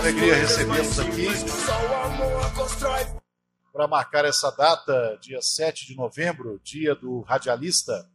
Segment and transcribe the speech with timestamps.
[0.00, 1.26] alegria recebê-los aqui
[3.70, 8.10] para marcar essa data, dia 7 de novembro, dia do radialista.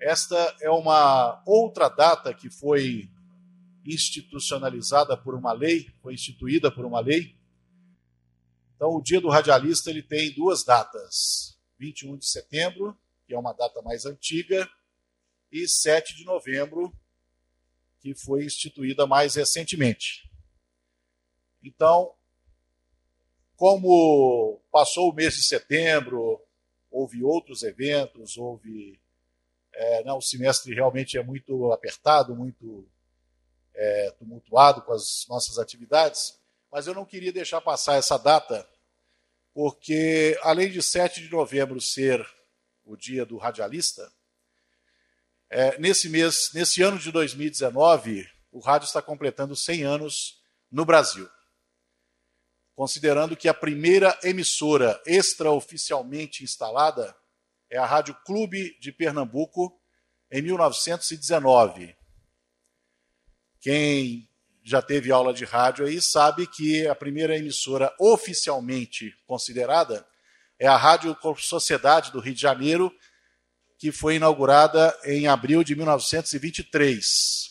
[0.00, 3.10] Esta é uma outra data que foi
[3.84, 7.36] institucionalizada por uma lei, foi instituída por uma lei.
[8.76, 12.96] Então, o dia do radialista ele tem duas datas: 21 de setembro,
[13.26, 14.70] que é uma data mais antiga,
[15.50, 16.96] e 7 de novembro,
[17.98, 20.29] que foi instituída mais recentemente.
[21.62, 22.12] Então,
[23.56, 26.40] como passou o mês de setembro,
[26.90, 28.98] houve outros eventos, houve.
[29.72, 32.88] É, não, o semestre realmente é muito apertado, muito
[33.74, 36.38] é, tumultuado com as nossas atividades,
[36.72, 38.68] mas eu não queria deixar passar essa data,
[39.54, 42.26] porque além de 7 de novembro ser
[42.84, 44.10] o dia do radialista,
[45.48, 51.28] é, nesse mês, nesse ano de 2019, o rádio está completando 100 anos no Brasil.
[52.80, 57.14] Considerando que a primeira emissora extraoficialmente instalada
[57.68, 59.78] é a Rádio Clube de Pernambuco,
[60.32, 61.94] em 1919.
[63.60, 64.26] Quem
[64.62, 70.08] já teve aula de rádio aí sabe que a primeira emissora oficialmente considerada
[70.58, 72.90] é a Rádio Sociedade do Rio de Janeiro,
[73.76, 77.49] que foi inaugurada em abril de 1923.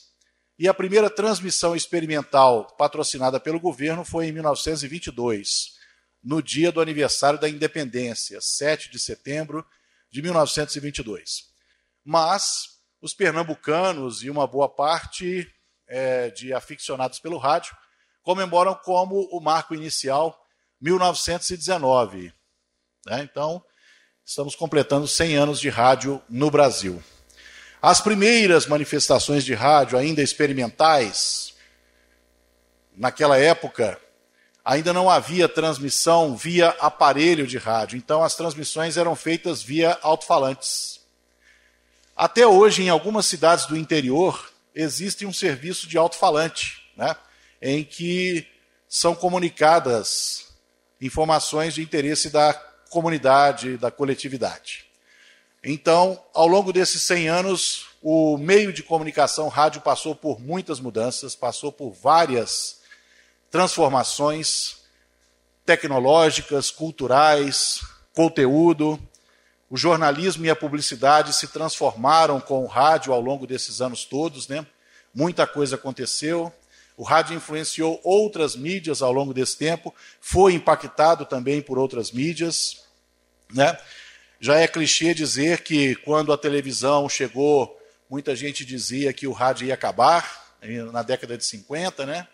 [0.59, 5.77] E a primeira transmissão experimental patrocinada pelo governo foi em 1922,
[6.21, 9.65] no dia do aniversário da independência, 7 de setembro
[10.11, 11.45] de 1922.
[12.03, 15.49] Mas os pernambucanos e uma boa parte
[15.87, 17.73] é, de aficionados pelo rádio
[18.21, 20.45] comemoram como o marco inicial
[20.81, 22.33] 1919.
[23.05, 23.21] Né?
[23.23, 23.63] Então,
[24.25, 27.01] estamos completando 100 anos de rádio no Brasil.
[27.81, 31.53] As primeiras manifestações de rádio, ainda experimentais,
[32.95, 33.97] naquela época,
[34.65, 40.99] ainda não havia transmissão via aparelho de rádio, então as transmissões eram feitas via alto-falantes.
[42.15, 47.15] Até hoje, em algumas cidades do interior, existe um serviço de alto-falante, né,
[47.61, 48.45] em que
[48.89, 50.49] são comunicadas
[50.99, 52.53] informações de interesse da
[52.89, 54.88] comunidade, da coletividade.
[55.63, 61.35] Então, ao longo desses 100 anos, o meio de comunicação rádio passou por muitas mudanças,
[61.35, 62.79] passou por várias
[63.51, 64.77] transformações
[65.65, 67.81] tecnológicas, culturais,
[68.13, 68.99] conteúdo.
[69.69, 74.47] O jornalismo e a publicidade se transformaram com o rádio ao longo desses anos todos,
[74.47, 74.65] né?
[75.13, 76.53] Muita coisa aconteceu.
[76.95, 82.83] O rádio influenciou outras mídias ao longo desse tempo, foi impactado também por outras mídias.
[83.53, 83.77] Né?
[84.39, 87.77] Já é clichê dizer que quando a televisão chegou,
[88.09, 90.55] muita gente dizia que o rádio ia acabar,
[90.91, 92.27] na década de 50, né?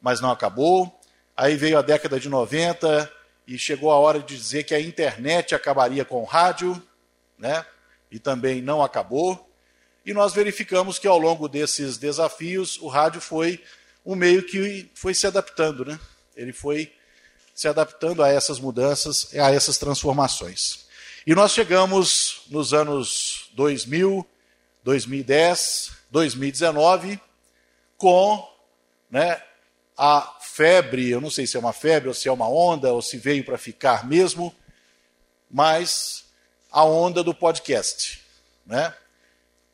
[0.00, 0.98] mas não acabou.
[1.36, 3.10] Aí veio a década de 90
[3.46, 6.82] e chegou a hora de dizer que a internet acabaria com o rádio,
[7.38, 7.64] né?
[8.10, 9.50] e também não acabou.
[10.04, 13.62] E nós verificamos que ao longo desses desafios, o rádio foi
[14.04, 16.00] um meio que foi se adaptando, né?
[16.34, 16.90] Ele foi
[17.54, 20.79] se adaptando a essas mudanças, a essas transformações.
[21.26, 24.26] E nós chegamos nos anos 2000,
[24.82, 27.20] 2010, 2019
[27.98, 28.48] com
[29.10, 29.42] né,
[29.96, 33.02] a febre, eu não sei se é uma febre ou se é uma onda ou
[33.02, 34.54] se veio para ficar mesmo,
[35.50, 36.24] mas
[36.72, 38.22] a onda do podcast,
[38.64, 38.94] né?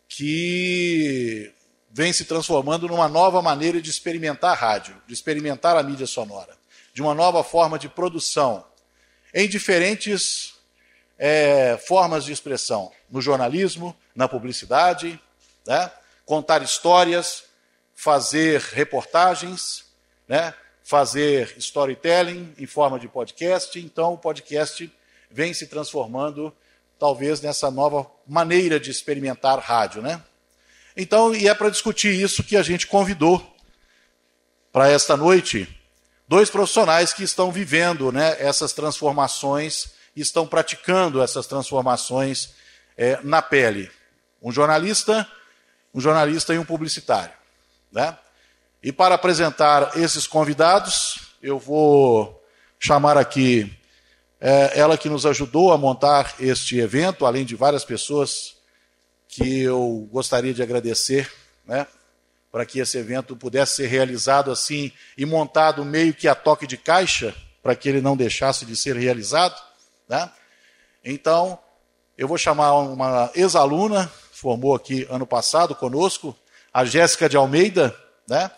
[0.09, 1.53] que
[1.91, 6.57] vem se transformando numa nova maneira de experimentar a rádio, de experimentar a mídia sonora,
[6.93, 8.65] de uma nova forma de produção,
[9.33, 10.56] em diferentes
[11.19, 15.21] é, formas de expressão, no jornalismo, na publicidade,
[15.67, 15.91] né?
[16.25, 17.45] contar histórias,
[17.95, 19.85] fazer reportagens,
[20.29, 20.55] né?
[20.83, 23.79] fazer storytelling em forma de podcast.
[23.79, 24.93] Então, o podcast
[25.31, 26.55] vem se transformando
[26.99, 30.23] talvez nessa nova maneira de experimentar rádio, né?
[30.97, 33.55] Então, e é para discutir isso que a gente convidou
[34.73, 35.69] para esta noite
[36.27, 39.91] dois profissionais que estão vivendo né, essas transformações,
[40.21, 42.55] estão praticando essas transformações
[42.97, 43.91] é, na pele.
[44.43, 45.29] Um jornalista,
[45.93, 47.35] um jornalista e um publicitário.
[47.93, 48.17] Né?
[48.83, 52.43] E para apresentar esses convidados, eu vou
[52.79, 53.73] chamar aqui
[54.41, 58.57] é, ela que nos ajudou a montar este evento, além de várias pessoas
[59.29, 61.31] que eu gostaria de agradecer,
[61.67, 61.87] né,
[62.51, 66.77] para que esse evento pudesse ser realizado assim e montado meio que a toque de
[66.77, 69.61] caixa, para que ele não deixasse de ser realizado.
[70.09, 70.31] Né?
[71.05, 71.59] Então,
[72.17, 76.37] eu vou chamar uma ex-aluna, formou aqui ano passado conosco,
[76.73, 77.97] a Jéssica de Almeida,
[78.29, 78.51] né?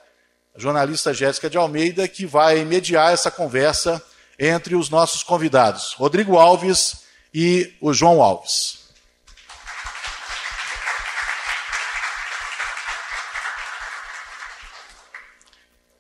[0.55, 4.03] a jornalista Jéssica de Almeida, que vai mediar essa conversa
[4.39, 7.03] entre os nossos convidados, Rodrigo Alves
[7.35, 8.79] e o João Alves.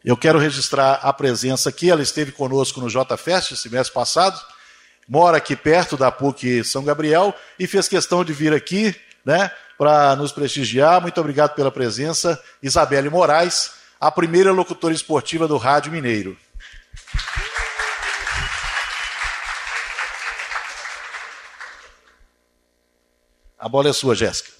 [0.04, 4.40] Eu quero registrar a presença aqui, ela esteve conosco no JFest semestre passado,
[5.08, 8.94] mora aqui perto da PUC São Gabriel e fez questão de vir aqui,
[9.24, 11.00] né, para nos prestigiar.
[11.00, 16.36] Muito obrigado pela presença, Isabelle Moraes, a primeira locutora esportiva do Rádio Mineiro.
[23.58, 24.52] A bola é sua, Jéssica.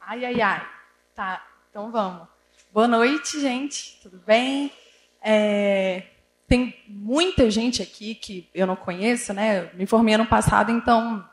[0.00, 0.66] Ai, ai, ai.
[1.14, 2.28] Tá, então vamos.
[2.72, 3.98] Boa noite, gente.
[4.00, 4.72] Tudo bem?
[5.20, 6.04] É,
[6.50, 9.70] tem muita gente aqui que eu não conheço, né?
[9.72, 11.24] Me formei ano passado, então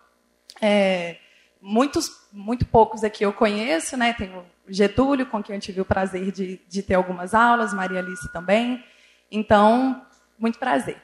[0.61, 1.17] é,
[1.59, 4.13] muitos, muito poucos aqui eu conheço, né?
[4.13, 7.97] Tem o Getúlio, com quem eu tive o prazer de, de ter algumas aulas, Maria
[7.97, 8.83] Alice também.
[9.31, 10.05] Então,
[10.37, 11.01] muito prazer.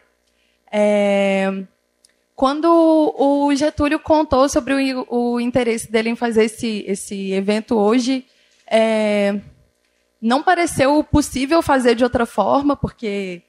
[0.71, 1.63] É,
[2.35, 2.67] quando
[3.17, 8.27] o Getúlio contou sobre o, o, interesse dele em fazer esse, esse evento hoje,
[8.67, 9.39] é,
[10.21, 13.41] não pareceu possível fazer de outra forma, porque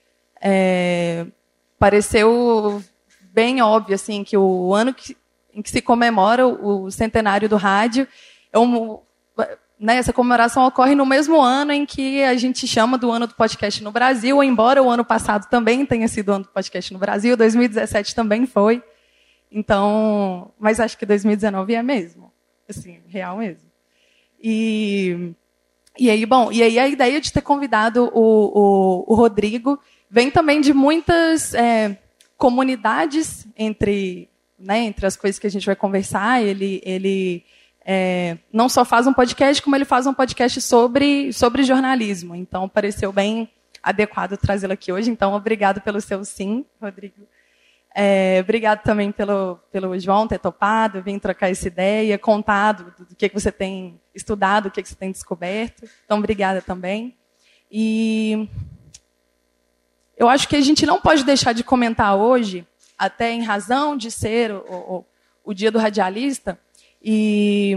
[0.46, 1.26] é,
[1.78, 2.82] pareceu
[3.32, 5.16] bem óbvio assim que o ano que,
[5.54, 8.06] em que se comemora o, centenário do rádio,
[8.52, 8.98] é um,
[9.80, 13.34] né, essa comemoração ocorre no mesmo ano em que a gente chama do ano do
[13.34, 16.98] podcast no Brasil, embora o ano passado também tenha sido o ano do podcast no
[16.98, 18.82] Brasil, 2017 também foi.
[19.50, 22.30] Então, mas acho que 2019 é mesmo,
[22.68, 23.70] assim, real mesmo.
[24.42, 25.34] E
[25.96, 29.78] e aí, bom, e aí a ideia de ter convidado o, o, o Rodrigo
[30.14, 31.98] vem também de muitas é,
[32.36, 36.40] comunidades entre, né, entre as coisas que a gente vai conversar.
[36.40, 37.44] Ele, ele
[37.84, 42.36] é, não só faz um podcast, como ele faz um podcast sobre, sobre jornalismo.
[42.36, 43.50] Então, pareceu bem
[43.82, 45.10] adequado trazê-lo aqui hoje.
[45.10, 47.26] Então, obrigado pelo seu sim, Rodrigo.
[47.92, 53.16] É, obrigado também pelo, pelo João ter topado, vir trocar essa ideia, contado do, do
[53.16, 55.88] que, que você tem estudado, o que, que você tem descoberto.
[56.04, 57.16] Então, obrigada também.
[57.68, 58.48] E
[60.16, 62.66] eu acho que a gente não pode deixar de comentar hoje,
[62.96, 65.04] até em razão de ser o, o,
[65.44, 66.58] o dia do radialista,
[67.02, 67.76] e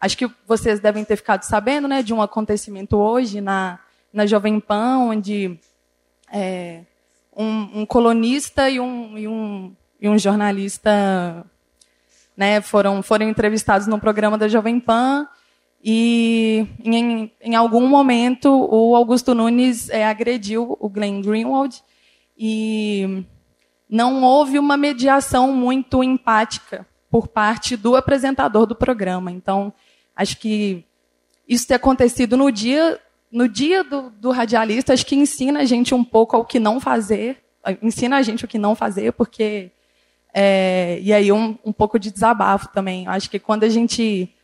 [0.00, 3.78] acho que vocês devem ter ficado sabendo né, de um acontecimento hoje na,
[4.12, 5.58] na Jovem Pan, onde
[6.32, 6.82] é,
[7.36, 11.44] um, um colunista e um, e um, e um jornalista
[12.36, 15.28] né, foram, foram entrevistados no programa da Jovem Pan
[15.84, 17.21] e em,
[17.52, 21.82] em algum momento o Augusto Nunes é, agrediu o Glenn Greenwald
[22.36, 23.24] e
[23.88, 29.30] não houve uma mediação muito empática por parte do apresentador do programa.
[29.30, 29.70] Então,
[30.16, 30.82] acho que
[31.46, 32.98] isso ter acontecido no dia
[33.30, 36.78] no dia do, do radialista, acho que ensina a gente um pouco ao que não
[36.78, 37.42] fazer,
[37.80, 39.70] ensina a gente o que não fazer, porque.
[40.34, 43.06] É, e aí um, um pouco de desabafo também.
[43.06, 44.34] Acho que quando a gente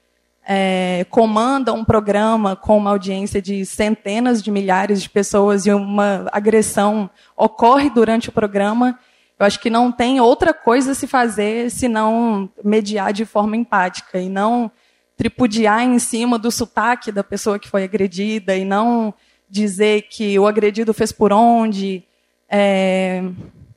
[0.51, 6.27] é, comanda um programa com uma audiência de centenas de milhares de pessoas e uma
[6.33, 8.99] agressão ocorre durante o programa,
[9.39, 14.19] eu acho que não tem outra coisa a se fazer senão mediar de forma empática
[14.19, 14.71] e não
[15.19, 19.13] tripudiar em cima do sotaque da pessoa que foi agredida e não
[19.51, 22.03] dizer que o agredido fez por onde.
[22.49, 23.23] É,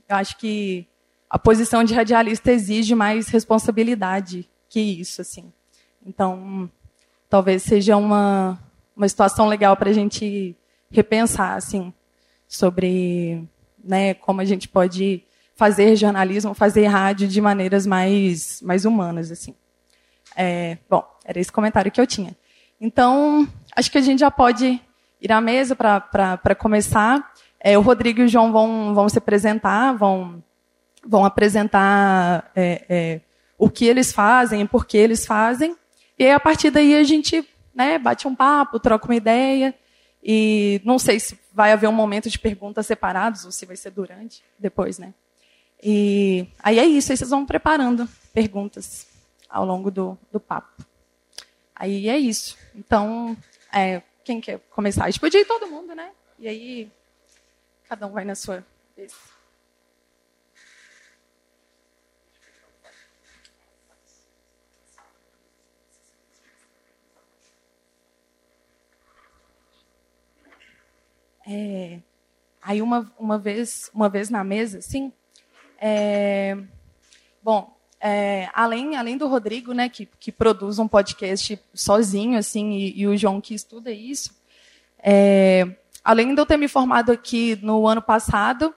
[0.07, 0.87] eu acho que
[1.29, 5.51] a posição de radialista exige mais responsabilidade que isso, assim.
[6.05, 6.69] Então,
[7.29, 8.59] talvez seja uma,
[8.95, 10.55] uma situação legal para a gente
[10.89, 11.93] repensar, assim,
[12.47, 13.47] sobre
[13.83, 15.23] né, como a gente pode
[15.55, 19.55] fazer jornalismo, fazer rádio de maneiras mais, mais humanas, assim.
[20.35, 22.35] É, bom, era esse comentário que eu tinha.
[22.79, 24.81] Então, acho que a gente já pode
[25.21, 27.31] ir à mesa para começar.
[27.59, 30.43] É, o Rodrigo e o João vão, vão se apresentar, vão,
[31.05, 33.21] vão apresentar é, é,
[33.57, 35.75] o que eles fazem, por que eles fazem.
[36.21, 39.73] E aí, a partir daí a gente né, bate um papo, troca uma ideia.
[40.23, 43.89] E não sei se vai haver um momento de perguntas separados ou se vai ser
[43.89, 45.15] durante, depois, né?
[45.81, 49.07] E aí é isso, aí vocês vão preparando perguntas
[49.49, 50.85] ao longo do, do papo.
[51.75, 52.55] Aí é isso.
[52.75, 53.35] Então,
[53.73, 55.05] é, quem quer começar?
[55.05, 56.11] A gente podia ir todo mundo, né?
[56.37, 56.91] E aí,
[57.89, 58.63] cada um vai na sua
[58.95, 59.11] vez.
[71.53, 71.99] É,
[72.61, 75.11] aí uma, uma vez uma vez na mesa, sim.
[75.79, 76.57] É,
[77.43, 83.01] bom, é, além, além do Rodrigo, né, que, que produz um podcast sozinho, assim, e,
[83.01, 84.33] e o João que estuda isso,
[85.03, 85.67] é,
[86.03, 88.73] além de eu ter me formado aqui no ano passado,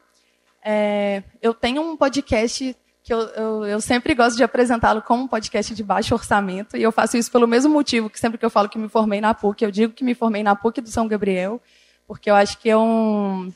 [0.62, 5.28] é, eu tenho um podcast que eu, eu, eu sempre gosto de apresentá-lo como um
[5.28, 8.50] podcast de baixo orçamento, e eu faço isso pelo mesmo motivo que sempre que eu
[8.50, 11.06] falo que me formei na PUC, eu digo que me formei na PUC do São
[11.06, 11.60] Gabriel,
[12.06, 13.52] porque eu acho que é um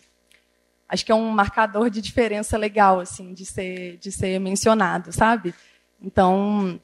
[0.89, 5.55] acho que é um marcador de diferença legal assim de ser de ser mencionado, sabe?
[6.01, 6.81] Então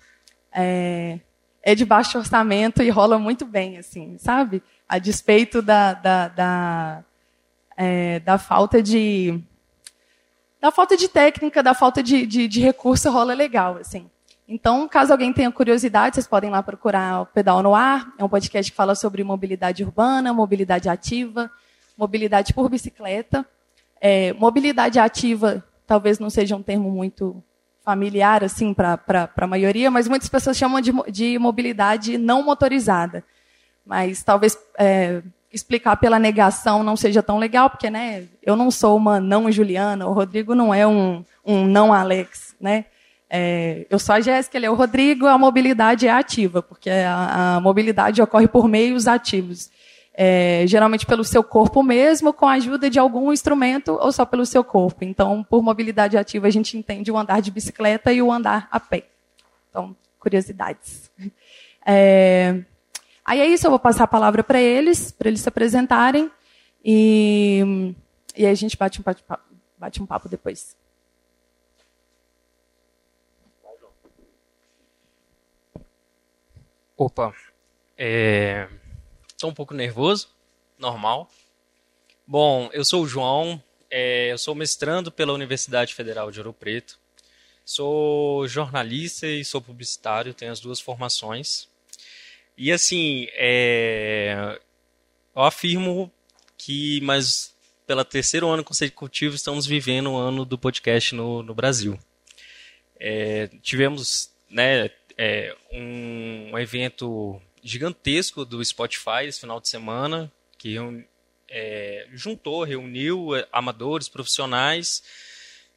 [0.53, 1.19] é,
[1.63, 4.63] é de baixo orçamento e rola muito bem, assim, sabe?
[4.89, 7.05] A despeito da da, da,
[7.77, 9.43] é, da falta de
[10.61, 14.11] da falta de técnica, da falta de, de, de recurso, rola legal, assim.
[14.55, 18.15] Então, caso alguém tenha curiosidade, vocês podem lá procurar o Pedal no Ar.
[18.17, 21.51] É um podcast que fala sobre mobilidade urbana, mobilidade ativa,
[21.99, 23.45] mobilidade por bicicleta.
[24.01, 27.43] É, mobilidade ativa talvez não seja um termo muito
[27.85, 33.25] familiar assim para a maioria, mas muitas pessoas chamam de, de mobilidade não motorizada.
[33.85, 35.21] Mas talvez é,
[35.53, 40.07] explicar pela negação não seja tão legal, porque né, eu não sou uma não Juliana,
[40.07, 42.55] o Rodrigo não é um, um não Alex.
[42.61, 42.85] Né?
[43.29, 47.57] É, eu sou a Jéssica, ele é o Rodrigo, a mobilidade é ativa, porque a,
[47.57, 49.71] a mobilidade ocorre por meios ativos.
[50.17, 54.47] É, geralmente pelo seu corpo mesmo, com a ajuda de algum instrumento, ou só pelo
[54.47, 55.05] seu corpo.
[55.05, 58.79] Então, por mobilidade ativa, a gente entende o andar de bicicleta e o andar a
[58.79, 59.05] pé.
[59.71, 61.11] Então, curiosidades.
[61.87, 62.65] É,
[63.25, 66.31] Aí é isso, eu vou passar a palavra para eles, para eles se apresentarem.
[66.85, 67.95] E,
[68.37, 69.25] e aí a gente bate um, bate,
[69.79, 70.77] bate um papo depois.
[76.97, 77.35] Opa,
[77.99, 78.69] é...
[79.27, 80.29] estou um pouco nervoso,
[80.79, 81.29] normal.
[82.27, 84.31] Bom, eu sou o João, é...
[84.33, 86.99] eu sou mestrando pela Universidade Federal de Ouro Preto.
[87.65, 91.69] Sou jornalista e sou publicitário, tenho as duas formações.
[92.57, 94.61] E assim, é,
[95.35, 96.13] eu afirmo
[96.57, 97.55] que, mas
[97.87, 101.99] pela terceiro ano consecutivo, estamos vivendo o ano do podcast no, no Brasil.
[103.01, 110.77] É, tivemos né, é, um, evento gigantesco do Spotify esse final de semana, que
[111.49, 115.03] é, juntou, reuniu amadores, profissionais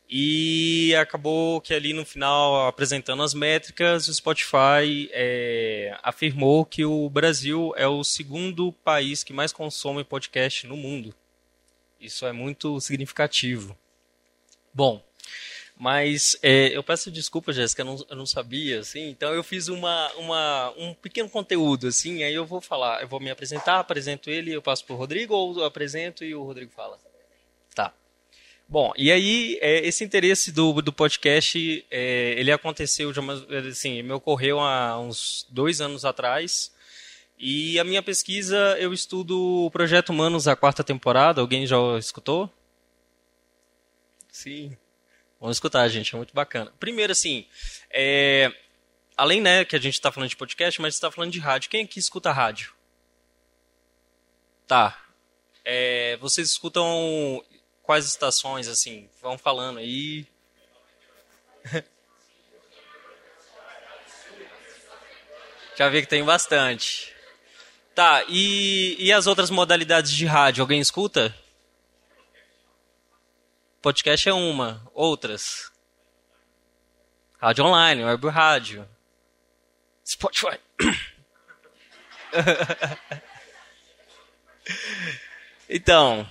[0.09, 7.09] e acabou que ali no final, apresentando as métricas, o Spotify é, afirmou que o
[7.09, 11.13] Brasil é o segundo país que mais consome podcast no mundo.
[11.99, 13.77] Isso é muito significativo.
[14.73, 15.03] Bom,
[15.79, 20.11] mas é, eu peço desculpa, Jéssica, eu eu não sabia, assim, então eu fiz uma,
[20.13, 24.51] uma, um pequeno conteúdo, assim, aí eu vou falar, eu vou me apresentar, apresento ele,
[24.51, 26.97] eu passo para o Rodrigo, ou eu apresento e o Rodrigo fala?
[27.75, 27.93] Tá.
[28.67, 33.13] Bom, e aí é, esse interesse do, do podcast, é, ele aconteceu,
[33.69, 36.75] assim, me ocorreu há uns dois anos atrás.
[37.39, 41.39] E a minha pesquisa, eu estudo o Projeto Humanos, a quarta temporada.
[41.39, 42.51] Alguém já escutou?
[44.31, 44.75] Sim.
[45.39, 46.73] Vamos escutar, gente, é muito bacana.
[46.79, 47.45] Primeiro, assim,
[47.91, 48.51] é,
[49.15, 51.69] além né, que a gente está falando de podcast, mas está falando de rádio.
[51.69, 52.73] Quem aqui escuta rádio?
[54.65, 54.99] Tá.
[55.63, 57.43] É, vocês escutam
[57.83, 59.07] quais estações, assim?
[59.21, 60.25] Vão falando aí.
[65.77, 67.13] Já vi que tem bastante.
[67.93, 70.61] Tá, e, e as outras modalidades de rádio?
[70.61, 71.35] Alguém escuta?
[73.87, 74.85] Podcast é uma.
[74.93, 75.71] Outras?
[77.39, 78.85] Rádio online, web rádio.
[80.05, 80.59] Spotify.
[85.69, 86.29] então,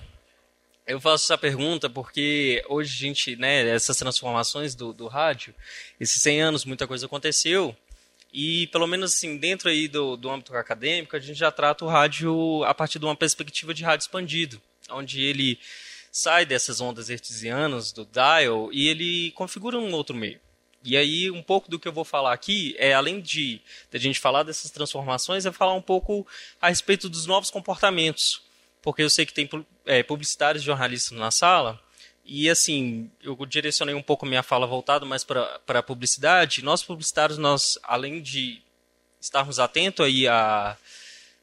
[0.85, 5.55] eu faço essa pergunta porque hoje a gente, né, essas transformações do, do rádio,
[5.99, 7.75] esses 100 anos, muita coisa aconteceu.
[8.31, 11.87] E, pelo menos assim, dentro aí do, do âmbito acadêmico, a gente já trata o
[11.87, 14.61] rádio a partir de uma perspectiva de rádio expandido,
[14.91, 15.59] onde ele
[16.19, 20.39] sai dessas ondas hertzianas do dial e ele configura um outro meio.
[20.83, 23.99] E aí, um pouco do que eu vou falar aqui é, além de, de a
[23.99, 26.25] gente falar dessas transformações, é falar um pouco
[26.61, 28.47] a respeito dos novos comportamentos
[28.87, 29.49] porque eu sei que tem
[29.85, 31.77] é, publicitários e jornalistas na sala,
[32.23, 36.63] e assim, eu direcionei um pouco minha fala voltada mais para a publicidade.
[36.63, 38.61] Nós publicitários, nós, além de
[39.19, 40.77] estarmos atentos aí a,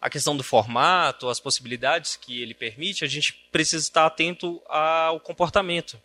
[0.05, 5.19] a questão do formato, as possibilidades que ele permite, a gente precisa estar atento ao
[5.19, 5.99] comportamento.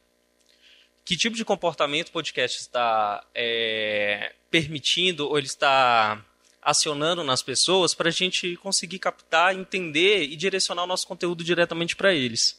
[1.03, 6.24] Que tipo de comportamento o podcast está é, permitindo ou ele está
[6.62, 11.94] acionando nas pessoas para a gente conseguir captar, entender e direcionar o nosso conteúdo diretamente
[11.94, 12.58] para eles.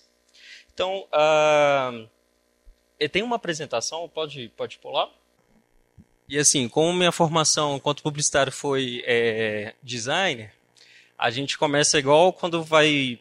[0.74, 2.06] Então, uh,
[3.08, 5.08] tem uma apresentação, pode, pode pular?
[6.28, 10.59] E assim, como minha formação enquanto publicitário foi é, designer,
[11.20, 13.20] a gente começa igual quando vai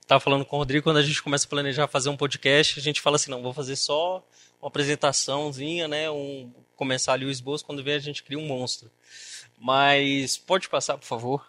[0.00, 2.82] estava falando com o Rodrigo, quando a gente começa a planejar fazer um podcast, a
[2.82, 4.22] gente fala assim, não, vou fazer só
[4.60, 8.90] uma apresentaçãozinha, né, um, começar ali o esboço, quando vem a gente cria um monstro.
[9.58, 11.46] Mas pode passar, por favor?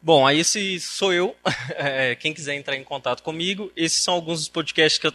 [0.00, 1.36] Bom, aí esse sou eu.
[1.74, 5.12] É, quem quiser entrar em contato comigo, esses são alguns dos podcasts que eu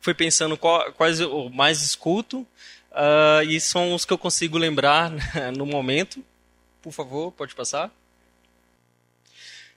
[0.00, 2.46] fui pensando quais eu mais escuto.
[2.90, 5.12] Uh, e são os que eu consigo lembrar
[5.56, 6.24] no momento.
[6.82, 7.90] Por favor, pode passar.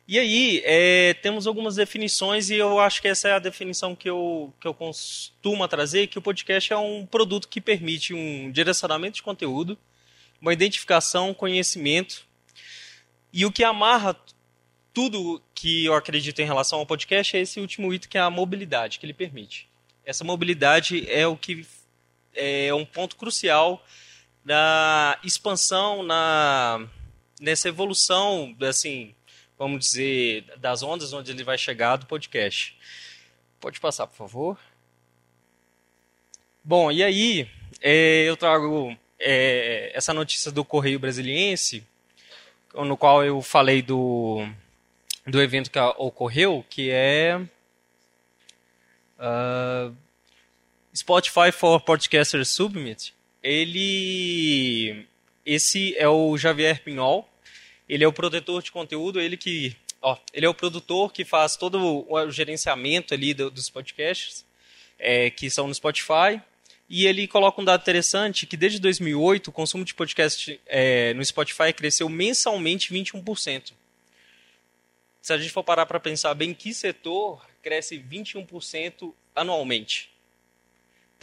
[0.08, 4.08] E aí, é, temos algumas definições e eu acho que essa é a definição que
[4.08, 9.16] eu, que eu costumo trazer, que o podcast é um produto que permite um direcionamento
[9.16, 9.78] de conteúdo,
[10.40, 12.28] uma identificação, conhecimento,
[13.34, 14.16] e o que amarra
[14.94, 18.30] tudo que eu acredito em relação ao podcast é esse último item que é a
[18.30, 19.68] mobilidade que ele permite.
[20.06, 21.66] Essa mobilidade é o que
[22.36, 23.84] é um ponto crucial
[24.46, 26.88] na expansão, na
[27.42, 29.14] nessa evolução, assim,
[29.58, 32.78] vamos dizer, das ondas onde ele vai chegar do podcast.
[33.60, 34.60] Pode passar, por favor.
[36.64, 37.50] Bom, e aí
[37.82, 41.86] é, eu trago é, essa notícia do Correio Brasiliense,
[42.74, 44.48] no qual eu falei do
[45.26, 47.42] do evento que ocorreu, que é
[49.18, 49.96] uh,
[50.96, 53.15] Spotify for Podcasters Summit.
[53.46, 55.06] Ele,
[55.46, 57.30] esse é o Javier Pinhol.
[57.88, 61.56] Ele é o produtor de conteúdo, ele que, ó, ele é o produtor que faz
[61.56, 64.44] todo o gerenciamento ali do, dos podcasts
[64.98, 66.42] é, que são no Spotify.
[66.90, 71.24] E ele coloca um dado interessante que desde 2008 o consumo de podcast é, no
[71.24, 73.74] Spotify cresceu mensalmente 21%
[75.26, 80.15] se a gente for parar para pensar bem que setor cresce 21% anualmente.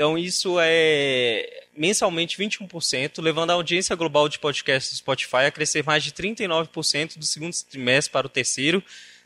[0.03, 5.85] Então isso é mensalmente 21%, levando a audiência global de podcasts do Spotify a crescer
[5.85, 8.83] mais de 39% do segundo trimestre para o terceiro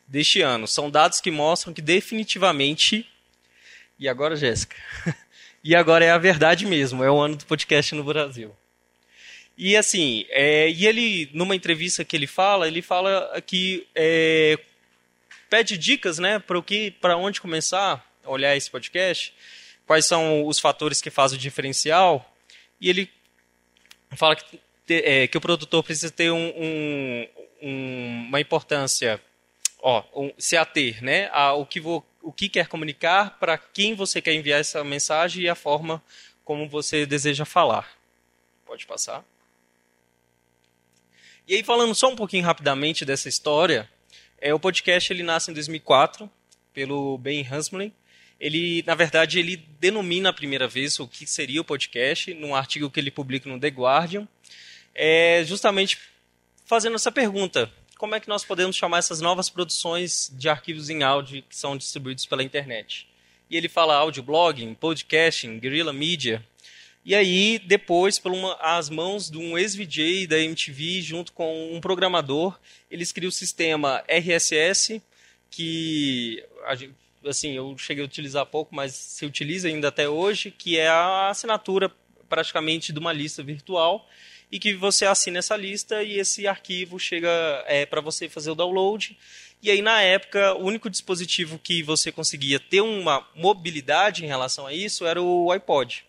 [0.07, 0.69] deste ano.
[0.69, 3.09] São dados que mostram que definitivamente
[3.99, 4.77] e agora, Jéssica?
[5.65, 8.55] e agora é a verdade mesmo, é o ano do podcast no Brasil.
[9.57, 14.59] E assim, é, e ele, numa entrevista que ele fala, ele fala que é,
[15.49, 19.33] pede dicas, né, para o que, para onde começar a olhar esse podcast,
[19.87, 22.35] quais são os fatores que fazem o diferencial,
[22.81, 23.11] e ele
[24.17, 27.29] fala que, é, que o produtor precisa ter um, um,
[27.63, 29.21] um, uma importância,
[29.81, 34.21] ó, um, se ater, né, ao que vou, o que quer comunicar, para quem você
[34.21, 36.03] quer enviar essa mensagem e a forma
[36.45, 37.89] como você deseja falar.
[38.67, 39.25] Pode passar.
[41.49, 43.89] E aí, falando só um pouquinho rapidamente dessa história,
[44.39, 46.29] é, o podcast ele nasce em 2004
[46.75, 47.93] pelo Ben Hansmley.
[48.39, 52.91] Ele, na verdade, ele denomina a primeira vez o que seria o podcast num artigo
[52.91, 54.29] que ele publica no The Guardian,
[54.95, 55.99] é, justamente
[56.65, 61.03] fazendo essa pergunta: como é que nós podemos chamar essas novas produções de arquivos em
[61.03, 63.09] áudio que são distribuídos pela internet?
[63.49, 66.45] E ele fala audioblogging, podcasting, guerrilla media,
[67.07, 71.81] e aí, depois, por uma, as mãos de um ex-VJ da MTV, junto com um
[71.81, 72.59] programador,
[72.91, 75.01] eles criam o sistema RSS,
[75.49, 76.45] que
[77.29, 81.29] assim, eu cheguei a utilizar pouco, mas se utiliza ainda até hoje, que é a
[81.29, 81.91] assinatura
[82.29, 84.09] praticamente de uma lista virtual
[84.51, 87.29] e que você assina essa lista e esse arquivo chega
[87.67, 89.17] é, para você fazer o download.
[89.63, 94.67] E aí, na época, o único dispositivo que você conseguia ter uma mobilidade em relação
[94.67, 96.05] a isso era o iPod.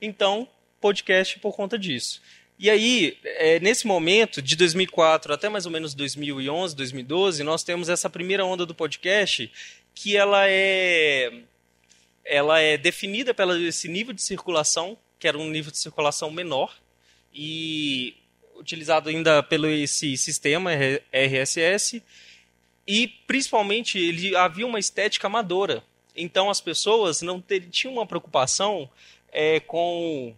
[0.00, 0.48] Então,
[0.80, 2.22] podcast por conta disso.
[2.58, 7.88] E aí, é, nesse momento, de 2004 até mais ou menos 2011, 2012, nós temos
[7.88, 9.50] essa primeira onda do podcast
[10.00, 11.42] que ela é,
[12.24, 16.72] ela é definida pelo esse nível de circulação, que era um nível de circulação menor,
[17.34, 18.16] e
[18.54, 20.70] utilizado ainda pelo esse sistema
[21.12, 22.00] RSS,
[22.86, 25.82] e principalmente ele havia uma estética amadora.
[26.14, 28.88] Então as pessoas não ter, tinham uma preocupação
[29.32, 30.32] é, com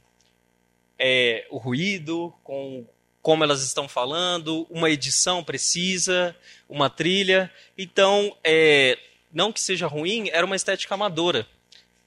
[0.99, 2.87] é, o ruído, com
[3.21, 6.35] como elas estão falando, uma edição precisa,
[6.67, 7.53] uma trilha.
[7.77, 8.99] Então, é,
[9.33, 11.47] não que seja ruim, era uma estética amadora,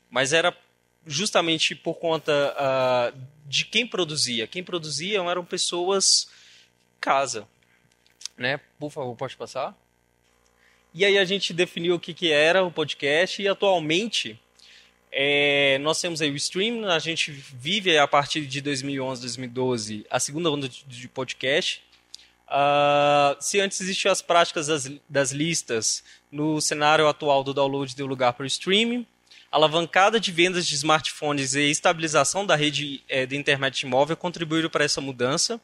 [0.09, 0.55] mas era
[1.05, 4.47] justamente por conta uh, de quem produzia.
[4.47, 6.29] Quem produzia eram pessoas
[6.99, 7.47] casa,
[8.37, 8.59] né?
[8.79, 9.77] Por favor, pode passar.
[10.93, 14.39] E aí a gente definiu o que, que era o podcast e atualmente
[15.11, 20.19] é, nós temos aí o stream, a gente vive a partir de 2011, 2012 a
[20.19, 21.83] segunda onda de, de podcast.
[22.53, 28.05] Uh, se antes existiam as práticas das, das, listas, no cenário atual do download deu
[28.05, 29.07] lugar para o streaming.
[29.51, 34.83] Alavancada de vendas de smartphones e estabilização da rede é, de internet móvel contribuíram para
[34.83, 35.59] essa mudança.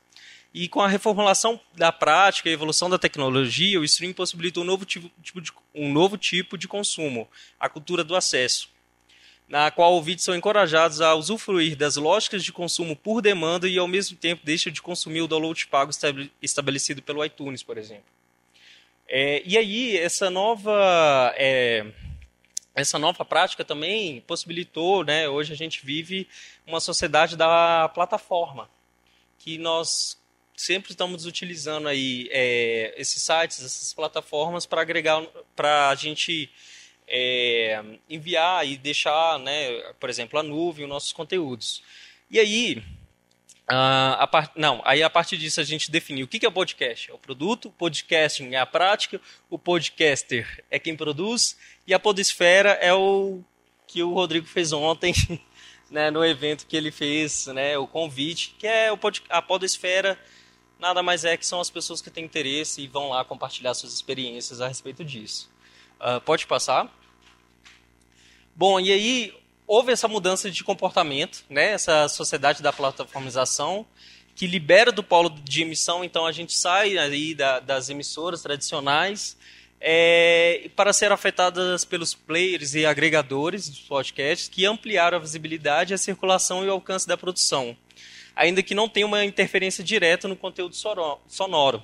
[0.51, 4.83] E com a reformulação da prática e evolução da tecnologia, o streaming possibilita um novo
[4.83, 8.67] tipo, tipo de, um novo tipo de consumo, a cultura do acesso,
[9.49, 13.87] na qual ouvintes são encorajados a usufruir das lógicas de consumo por demanda e, ao
[13.87, 15.91] mesmo tempo, deixam de consumir o download pago
[16.39, 18.05] estabelecido pelo iTunes, por exemplo.
[19.07, 21.83] É, e aí, essa nova, é,
[22.75, 26.27] essa nova prática também possibilitou, né, hoje a gente vive
[26.67, 28.69] uma sociedade da plataforma,
[29.39, 30.15] que nós
[30.55, 36.51] sempre estamos utilizando aí é, esses sites, essas plataformas para agregar, para a gente
[37.09, 41.81] é, enviar e deixar, né, por exemplo, a nuvem, os nossos conteúdos.
[42.29, 42.83] E aí,
[43.67, 44.51] a, a part...
[44.55, 47.09] não, aí a partir disso a gente definiu o que, que é o podcast.
[47.09, 49.19] É o produto, o podcasting é a prática,
[49.49, 53.41] o podcaster é quem produz e a podesfera é o
[53.87, 55.13] que o Rodrigo fez ontem
[55.89, 59.23] né, no evento que ele fez, né, o convite, que é o pod...
[59.29, 60.17] a podesfera
[60.79, 63.93] nada mais é que são as pessoas que têm interesse e vão lá compartilhar suas
[63.93, 65.51] experiências a respeito disso.
[65.99, 66.89] Uh, pode passar?
[68.59, 69.33] Bom, e aí
[69.65, 71.71] houve essa mudança de comportamento, né?
[71.71, 73.85] essa sociedade da plataformização,
[74.35, 79.37] que libera do polo de emissão, então a gente sai aí da, das emissoras tradicionais
[79.79, 85.97] é, para ser afetadas pelos players e agregadores dos podcasts que ampliaram a visibilidade, a
[85.97, 87.77] circulação e o alcance da produção
[88.39, 91.83] ainda que não tenha uma interferência direta no conteúdo sonoro.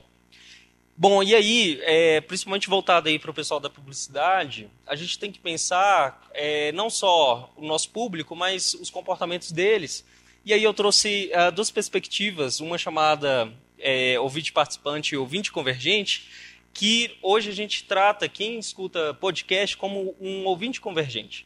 [0.98, 5.30] Bom, e aí, é, principalmente voltado aí para o pessoal da publicidade, a gente tem
[5.30, 10.06] que pensar é, não só o nosso público, mas os comportamentos deles.
[10.46, 16.30] E aí eu trouxe uh, duas perspectivas, uma chamada é, ouvinte participante e ouvinte convergente,
[16.74, 21.46] que hoje a gente trata quem escuta podcast como um ouvinte convergente.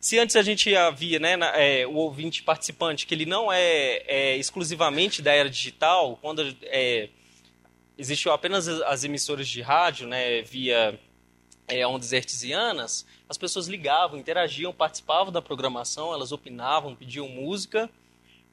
[0.00, 4.02] Se antes a gente havia né, na, é, o ouvinte participante, que ele não é,
[4.06, 7.08] é exclusivamente da era digital, quando é,
[7.96, 10.98] existiu apenas as emissoras de rádio né, via
[11.68, 17.88] é, ondas hertzianas, as pessoas ligavam, interagiam, participavam da programação, elas opinavam, pediam música,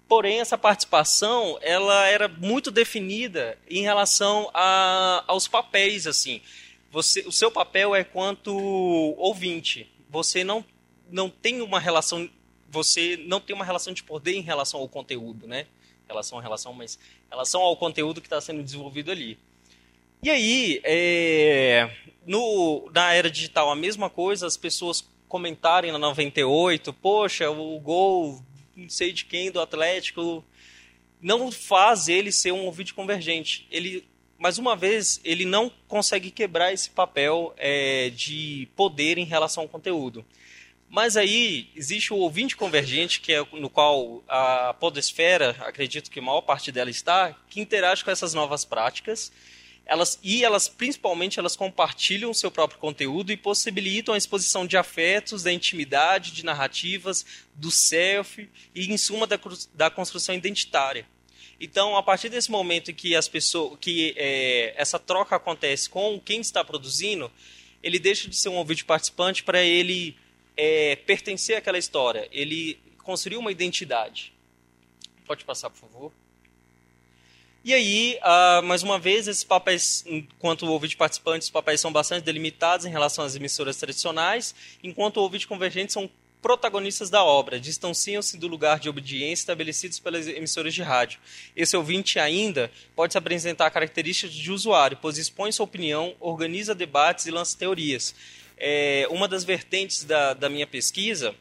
[0.08, 6.42] porém essa participação ela era muito definida em relação a, aos papéis assim.
[6.92, 8.56] Você o seu papel é quanto
[9.18, 9.90] ouvinte.
[10.10, 10.66] Você não
[11.12, 12.30] não tem uma relação
[12.72, 15.66] você não tem uma relação de poder em relação ao conteúdo, né?
[16.08, 16.98] Relação a relação, mas
[17.30, 19.38] relação ao conteúdo que está sendo desenvolvido ali.
[20.22, 21.90] E aí, é,
[22.26, 28.44] no, na era digital, a mesma coisa, as pessoas comentarem na 98, poxa, o gol,
[28.76, 30.44] não sei de quem, do Atlético,
[31.22, 33.68] não faz ele ser um ouvinte convergente.
[33.72, 34.06] Ele,
[34.38, 39.70] mais uma vez, ele não consegue quebrar esse papel é, de poder em relação ao
[39.70, 40.26] conteúdo.
[40.90, 46.22] Mas aí existe o ouvinte convergente, que é no qual a podesfera, acredito que a
[46.22, 49.32] maior parte dela está, que interage com essas novas práticas.
[49.86, 54.78] Elas, e elas, principalmente, elas compartilham o seu próprio conteúdo e possibilitam a exposição de
[54.78, 57.26] afetos, da intimidade, de narrativas,
[57.56, 59.40] do self e, em suma, da,
[59.74, 61.08] da construção identitária.
[61.60, 66.40] Então, a partir desse momento que as pessoas, que é, essa troca acontece com quem
[66.40, 67.32] está produzindo,
[67.82, 70.16] ele deixa de ser um ouvinte participante para ele
[70.62, 74.34] é, pertencer àquela história, ele construiu uma identidade.
[75.26, 76.12] Pode passar, por favor.
[77.64, 81.94] E aí, uh, mais uma vez, esses papéis, enquanto o ouvinte participante, os papéis são
[81.94, 86.10] bastante delimitados em relação às emissoras tradicionais, enquanto o ouvinte convergente são
[86.42, 91.22] protagonistas da obra, distanciam-se do lugar de obediência estabelecidos pelas emissoras de rádio.
[91.56, 97.26] Esse ouvinte ainda pode se apresentar características de usuário, pois expõe sua opinião, organiza debates
[97.26, 98.14] e lança teorias
[98.60, 101.34] é, uma das vertentes da, da minha pesquisa,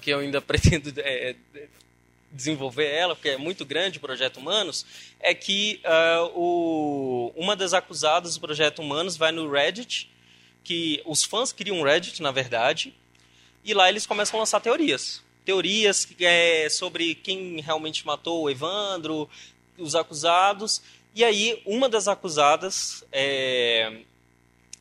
[0.00, 1.36] que eu ainda pretendo é,
[2.30, 4.84] desenvolver ela, porque é muito grande o Projeto Humanos,
[5.20, 10.10] é que uh, o, uma das acusadas do Projeto Humanos vai no Reddit,
[10.62, 12.94] que os fãs criam um Reddit, na verdade,
[13.64, 15.22] e lá eles começam a lançar teorias.
[15.44, 19.28] Teorias é, sobre quem realmente matou o Evandro,
[19.78, 20.82] os acusados.
[21.14, 24.02] E aí, uma das acusadas é,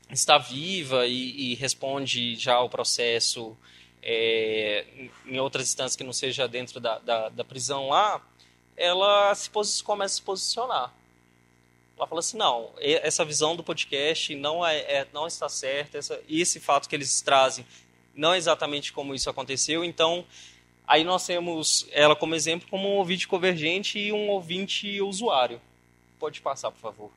[0.10, 3.58] está viva e, e responde já ao processo
[4.02, 4.86] é,
[5.26, 8.22] em outras instâncias que não seja dentro da, da, da prisão lá,
[8.76, 9.50] ela se
[9.84, 10.94] começa a se posicionar.
[11.98, 16.22] Ela fala assim, não, essa visão do podcast não, é, é não está certa, essa,
[16.30, 17.66] esse fato que eles trazem
[18.16, 20.26] não é exatamente como isso aconteceu, então
[20.88, 25.62] aí nós temos ela como exemplo como um ouvinte convergente e um ouvinte usuário.
[26.20, 27.12] Pode passar, por favor.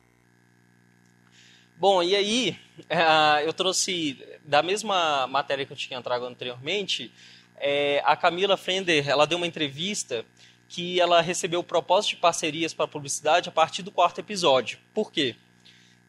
[1.81, 2.59] Bom, e aí
[2.91, 4.15] uh, eu trouxe
[4.45, 7.11] da mesma matéria que eu tinha trago anteriormente,
[7.57, 10.23] é, a Camila Frender, ela deu uma entrevista
[10.69, 14.77] que ela recebeu propósito de parcerias para publicidade a partir do quarto episódio.
[14.93, 15.35] Por quê?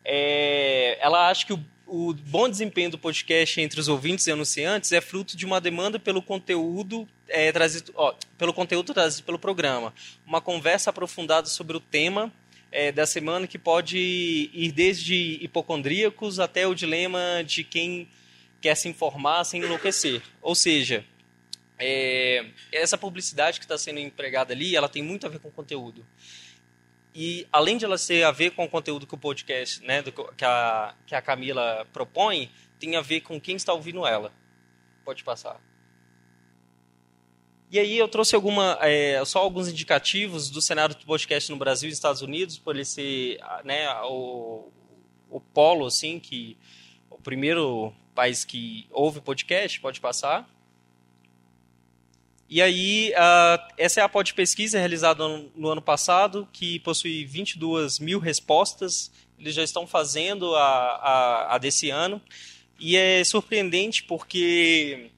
[0.05, 4.93] É, ela acha que o, o bom desempenho do podcast entre os ouvintes e anunciantes
[4.93, 9.95] é fruto de uma demanda pelo conteúdo é, trazido, ó, pelo conteúdo trazido pelo programa,
[10.27, 12.31] uma conversa aprofundada sobre o tema
[12.73, 18.09] é, da semana que pode ir desde hipocondríacos até o dilema de quem
[18.61, 20.23] quer se informar sem enlouquecer.
[20.41, 21.05] Ou seja,
[21.79, 26.05] é, essa publicidade que está sendo empregada ali, ela tem muito a ver com conteúdo.
[27.15, 30.11] E além de ela ter a ver com o conteúdo que o podcast, né, do,
[30.11, 34.33] que, a, que a Camila propõe, tem a ver com quem está ouvindo ela.
[35.05, 35.61] Pode passar.
[37.73, 41.89] E aí eu trouxe alguma, é, só alguns indicativos do cenário do podcast no Brasil
[41.89, 44.71] e Estados Unidos, por ele ser né, o,
[45.31, 46.55] o polo, assim, que
[47.09, 50.47] o primeiro país que ouve podcast, pode passar.
[52.47, 57.25] E aí, uh, essa é a pod pesquisa realizada no, no, ano passado, que possui
[57.25, 59.11] 22 mil respostas.
[59.39, 62.21] Eles já estão fazendo a, a, a desse ano.
[62.79, 65.11] E é surpreendente porque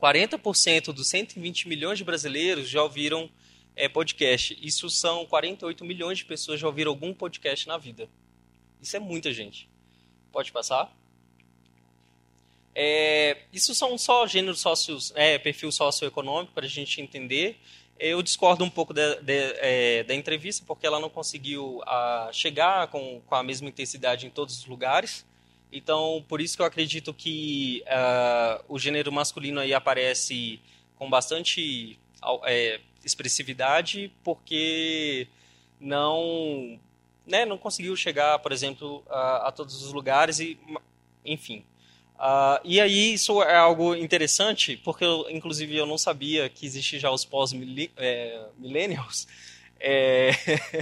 [0.00, 3.30] 40% dos 120 milhões de brasileiros já ouviram
[3.74, 4.58] é, podcast.
[4.60, 8.08] Isso são 48 milhões de pessoas já ouviram algum podcast na vida.
[8.80, 9.68] Isso é muita gente.
[10.32, 10.94] Pode passar?
[12.74, 17.58] É, isso são só gêneros sócios, é, perfil socioeconômico para a gente entender.
[17.98, 19.00] Eu discordo um pouco de,
[19.32, 24.30] é, da entrevista porque ela não conseguiu a, chegar com, com a mesma intensidade em
[24.30, 25.24] todos os lugares.
[25.76, 30.60] Então, por isso que eu acredito que uh, o gênero masculino aí aparece
[30.96, 31.98] com bastante
[32.44, 35.28] é, expressividade, porque
[35.78, 36.80] não,
[37.26, 40.58] né, não conseguiu chegar, por exemplo, a, a todos os lugares e,
[41.24, 41.64] enfim.
[42.16, 46.98] Uh, e aí isso é algo interessante, porque eu, inclusive eu não sabia que existe
[46.98, 49.28] já os pós-millennials.
[49.78, 50.30] É,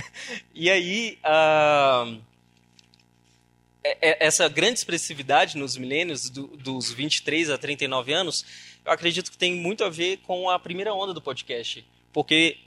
[0.54, 2.18] e aí uh, é, é,
[4.01, 8.44] essa grande expressividade nos milênios, do, dos 23 a 39 anos,
[8.85, 11.87] eu acredito que tem muito a ver com a primeira onda do podcast.
[12.12, 12.59] Porque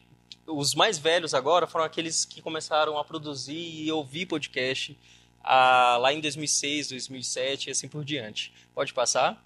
[0.46, 4.98] os mais velhos agora foram aqueles que começaram a produzir e ouvir podcast
[5.44, 8.54] ah, lá em 2006, 2007 e assim por diante.
[8.76, 9.44] Pode passar?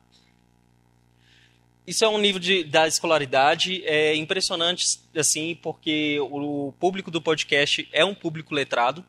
[1.88, 7.88] Isso é um nível de, da escolaridade é impressionante, assim, porque o público do podcast
[7.92, 9.04] é um público letrado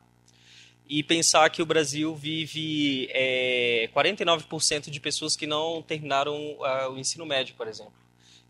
[0.92, 6.98] e pensar que o Brasil vive é, 49% de pessoas que não terminaram uh, o
[6.98, 7.94] ensino médio, por exemplo.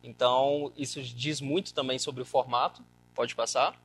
[0.02, 2.85] Então, isso diz muito também sobre o formato.
[3.14, 3.81] Pode passar.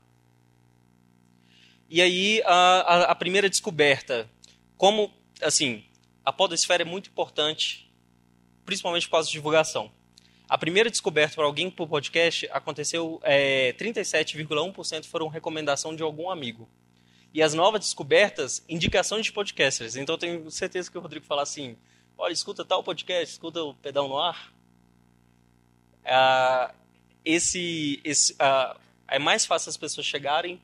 [1.88, 4.28] E aí, a, a, primeira descoberta.
[4.76, 5.84] Como, assim,
[6.26, 7.88] a podosfera é muito importante,
[8.65, 9.91] principalmente por causa da divulgação.
[10.50, 16.67] A primeira descoberta para alguém por podcast aconteceu, é, 37,1% foram recomendação de algum amigo
[17.38, 19.95] e as novas descobertas, indicações de podcasters.
[19.95, 21.78] Então eu tenho certeza que o Rodrigo fala assim:
[22.17, 24.52] olha, escuta tal podcast, escuta o Pedal no Ar.
[26.04, 26.73] Ah,
[27.23, 28.76] esse, esse ah,
[29.08, 30.60] é mais fácil as pessoas chegarem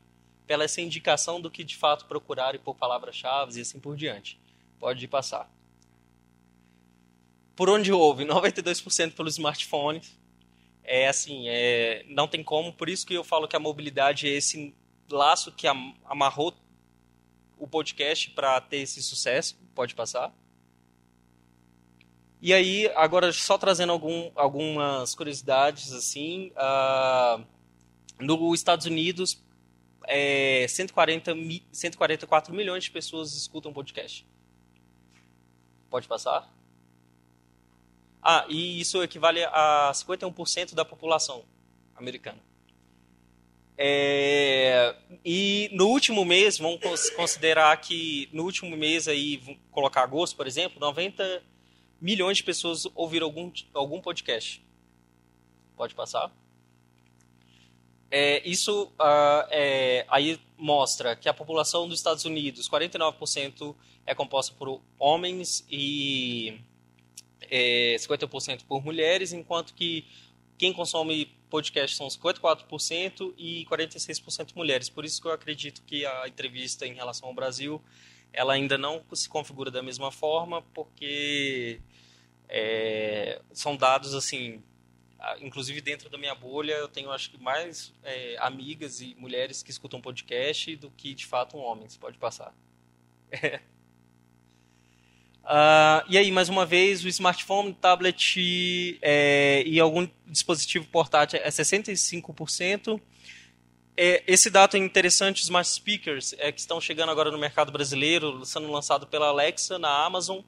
[0.48, 4.36] pela essa indicação do que de fato procurarem por palavras-chave e assim por diante.
[4.80, 5.48] Pode passar.
[7.54, 8.24] Por onde houve?
[8.24, 10.02] 92% pelo smartphone.
[10.82, 14.32] É assim, é, não tem como, por isso que eu falo que a mobilidade é
[14.32, 14.74] esse
[15.08, 15.68] laço que
[16.04, 16.52] amarrou
[17.64, 19.58] o podcast para ter esse sucesso.
[19.74, 20.32] Pode passar.
[22.40, 27.42] E aí, agora só trazendo algum, algumas curiosidades assim, uh,
[28.20, 29.42] nos Estados Unidos,
[30.06, 31.32] é, 140,
[31.72, 34.26] 144 milhões de pessoas escutam podcast.
[35.88, 36.52] Pode passar?
[38.22, 41.44] Ah, e isso equivale a 51% da população
[41.96, 42.38] americana.
[43.76, 50.36] É, e no último mês, vamos considerar que no último mês aí, vamos colocar agosto,
[50.36, 51.42] por exemplo, 90
[52.00, 54.62] milhões de pessoas ouviram algum, algum podcast.
[55.76, 56.30] Pode passar?
[58.10, 63.74] É, isso uh, é, aí mostra que a população dos Estados Unidos, 49%
[64.06, 66.60] é composta por homens e
[67.40, 70.06] é, 50% por mulheres, enquanto que
[70.56, 74.88] quem consome podcast são 54% e 46% mulheres.
[74.88, 77.80] Por isso que eu acredito que a entrevista em relação ao Brasil
[78.32, 81.80] ela ainda não se configura da mesma forma, porque
[82.48, 84.64] é, são dados assim,
[85.38, 89.70] inclusive dentro da minha bolha eu tenho acho que mais é, amigas e mulheres que
[89.70, 91.96] escutam podcast do que de fato homens.
[91.96, 92.52] Pode passar.
[95.44, 101.50] Uh, e aí, mais uma vez, o smartphone, tablet é, e algum dispositivo portátil é
[101.50, 102.98] 65%.
[103.94, 107.70] é, esse dado é interessante, os smart speakers é, que estão chegando agora no mercado
[107.70, 110.40] brasileiro, sendo lançado pela Alexa na Amazon.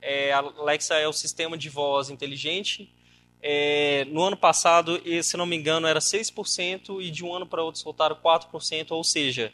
[0.00, 2.94] É, a Alexa é o sistema de voz inteligente.
[3.42, 7.64] É, no ano passado, se não me engano, era 6% e de um ano para
[7.64, 9.52] outro soltaram 4%, ou seja,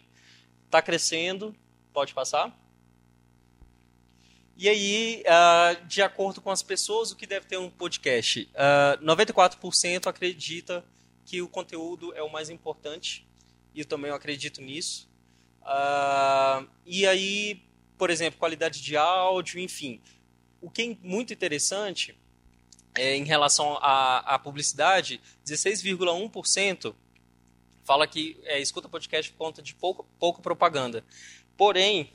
[0.67, 1.55] está crescendo.
[1.95, 2.62] Pode passar?
[4.57, 8.49] E aí, uh, de acordo com as pessoas, o que deve ter um podcast?
[8.53, 10.85] Uh, 94% acredita
[11.25, 13.27] que o conteúdo é o mais importante,
[13.75, 15.09] e eu também acredito nisso.
[15.63, 17.63] Uh, e aí,
[17.97, 20.01] por exemplo, qualidade de áudio, enfim.
[20.61, 22.17] O que é muito interessante
[22.95, 26.95] é, em relação à, à publicidade, 16,1%
[27.85, 31.05] fala que é, escuta podcast por conta de pouco, pouco propaganda.
[31.57, 32.13] Porém,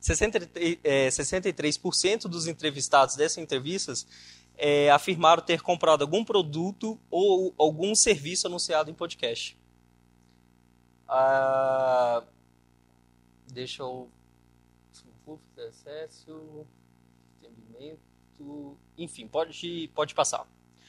[0.00, 4.06] 63% é, dos entrevistados dessas entrevistas
[4.56, 9.58] é, afirmaram ter comprado algum produto ou algum serviço anunciado em podcast.
[11.08, 12.22] Ah,
[13.52, 14.08] deixa eu.
[15.68, 16.66] Acesso,
[17.38, 18.76] entendimento.
[18.98, 20.44] Enfim, pode, pode passar.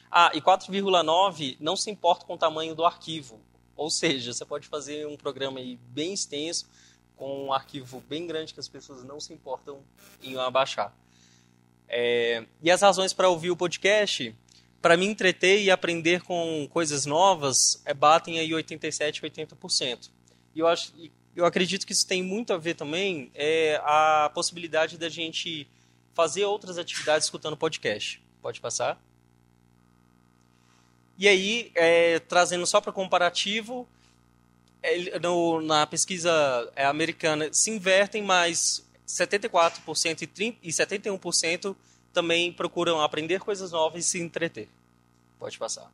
[0.09, 3.39] Ah, e 4,9 não se importa com o tamanho do arquivo.
[3.75, 6.67] Ou seja, você pode fazer um programa bem extenso
[7.21, 9.83] com um arquivo bem grande que as pessoas não se importam
[10.23, 10.91] em abaixar.
[11.87, 14.35] É, e as razões para ouvir o podcast,
[14.81, 20.09] para me entreter e aprender com coisas novas, é, batem aí 87, 80%.
[20.55, 20.91] E eu, acho,
[21.35, 25.67] eu acredito que isso tem muito a ver também é, a possibilidade da gente
[26.15, 28.19] fazer outras atividades escutando podcast.
[28.41, 28.99] Pode passar?
[31.19, 33.87] E aí, é, trazendo só para comparativo,
[35.21, 36.31] no, na pesquisa
[36.75, 41.75] é, americana se invertem, mas 74% e, 30, e 71%
[42.11, 44.67] também procuram aprender coisas novas e se entreter.
[45.39, 45.91] Pode passar.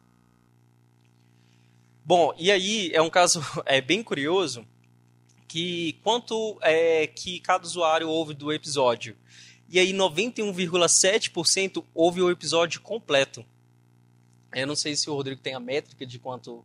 [2.04, 4.66] Bom, e aí é um caso é, bem curioso
[5.48, 9.16] que quanto é, que cada usuário ouve do episódio.
[9.70, 13.46] E aí 91,7% ouve o episódio completo.
[14.54, 16.64] Eu não sei se o Rodrigo tem a métrica de quanto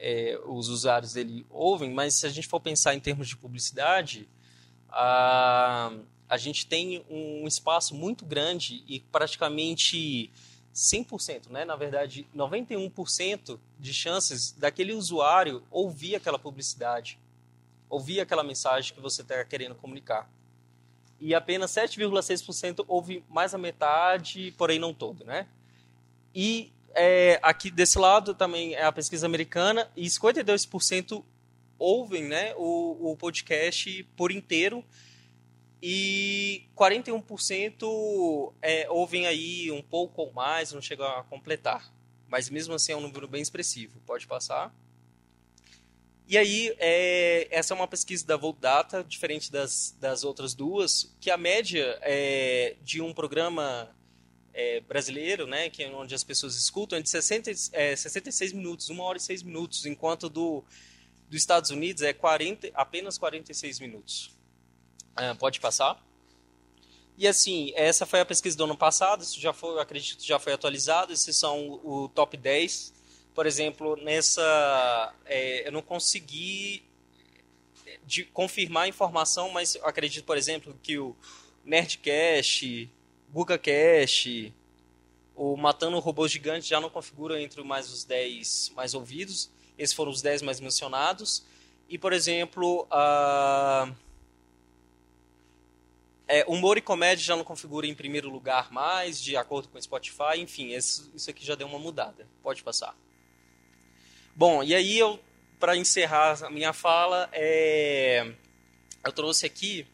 [0.00, 4.26] é, os usuários dele ouvem, mas se a gente for pensar em termos de publicidade,
[4.88, 5.92] a,
[6.28, 10.32] a gente tem um espaço muito grande e praticamente
[10.74, 11.64] 100%, né?
[11.64, 17.18] na verdade 91% de chances daquele usuário ouvir aquela publicidade,
[17.88, 20.30] ouvir aquela mensagem que você está querendo comunicar.
[21.20, 25.46] E apenas 7,6% ouve mais a metade, porém não todo, né?
[26.34, 31.24] E é, aqui desse lado também é a pesquisa americana e 52%
[31.78, 34.84] ouvem né, o, o podcast por inteiro
[35.82, 41.90] e 41% é, ouvem aí um pouco ou mais, não chegam a completar.
[42.28, 43.98] Mas mesmo assim é um número bem expressivo.
[44.06, 44.74] Pode passar.
[46.28, 51.12] E aí, é, essa é uma pesquisa da Volt Data, diferente das, das outras duas,
[51.18, 53.90] que a média é, de um programa
[54.52, 58.88] é, brasileiro, né, que é onde as pessoas escutam, é de 60, é, 66 minutos,
[58.90, 60.64] uma hora e seis minutos, enquanto do
[61.28, 64.36] dos Estados Unidos é 40, apenas 46 minutos.
[65.16, 66.04] É, pode passar.
[67.16, 70.52] E assim, essa foi a pesquisa do ano passado, isso já foi, acredito, já foi
[70.52, 72.92] atualizado, esses são o, top 10.
[73.32, 76.82] Por exemplo, nessa é, eu não consegui
[78.04, 81.14] de confirmar a informação, mas acredito, por exemplo, que o
[81.64, 82.90] Nerdcast,
[83.32, 84.52] GugaCast,
[85.34, 89.50] o Matando Robôs Gigantes já não configura entre mais os 10 mais ouvidos.
[89.78, 91.44] Esses foram os 10 mais mencionados.
[91.88, 93.94] E, por exemplo, uh,
[96.28, 99.82] é, humor e comédia já não configura em primeiro lugar mais, de acordo com o
[99.82, 100.38] Spotify.
[100.38, 102.26] Enfim, esse, isso aqui já deu uma mudada.
[102.42, 102.94] Pode passar.
[104.36, 105.18] Bom, e aí eu,
[105.58, 108.32] para encerrar a minha fala, é,
[109.04, 109.86] eu trouxe aqui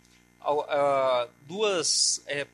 [0.43, 2.47] uh, duas é,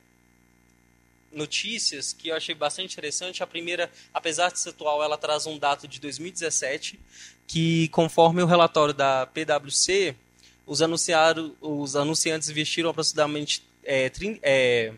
[1.33, 3.43] notícias que eu achei bastante interessante.
[3.43, 6.99] A primeira, apesar de ser atual, ela traz um dado de 2017,
[7.47, 10.15] que conforme o relatório da PwC,
[10.67, 14.11] os, anunciaram, os anunciantes investiram aproximadamente é,
[14.43, 14.93] é,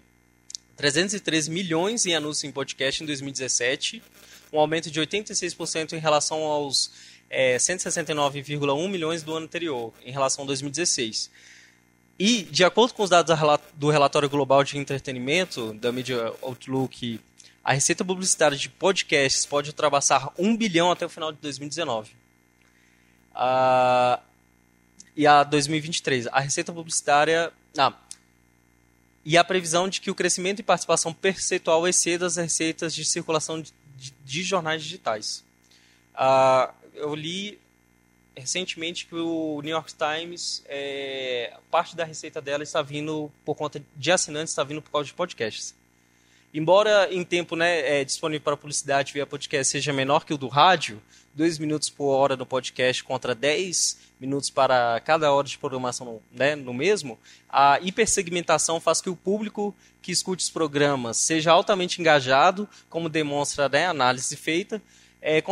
[0.76, 4.02] 313 milhões em anúncios em podcast em 2017,
[4.52, 6.90] um aumento de 86% em relação aos
[7.30, 11.30] é, 169,1 milhões do ano anterior, em relação a 2016.
[12.18, 13.36] E, de acordo com os dados
[13.74, 17.20] do relatório global de entretenimento da Media Outlook,
[17.62, 22.12] a receita publicitária de podcasts pode ultrapassar 1 bilhão até o final de 2019.
[23.34, 24.22] Uh,
[25.16, 26.28] e a 2023.
[26.28, 27.52] A receita publicitária.
[27.76, 27.92] Ah,
[29.24, 33.60] e a previsão de que o crescimento e participação percentual exceda as receitas de circulação
[33.60, 35.42] de, de, de jornais digitais.
[36.14, 37.58] Uh, eu li
[38.36, 43.82] recentemente que o New York Times, é, parte da receita dela está vindo por conta
[43.96, 45.74] de assinantes, está vindo por causa de podcasts.
[46.52, 50.46] Embora em tempo né, é, disponível para publicidade via podcast seja menor que o do
[50.46, 51.02] rádio,
[51.34, 56.54] 2 minutos por hora no podcast contra 10 minutos para cada hora de programação né,
[56.54, 57.18] no mesmo,
[57.48, 63.68] a hipersegmentação faz que o público que escute os programas seja altamente engajado, como demonstra
[63.68, 64.80] né, a análise feita,
[65.26, 65.42] é,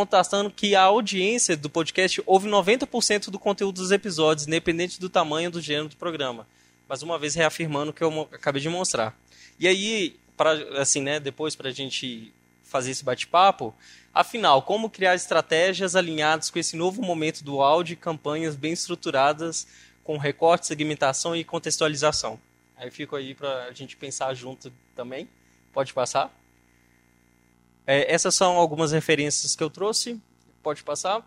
[0.54, 5.62] que a audiência do podcast ouve 90% do conteúdo dos episódios, independente do tamanho do
[5.62, 6.46] gênero do programa.
[6.86, 9.18] Mais uma vez reafirmando o que eu acabei de mostrar.
[9.58, 12.30] E aí, para assim, né, depois para a gente
[12.62, 13.74] fazer esse bate-papo,
[14.12, 19.66] afinal, como criar estratégias alinhadas com esse novo momento do áudio e campanhas bem estruturadas
[20.04, 22.38] com recorte, segmentação e contextualização?
[22.76, 25.26] Aí fico aí para a gente pensar junto também.
[25.72, 26.30] Pode passar?
[27.86, 30.20] É, essas são algumas referências que eu trouxe.
[30.62, 31.26] Pode passar.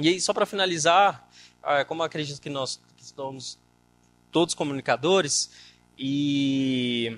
[0.00, 1.28] E aí, só para finalizar,
[1.64, 3.58] é, como acredito que nós estamos
[4.32, 5.50] todos comunicadores,
[5.96, 7.16] e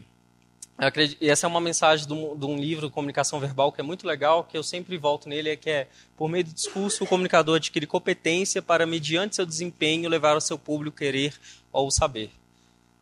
[0.78, 4.06] Acredito, essa é uma mensagem de um, de um, livro, Comunicação Verbal, que é muito
[4.06, 7.56] legal, que eu sempre volto nele, é que é, por meio do discurso, o comunicador
[7.56, 11.34] adquire competência para, mediante seu desempenho, levar ao seu público querer
[11.72, 12.30] ou saber.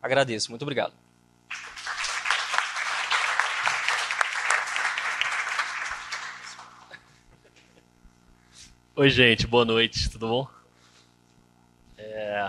[0.00, 0.50] Agradeço.
[0.50, 1.03] Muito obrigado.
[8.96, 9.44] Oi, gente.
[9.44, 10.08] Boa noite.
[10.08, 10.48] Tudo bom?
[11.98, 12.48] É,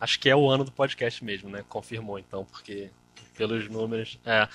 [0.00, 1.64] acho que é o ano do podcast mesmo, né?
[1.68, 2.90] Confirmou, então, porque
[3.36, 4.18] pelos números.
[4.26, 4.48] É.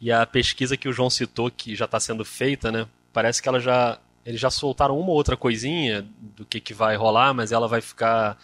[0.00, 2.86] E a pesquisa que o João citou, que já está sendo feita, né?
[3.12, 3.98] Parece que ela já.
[4.24, 7.80] Eles já soltaram uma ou outra coisinha do que, que vai rolar, mas ela vai
[7.80, 8.38] ficar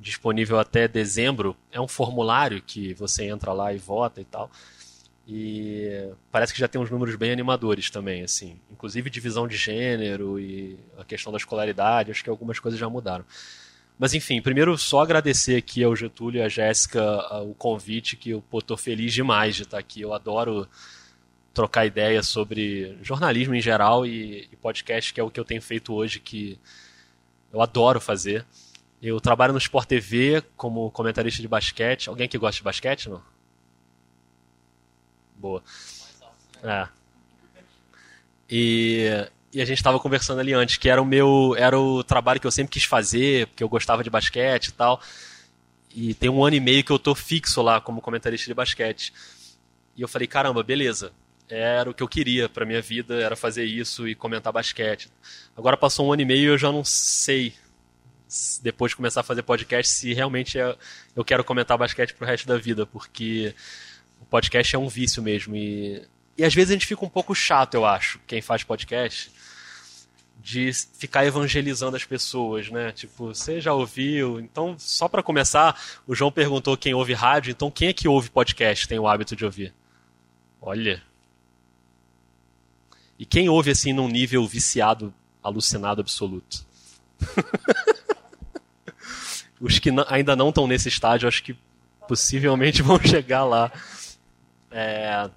[0.00, 1.56] disponível até dezembro.
[1.70, 4.50] É um formulário que você entra lá e vota e tal.
[5.26, 8.58] E parece que já tem uns números bem animadores também, assim.
[8.70, 13.24] Inclusive divisão de gênero e a questão da escolaridade, acho que algumas coisas já mudaram.
[13.98, 17.02] Mas enfim, primeiro só agradecer aqui ao Getúlio e à Jéssica
[17.42, 20.00] o convite, que eu estou feliz demais de estar aqui.
[20.00, 20.68] Eu adoro
[21.54, 25.62] trocar ideias sobre jornalismo em geral e, e podcast, que é o que eu tenho
[25.62, 26.58] feito hoje, que
[27.52, 28.44] eu adoro fazer.
[29.00, 32.08] Eu trabalho no Sport TV como comentarista de basquete.
[32.08, 33.22] Alguém que gosta de basquete, não?
[35.42, 35.62] Boa.
[36.62, 36.88] É.
[38.48, 42.40] E e a gente estava conversando ali antes, que era o meu, era o trabalho
[42.40, 45.00] que eu sempre quis fazer, porque eu gostava de basquete e tal.
[45.94, 49.12] E tem um ano e meio que eu tô fixo lá como comentarista de basquete.
[49.94, 51.12] E eu falei, caramba, beleza.
[51.50, 55.10] Era o que eu queria para minha vida, era fazer isso e comentar basquete.
[55.54, 57.52] Agora passou um ano e meio e eu já não sei,
[58.62, 60.74] depois de começar a fazer podcast, se realmente é,
[61.14, 63.54] eu quero comentar basquete pro resto da vida, porque
[64.22, 65.54] o podcast é um vício mesmo.
[65.56, 66.02] E,
[66.38, 69.30] e às vezes a gente fica um pouco chato, eu acho, quem faz podcast
[70.40, 72.90] de ficar evangelizando as pessoas, né?
[72.90, 74.40] Tipo, você já ouviu?
[74.40, 78.28] Então, só para começar, o João perguntou quem ouve rádio, então quem é que ouve
[78.28, 79.72] podcast, tem o hábito de ouvir?
[80.60, 81.00] Olha.
[83.16, 86.66] E quem ouve assim num nível viciado, alucinado absoluto?
[89.60, 91.56] Os que ainda não estão nesse estágio, acho que
[92.08, 93.70] possivelmente vão chegar lá.
[94.72, 95.30] É...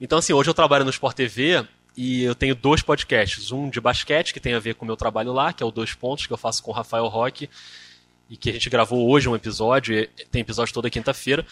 [0.00, 1.64] Então, assim, hoje eu trabalho no Sport TV
[1.96, 3.52] e eu tenho dois podcasts.
[3.52, 5.70] Um de basquete, que tem a ver com o meu trabalho lá, que é o
[5.70, 7.50] Dois Pontos, que eu faço com o Rafael Roque,
[8.28, 11.44] e que a gente gravou hoje um episódio, tem episódio toda quinta-feira,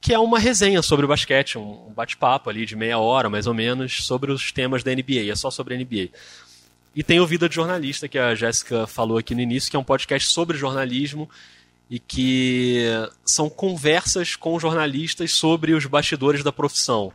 [0.00, 3.52] que é uma resenha sobre o basquete, um bate-papo ali de meia hora, mais ou
[3.52, 6.08] menos, sobre os temas da NBA, é só sobre a NBA.
[6.96, 9.78] E tem o Vida de Jornalista, que a Jéssica falou aqui no início, que é
[9.78, 11.28] um podcast sobre jornalismo
[11.90, 12.84] e que
[13.24, 17.12] são conversas com jornalistas sobre os bastidores da profissão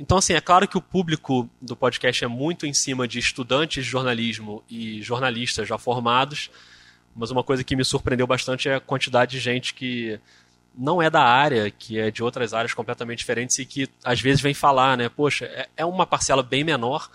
[0.00, 3.84] então, assim, é claro que o público do podcast é muito em cima de estudantes
[3.84, 6.50] de jornalismo e jornalistas já formados,
[7.14, 10.18] mas uma coisa que me surpreendeu bastante é a quantidade de gente que
[10.74, 14.40] não é da área, que é de outras áreas completamente diferentes e que às vezes
[14.40, 15.10] vem falar, né?
[15.10, 17.10] Poxa, é, é uma parcela bem menor,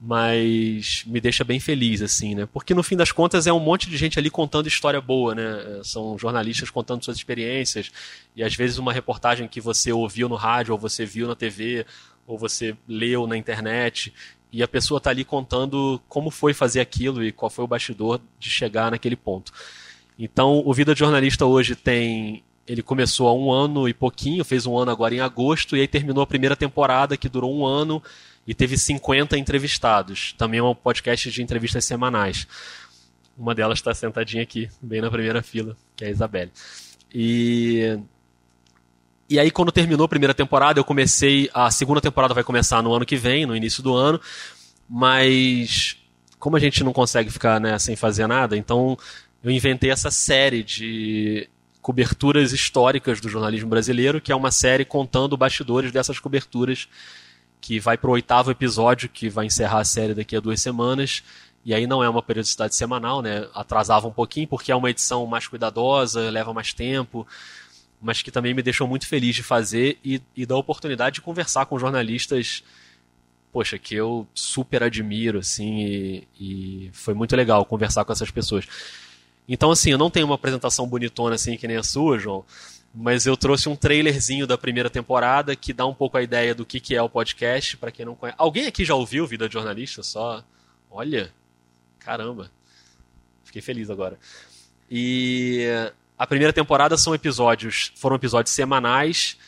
[0.00, 2.46] mas me deixa bem feliz, assim, né?
[2.52, 5.80] Porque no fim das contas é um monte de gente ali contando história boa, né?
[5.82, 7.90] São jornalistas contando suas experiências
[8.36, 11.84] e às vezes uma reportagem que você ouviu no rádio ou você viu na TV
[12.26, 14.14] ou você leu na internet
[14.52, 18.20] e a pessoa está ali contando como foi fazer aquilo e qual foi o bastidor
[18.38, 19.52] de chegar naquele ponto.
[20.16, 24.66] Então, o Vida de Jornalista hoje tem ele começou há um ano e pouquinho, fez
[24.66, 28.02] um ano agora em agosto, e aí terminou a primeira temporada, que durou um ano,
[28.48, 30.32] e teve 50 entrevistados.
[30.32, 32.48] Também é um podcast de entrevistas semanais.
[33.36, 36.50] Uma delas está sentadinha aqui, bem na primeira fila, que é a Isabelle.
[37.14, 37.98] E
[39.30, 41.50] e aí, quando terminou a primeira temporada, eu comecei.
[41.52, 44.18] A segunda temporada vai começar no ano que vem, no início do ano.
[44.88, 45.98] Mas
[46.38, 48.96] como a gente não consegue ficar né, sem fazer nada, então
[49.44, 51.46] eu inventei essa série de
[51.82, 56.88] coberturas históricas do jornalismo brasileiro, que é uma série contando bastidores dessas coberturas,
[57.60, 61.22] que vai para o oitavo episódio, que vai encerrar a série daqui a duas semanas.
[61.64, 63.46] E aí não é uma periodicidade semanal, né?
[63.54, 67.26] Atrasava um pouquinho, porque é uma edição mais cuidadosa, leva mais tempo,
[68.00, 71.66] mas que também me deixou muito feliz de fazer e, e da oportunidade de conversar
[71.66, 72.62] com jornalistas
[73.52, 78.66] poxa, que eu super admiro, assim, e, e, foi muito legal conversar com essas pessoas.
[79.48, 82.44] Então, assim, eu não tenho uma apresentação bonitona assim que nem a sua, João,
[82.94, 86.64] mas eu trouxe um trailerzinho da primeira temporada que dá um pouco a ideia do
[86.64, 88.36] que, que é o podcast, para quem não conhece.
[88.38, 90.02] Alguém aqui já ouviu Vida de Jornalista?
[90.02, 90.42] Só.
[90.90, 91.32] Olha,
[91.98, 92.50] caramba.
[93.44, 94.18] Fiquei feliz agora.
[94.90, 95.66] E
[96.18, 99.38] a primeira temporada são episódios, foram episódios semanais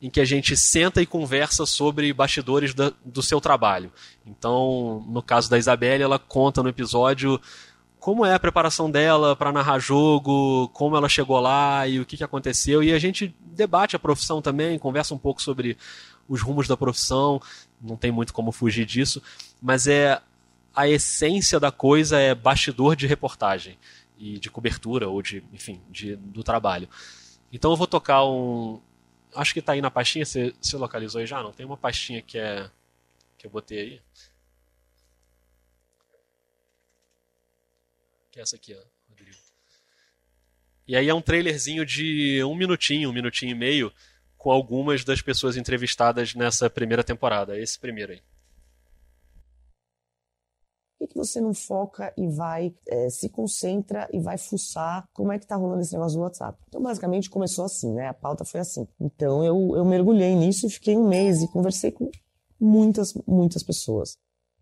[0.00, 3.92] em que a gente senta e conversa sobre bastidores da, do seu trabalho.
[4.24, 7.40] Então, no caso da Isabelle, ela conta no episódio
[8.00, 12.16] como é a preparação dela para narrar jogo, como ela chegou lá e o que,
[12.16, 12.82] que aconteceu.
[12.82, 15.76] E a gente debate a profissão também, conversa um pouco sobre
[16.28, 17.40] os rumos da profissão,
[17.80, 19.22] não tem muito como fugir disso,
[19.60, 20.20] mas é
[20.74, 23.78] a essência da coisa é bastidor de reportagem
[24.18, 26.88] e de cobertura ou de, enfim, de, do trabalho.
[27.52, 28.80] Então eu vou tocar um,
[29.34, 31.42] acho que está aí na pastinha, você, localizou aí já?
[31.42, 32.70] Não, tem uma pastinha que é
[33.36, 34.00] que eu botei aí.
[38.38, 39.36] Que é essa aqui, ó, Rodrigo.
[40.86, 43.92] E aí é um trailerzinho de um minutinho, um minutinho e meio,
[44.36, 47.58] com algumas das pessoas entrevistadas nessa primeira temporada.
[47.58, 48.22] Esse primeiro aí.
[51.00, 55.38] Por que, você não foca e vai, é, se concentra e vai fuçar como é
[55.40, 56.56] que tá rolando esse negócio do WhatsApp?
[56.68, 58.06] Então, basicamente, começou assim, né?
[58.06, 58.86] A pauta foi assim.
[59.00, 62.08] Então, eu, eu mergulhei nisso e fiquei um mês e conversei com
[62.60, 64.16] muitas, muitas pessoas.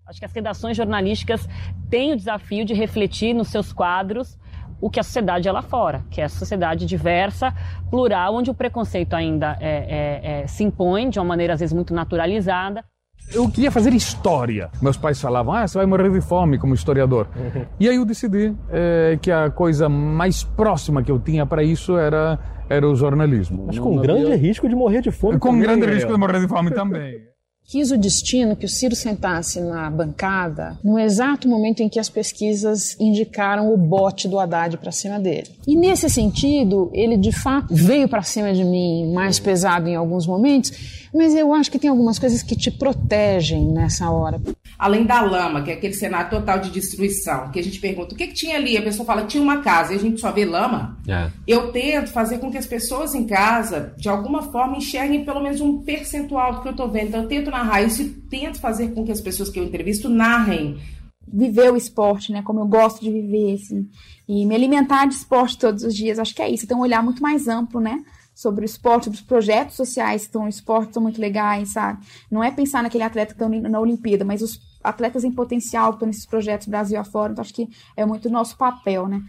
[0.07, 1.49] Acho que as redações jornalísticas
[1.91, 4.39] têm o desafio de refletir nos seus quadros
[4.81, 7.53] o que a sociedade é lá fora, que é a sociedade diversa,
[7.91, 11.73] plural, onde o preconceito ainda é, é, é, se impõe de uma maneira às vezes
[11.73, 12.85] muito naturalizada.
[13.33, 14.71] Eu queria fazer história.
[14.81, 17.27] Meus pais falavam, ah, você vai morrer de fome como historiador.
[17.81, 21.97] E aí eu decidi é, que a coisa mais próxima que eu tinha para isso
[21.99, 22.39] era,
[22.69, 23.65] era o jornalismo.
[23.67, 24.37] Mas com grande havia...
[24.37, 27.27] risco de morrer de fome Com também, grande risco de morrer de fome também.
[27.69, 32.09] Quis o destino que o Ciro sentasse na bancada no exato momento em que as
[32.09, 35.49] pesquisas indicaram o bote do Haddad para cima dele.
[35.67, 40.29] E nesse sentido, ele de fato veio para cima de mim mais pesado em alguns
[40.29, 44.41] momentos, mas eu acho que tem algumas coisas que te protegem nessa hora.
[44.79, 48.19] Além da lama, que é aquele cenário total de destruição, que a gente pergunta o
[48.19, 50.45] que, que tinha ali, a pessoa fala tinha uma casa e a gente só vê
[50.45, 50.99] lama.
[51.09, 51.31] É.
[51.47, 55.61] Eu tento fazer com que as pessoas em casa, de alguma forma, enxerguem pelo menos
[55.61, 57.09] um percentual do que eu estou vendo.
[57.09, 60.09] Então eu tento narrar isso e tento fazer com que as pessoas que eu entrevisto
[60.09, 60.79] narrem
[61.27, 62.43] viver o esporte, né?
[62.43, 63.89] Como eu gosto de viver, assim.
[64.29, 66.19] E me alimentar de esporte todos os dias.
[66.19, 66.67] Acho que é isso.
[66.67, 68.05] Tem um olhar muito mais amplo, né?
[68.37, 72.07] Sobre o esporte, sobre os projetos sociais que estão no esporte, são muito legais, sabe?
[72.31, 75.97] Não é pensar naquele atleta que está na Olimpíada, mas os atletas em potencial que
[75.97, 77.67] estão nesses projetos Brasil afora, então acho que
[77.97, 79.23] é muito nosso papel, né?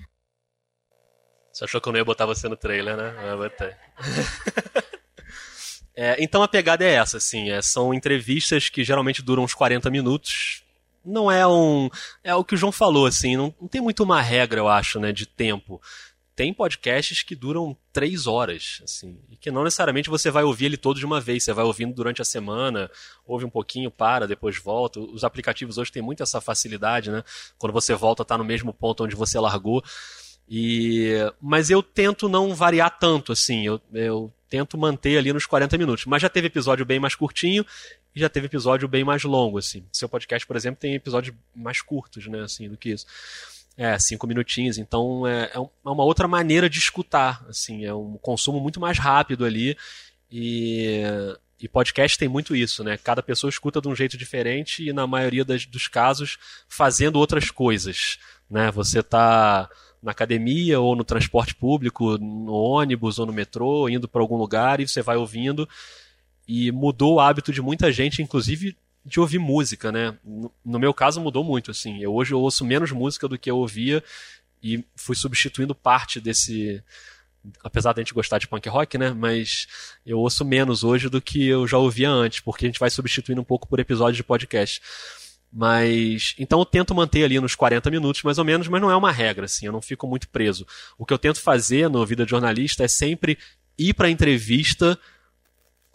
[1.54, 3.16] Você achou que eu não ia botar você no trailer, né?
[3.32, 3.72] Eu botei.
[5.96, 9.90] é, então a pegada é essa, assim, é, são entrevistas que geralmente duram uns 40
[9.90, 10.66] minutos,
[11.06, 11.90] não é um.
[12.26, 15.00] É o que o João falou, assim, não, não tem muito uma regra, eu acho,
[15.00, 15.82] né, de tempo
[16.38, 20.78] tem podcasts que duram três horas, assim, e que não necessariamente você vai ouvir ele
[20.78, 22.92] todo de uma vez, você vai ouvindo durante a semana,
[23.26, 25.00] ouve um pouquinho, para, depois volta.
[25.00, 27.24] Os aplicativos hoje têm muito essa facilidade, né?
[27.58, 29.84] Quando você volta, tá no mesmo ponto onde você largou.
[30.48, 35.76] E mas eu tento não variar tanto, assim, eu, eu tento manter ali nos 40
[35.76, 36.06] minutos.
[36.06, 37.66] Mas já teve episódio bem mais curtinho
[38.16, 39.84] e já teve episódio bem mais longo, assim.
[39.92, 43.08] Seu podcast, por exemplo, tem episódios mais curtos, né, assim, do que isso.
[43.78, 44.80] É, cinco minutinhos.
[44.80, 47.46] Então é, é, é uma outra maneira de escutar.
[47.48, 49.78] Assim, é um consumo muito mais rápido ali.
[50.32, 51.04] E,
[51.62, 52.98] e podcast tem muito isso, né?
[52.98, 57.52] Cada pessoa escuta de um jeito diferente e, na maioria das, dos casos, fazendo outras
[57.52, 58.18] coisas.
[58.50, 58.72] Né?
[58.72, 59.70] Você está
[60.02, 64.80] na academia ou no transporte público, no ônibus ou no metrô, indo para algum lugar
[64.80, 65.68] e você vai ouvindo.
[66.48, 68.76] E mudou o hábito de muita gente, inclusive
[69.08, 70.18] de ouvir música, né?
[70.24, 72.02] No, meu caso mudou muito, assim.
[72.02, 74.04] Eu hoje eu ouço menos música do que eu ouvia
[74.62, 76.84] e fui substituindo parte desse
[77.64, 79.12] apesar de a gente gostar de punk rock, né?
[79.12, 79.66] Mas
[80.06, 83.40] eu ouço menos hoje do que eu já ouvia antes, porque a gente vai substituindo
[83.40, 84.82] um pouco por episódio de podcast.
[85.54, 88.96] Mas então eu tento manter ali nos 40 minutos mais ou menos, mas não é
[88.98, 90.68] uma regra assim, eu não fico muito preso.
[90.98, 93.38] O que eu tento fazer no vida de jornalista é sempre
[93.78, 95.00] ir para a entrevista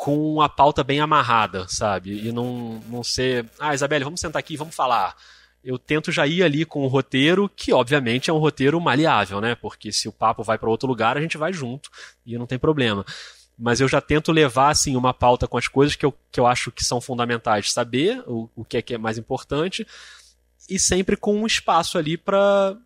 [0.03, 2.27] com a pauta bem amarrada, sabe?
[2.27, 5.15] E não, não ser, ah, Isabelle, vamos sentar aqui e vamos falar.
[5.63, 9.55] eu tento já ir ali com o roteiro, que obviamente é um roteiro maleável, né?
[9.55, 11.89] Porque se o papo vai para outro lugar, a gente vai junto
[12.27, 13.07] e não tem problema.
[13.57, 16.49] Mas eu já tento levar assim uma pauta com as coisas que eu, que eu
[16.49, 19.87] acho que são fundamentais, saber o, o que é que é mais importante
[20.69, 22.77] e sempre com um espaço ali para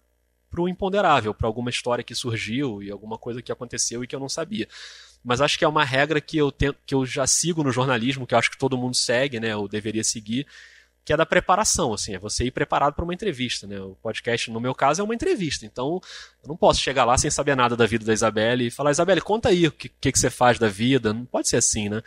[0.61, 4.21] o imponderável, para alguma história que surgiu e alguma coisa que aconteceu e que eu
[4.21, 4.69] não sabia.
[5.25, 8.35] Mas acho que é uma regra que eu, que eu já sigo no jornalismo, que
[8.35, 9.53] eu acho que todo mundo segue, né?
[9.53, 10.47] Eu deveria seguir,
[11.05, 13.81] que é da preparação, assim, é você ir preparado para uma entrevista, né?
[13.81, 16.01] O podcast, no meu caso, é uma entrevista, então
[16.43, 19.21] eu não posso chegar lá sem saber nada da vida da Isabelle e falar, Isabelle,
[19.21, 22.03] conta aí o que, que, que você faz da vida, não pode ser assim, né?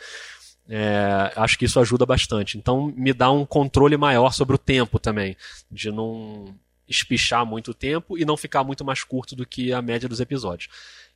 [0.68, 2.56] É, acho que isso ajuda bastante.
[2.56, 5.36] Então, me dá um controle maior sobre o tempo também,
[5.70, 6.54] de não
[6.90, 10.68] espichar muito tempo e não ficar muito mais curto do que a média dos episódios.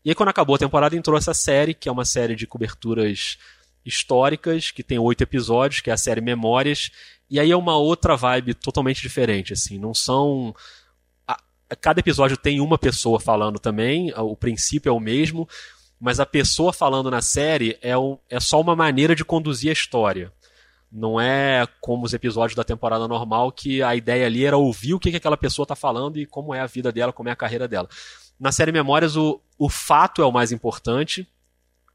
[0.05, 3.37] E aí, quando acabou a temporada, entrou essa série, que é uma série de coberturas
[3.85, 6.91] históricas, que tem oito episódios, que é a série Memórias,
[7.29, 10.55] e aí é uma outra vibe totalmente diferente, assim, não são
[11.81, 15.49] cada episódio tem uma pessoa falando também, o princípio é o mesmo,
[15.99, 19.73] mas a pessoa falando na série é, um, é só uma maneira de conduzir a
[19.73, 20.33] história.
[20.95, 25.01] Não é como os episódios da temporada normal, que a ideia ali era ouvir o
[25.01, 27.37] que, que aquela pessoa está falando e como é a vida dela, como é a
[27.37, 27.89] carreira dela.
[28.39, 31.27] Na série Memórias, o, o fato é o mais importante,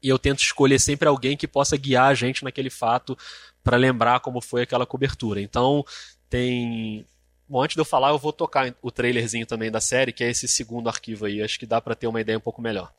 [0.02, 3.16] e eu tento escolher sempre alguém que possa guiar a gente naquele fato
[3.64, 5.40] para lembrar como foi aquela cobertura.
[5.40, 5.82] Então,
[6.28, 7.06] tem.
[7.48, 10.30] Bom, antes de eu falar, eu vou tocar o trailerzinho também da série, que é
[10.30, 11.42] esse segundo arquivo aí.
[11.42, 12.92] Acho que dá para ter uma ideia um pouco melhor.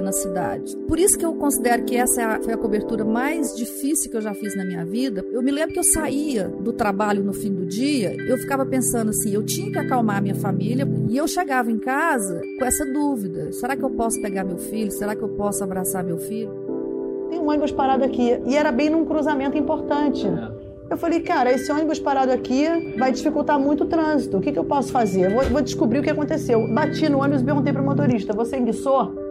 [0.00, 0.76] Na cidade.
[0.88, 4.20] Por isso que eu considero que essa é foi a cobertura mais difícil que eu
[4.20, 5.24] já fiz na minha vida.
[5.30, 9.10] Eu me lembro que eu saía do trabalho no fim do dia, eu ficava pensando
[9.10, 13.52] assim, eu tinha que acalmar minha família e eu chegava em casa com essa dúvida:
[13.52, 14.90] será que eu posso pegar meu filho?
[14.90, 16.50] Será que eu posso abraçar meu filho?
[17.30, 20.26] Tem um ônibus parado aqui e era bem num cruzamento importante.
[20.90, 22.66] Eu falei, cara, esse ônibus parado aqui
[22.98, 24.36] vai dificultar muito o trânsito.
[24.36, 25.32] O que, que eu posso fazer?
[25.32, 26.68] Vou, vou descobrir o que aconteceu.
[26.72, 29.23] Bati no ônibus e perguntei pro motorista: você enguiçou?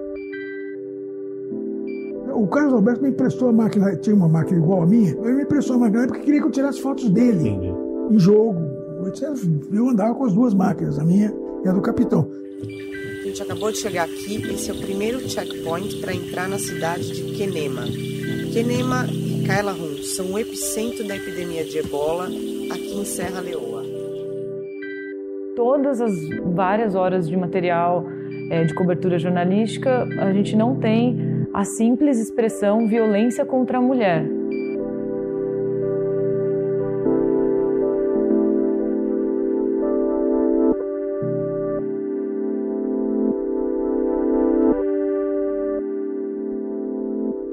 [2.34, 5.44] O Carlos Alberto me emprestou a máquina, tinha uma máquina igual a minha, ele me
[5.44, 7.74] emprestou a máquina porque queria que eu tirasse fotos dele Entendi.
[8.12, 8.60] em jogo.
[9.72, 12.28] Eu andava com as duas máquinas, a minha e a do capitão.
[13.20, 17.12] A gente acabou de chegar aqui, esse é o primeiro checkpoint para entrar na cidade
[17.12, 17.84] de Kenema.
[18.52, 23.84] Kenema e Kailahun são o epicentro da epidemia de ebola aqui em Serra Leoa.
[25.56, 26.14] Todas as
[26.54, 28.06] várias horas de material
[28.50, 31.23] é, de cobertura jornalística, a gente não tem
[31.54, 34.26] a simples expressão violência contra a mulher.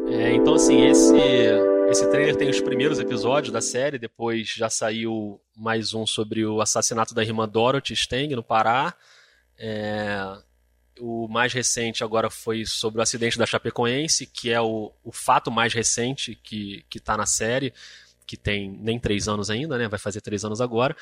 [0.09, 1.15] É, então, assim, esse,
[1.91, 6.63] esse trailer tem os primeiros episódios da série, depois já saiu mais um sobre o
[6.63, 8.95] assassinato da irmã Dorothy Steng, no Pará.
[9.59, 10.25] É,
[11.01, 15.51] o mais recente agora foi sobre o acidente da Chapecoense, que é o, o fato
[15.51, 17.73] mais recente que está na série,
[18.27, 19.89] que tem nem três anos ainda, né?
[19.89, 20.97] Vai fazer três anos agora.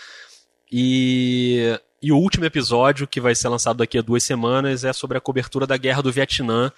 [0.71, 5.19] E, e o último episódio, que vai ser lançado daqui a duas semanas, é sobre
[5.19, 6.73] a cobertura da Guerra do Vietnã,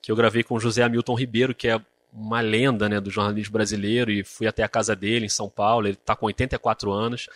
[0.00, 1.80] que eu gravei com José Hamilton Ribeiro, que é
[2.12, 5.86] uma lenda né, do jornalismo brasileiro, e fui até a casa dele em São Paulo.
[5.86, 7.28] Ele está com 84 anos.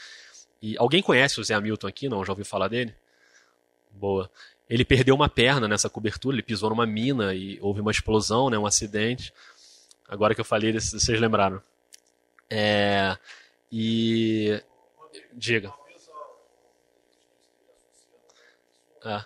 [0.61, 2.09] E alguém conhece o Zé Hamilton aqui?
[2.09, 2.25] Não?
[2.25, 2.95] Já ouviu falar dele?
[3.91, 4.31] Boa.
[4.73, 8.57] Ele perdeu uma perna nessa cobertura, ele pisou numa mina e houve uma explosão, né,
[8.57, 9.31] um acidente.
[10.09, 11.63] Agora que eu falei, vocês lembraram.
[12.49, 13.19] É,
[13.71, 14.63] e.
[15.35, 15.75] Diga.
[19.05, 19.25] É.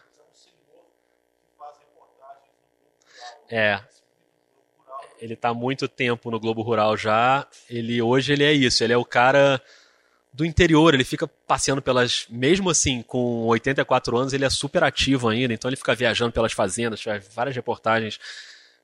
[3.48, 3.84] É.
[5.20, 7.46] Ele está há muito tempo no Globo Rural já.
[7.70, 8.82] Ele hoje ele é isso.
[8.82, 9.62] Ele é o cara
[10.36, 12.26] do interior, ele fica passeando pelas.
[12.28, 16.52] Mesmo assim, com 84 anos, ele é super ativo ainda, então ele fica viajando pelas
[16.52, 18.20] fazendas, faz várias reportagens.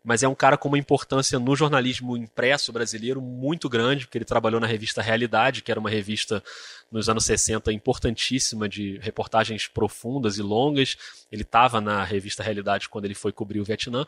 [0.03, 4.25] Mas é um cara com uma importância no jornalismo impresso brasileiro muito grande, porque ele
[4.25, 6.43] trabalhou na revista Realidade, que era uma revista
[6.91, 10.97] nos anos 60 importantíssima de reportagens profundas e longas.
[11.31, 14.07] Ele estava na revista Realidade quando ele foi cobrir o Vietnã.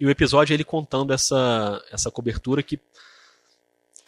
[0.00, 2.80] E o episódio é ele contando essa, essa cobertura que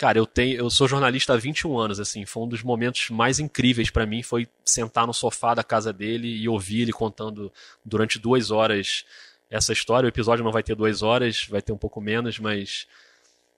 [0.00, 3.38] Cara, eu tenho, eu sou jornalista há 21 anos, assim, foi um dos momentos mais
[3.38, 7.52] incríveis para mim, foi sentar no sofá da casa dele e ouvir ele contando
[7.84, 9.04] durante duas horas
[9.50, 10.06] essa história.
[10.06, 12.86] O episódio não vai ter duas horas, vai ter um pouco menos, mas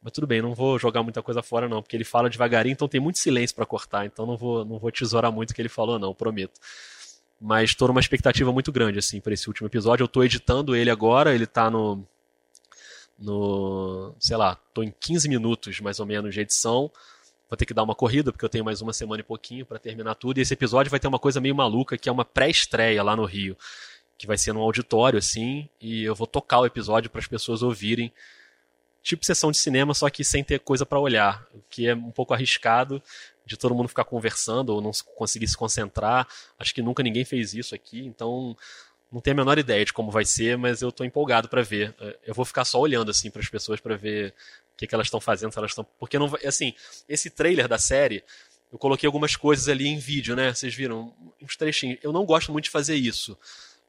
[0.03, 2.88] mas tudo bem, não vou jogar muita coisa fora não, porque ele fala devagarinho, então
[2.88, 5.68] tem muito silêncio para cortar, então não vou não vou tesourar muito o que ele
[5.68, 6.59] falou não, prometo.
[7.40, 10.03] Mas estou numa expectativa muito grande assim para esse último episódio.
[10.03, 12.05] Eu estou editando ele agora, ele está no
[13.19, 16.91] no, sei lá, tô em 15 minutos mais ou menos de edição.
[17.49, 19.79] Vou ter que dar uma corrida porque eu tenho mais uma semana e pouquinho para
[19.79, 20.39] terminar tudo.
[20.39, 23.25] E esse episódio vai ter uma coisa meio maluca que é uma pré-estreia lá no
[23.25, 23.57] Rio,
[24.17, 27.63] que vai ser num auditório assim, e eu vou tocar o episódio para as pessoas
[27.63, 28.13] ouvirem.
[29.03, 32.13] Tipo sessão de cinema, só que sem ter coisa para olhar, o que é um
[32.13, 33.03] pouco arriscado
[33.45, 36.27] de todo mundo ficar conversando ou não conseguir se concentrar.
[36.59, 38.57] Acho que nunca ninguém fez isso aqui, então
[39.13, 41.95] não tenho a menor ideia de como vai ser, mas eu estou empolgado para ver.
[42.01, 44.35] É, eu vou ficar só olhando assim para as pessoas para ver
[44.75, 46.75] o que, que elas estão fazendo, se elas estão, porque não assim,
[47.09, 48.25] esse trailer da série,
[48.73, 50.55] eu coloquei algumas coisas ali em vídeo, né?
[50.55, 51.99] Vocês viram uns trechinhos.
[52.03, 53.39] Eu não gosto muito de fazer isso,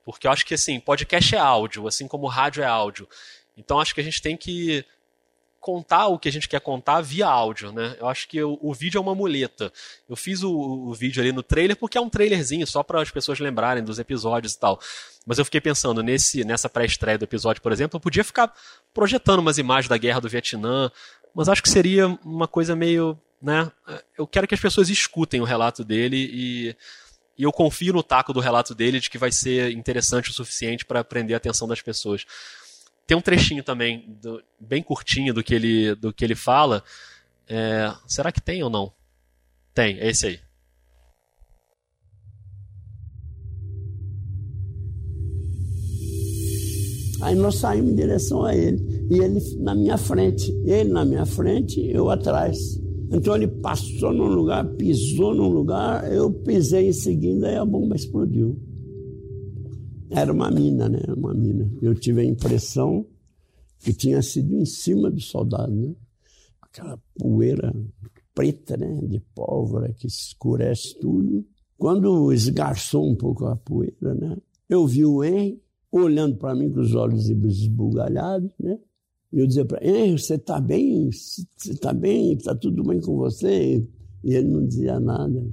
[0.04, 3.08] porque eu acho que assim, podcast é áudio, assim como rádio é áudio.
[3.56, 4.86] Então acho que a gente tem que
[5.64, 7.96] contar o que a gente quer contar via áudio, né?
[7.98, 9.72] Eu acho que o, o vídeo é uma muleta.
[10.10, 13.10] Eu fiz o, o, vídeo ali no trailer porque é um trailerzinho, só para as
[13.10, 14.78] pessoas lembrarem dos episódios e tal.
[15.26, 18.54] Mas eu fiquei pensando, nesse, nessa pré-estreia do episódio, por exemplo, eu podia ficar
[18.94, 20.92] projetando umas imagens da guerra do Vietnã,
[21.34, 23.18] mas acho que seria uma coisa meio.
[23.42, 23.72] Né?
[24.18, 26.76] Eu quero que as pessoas escutem o relato dele e,
[27.38, 30.84] e eu confio no taco do relato dele de que vai ser interessante o suficiente
[30.84, 32.26] para prender a atenção das pessoas.
[33.06, 36.84] Tem um trechinho também, do, bem curtinho, do que ele, do que ele fala.
[37.48, 38.92] É, será que tem ou não?
[39.74, 40.40] Tem, é esse aí.
[47.22, 49.06] Aí nós saímos em direção a ele.
[49.10, 50.52] E ele na minha frente.
[50.66, 52.58] Ele na minha frente, eu atrás.
[53.12, 57.96] Então ele passou num lugar, pisou num lugar, eu pisei em seguida e a bomba
[57.96, 58.60] explodiu.
[60.16, 61.02] Era uma mina, né?
[61.18, 61.68] Uma mina.
[61.82, 63.04] Eu tive a impressão
[63.80, 65.96] que tinha sido em cima do soldado, né?
[66.62, 67.74] Aquela poeira
[68.34, 69.02] preta, né?
[69.08, 71.44] De pólvora que escurece tudo.
[71.76, 74.38] Quando esgarçou um pouco a poeira, né?
[74.70, 75.60] Eu vi o Henry
[75.92, 78.78] olhando para mim com os olhos esbugalhados, né?
[79.32, 81.12] E eu dizia para ele, você está bem?
[81.12, 82.34] Você está bem?
[82.34, 83.84] Está tudo bem com você?
[84.24, 85.44] E ele não dizia nada.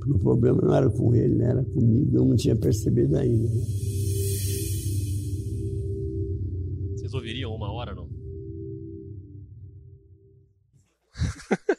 [0.00, 1.50] Porque o problema não era com ele, né?
[1.50, 3.50] era comigo, eu não tinha percebido ainda.
[6.96, 8.08] Vocês ouviriam uma hora, não?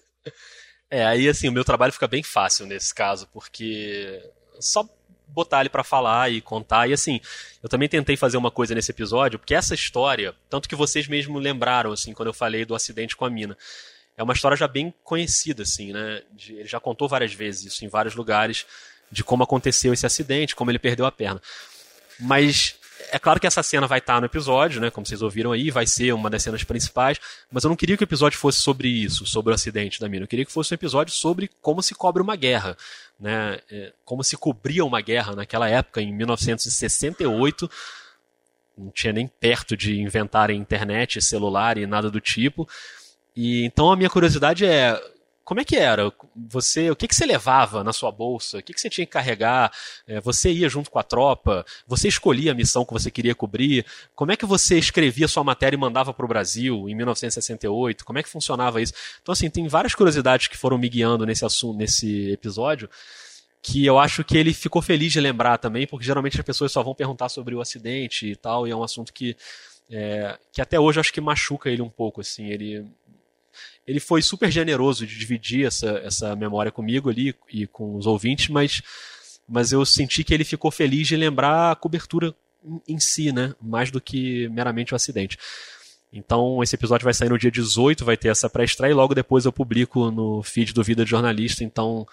[0.92, 4.22] é, aí assim, o meu trabalho fica bem fácil nesse caso, porque
[4.60, 4.88] só
[5.28, 6.88] botar ele para falar e contar.
[6.88, 7.20] E assim,
[7.64, 11.40] eu também tentei fazer uma coisa nesse episódio, porque essa história, tanto que vocês mesmo
[11.40, 13.58] lembraram, assim, quando eu falei do acidente com a mina,
[14.22, 16.22] é uma história já bem conhecida, assim, né?
[16.32, 18.68] De, ele já contou várias vezes isso em vários lugares,
[19.12, 21.42] de como aconteceu esse acidente, como ele perdeu a perna.
[22.20, 22.76] Mas
[23.12, 24.92] é claro que essa cena vai estar no episódio, né?
[24.92, 27.20] Como vocês ouviram aí, vai ser uma das cenas principais.
[27.52, 30.26] Mas eu não queria que o episódio fosse sobre isso, sobre o acidente da mina.
[30.26, 32.78] Eu queria que fosse um episódio sobre como se cobre uma guerra,
[33.20, 33.60] né?
[33.72, 37.70] É, como se cobria uma guerra naquela época, em 1968.
[38.78, 42.70] Não tinha nem perto de inventarem internet, celular e nada do tipo.
[43.36, 45.00] E então a minha curiosidade é
[45.44, 46.12] como é que era?
[46.50, 48.60] Você, o que, que você levava na sua bolsa?
[48.60, 49.70] O que, que você tinha que carregar?
[50.08, 51.66] É, você ia junto com a tropa?
[51.88, 53.86] Você escolhia a missão que você queria cobrir?
[54.16, 58.06] Como é que você escrevia sua matéria e mandava para o Brasil em 1968?
[58.06, 58.94] Como é que funcionava isso?
[59.22, 62.90] Então, assim, tem várias curiosidades que foram me guiando nesse assunto, nesse episódio
[63.64, 66.82] que eu acho que ele ficou feliz de lembrar também, porque geralmente as pessoas só
[66.82, 69.38] vão perguntar sobre o acidente e tal, e é um assunto que,
[69.88, 72.84] é, que até hoje acho que machuca ele um pouco, assim, ele
[73.86, 78.50] ele foi super generoso de dividir essa, essa memória comigo ali e com os ouvintes,
[78.50, 78.82] mas,
[79.48, 82.36] mas eu senti que ele ficou feliz de lembrar a cobertura
[82.88, 83.56] em si, né?
[83.62, 85.38] Mais do que meramente o acidente.
[86.14, 89.46] Então, esse episódio vai sair no dia 18, vai ter essa pré-estreia e logo depois
[89.46, 91.64] eu publico no feed do Vida de Jornalista.
[91.64, 92.06] Então,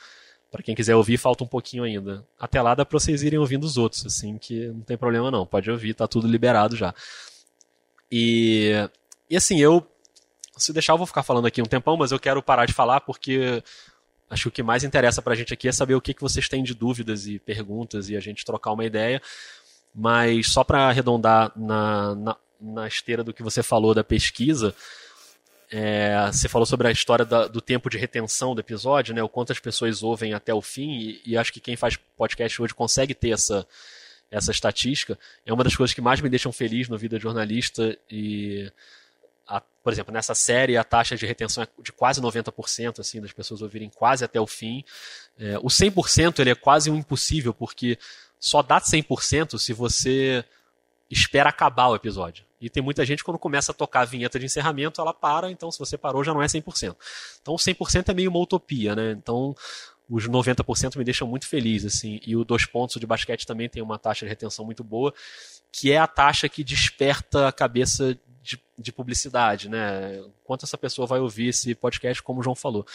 [0.50, 2.24] para quem quiser ouvir, falta um pouquinho ainda.
[2.38, 5.44] Até lá dá para vocês irem ouvindo os outros, assim, que não tem problema não.
[5.44, 6.94] Pode ouvir, tá tudo liberado já.
[8.10, 8.72] E,
[9.28, 9.86] e assim, eu
[10.58, 13.00] se deixar, eu vou ficar falando aqui um tempão, mas eu quero parar de falar
[13.00, 13.62] porque
[14.30, 16.20] acho que o que mais interessa para a gente aqui é saber o que, que
[16.20, 19.22] vocês têm de dúvidas e perguntas e a gente trocar uma ideia.
[19.94, 24.74] Mas só para arredondar na, na, na, esteira do que você falou da pesquisa,
[25.70, 29.28] é, você falou sobre a história da, do tempo de retenção do episódio, né, o
[29.28, 32.74] quanto as pessoas ouvem até o fim, e, e acho que quem faz podcast hoje
[32.74, 33.66] consegue ter essa,
[34.30, 35.18] essa estatística.
[35.44, 38.70] É uma das coisas que mais me deixam feliz no vida de jornalista e
[39.48, 43.32] a, por exemplo, nessa série a taxa de retenção é de quase 90%, assim, das
[43.32, 44.84] pessoas ouvirem quase até o fim.
[45.38, 47.98] É, o 100% ele é quase um impossível, porque
[48.38, 50.44] só dá 100% se você
[51.10, 52.44] espera acabar o episódio.
[52.60, 55.70] E tem muita gente quando começa a tocar a vinheta de encerramento, ela para, então
[55.70, 56.94] se você parou já não é 100%.
[57.40, 59.12] Então o 100% é meio uma utopia, né?
[59.12, 59.54] Então
[60.10, 62.20] os 90% me deixam muito feliz, assim.
[62.26, 65.14] E o dois pontos de basquete também tem uma taxa de retenção muito boa,
[65.72, 68.18] que é a taxa que desperta a cabeça
[68.48, 70.24] de, de publicidade, né?
[70.42, 72.86] Quanto essa pessoa vai ouvir esse podcast, como o João falou.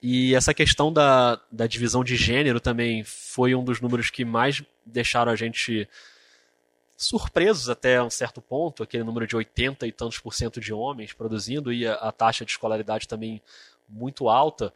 [0.00, 4.62] E essa questão da, da divisão de gênero também foi um dos números que mais
[4.84, 5.88] deixaram a gente
[6.96, 11.12] surpresos até um certo ponto, aquele número de 80 e tantos por cento de homens
[11.12, 13.42] produzindo e a, a taxa de escolaridade também
[13.88, 14.72] muito alta,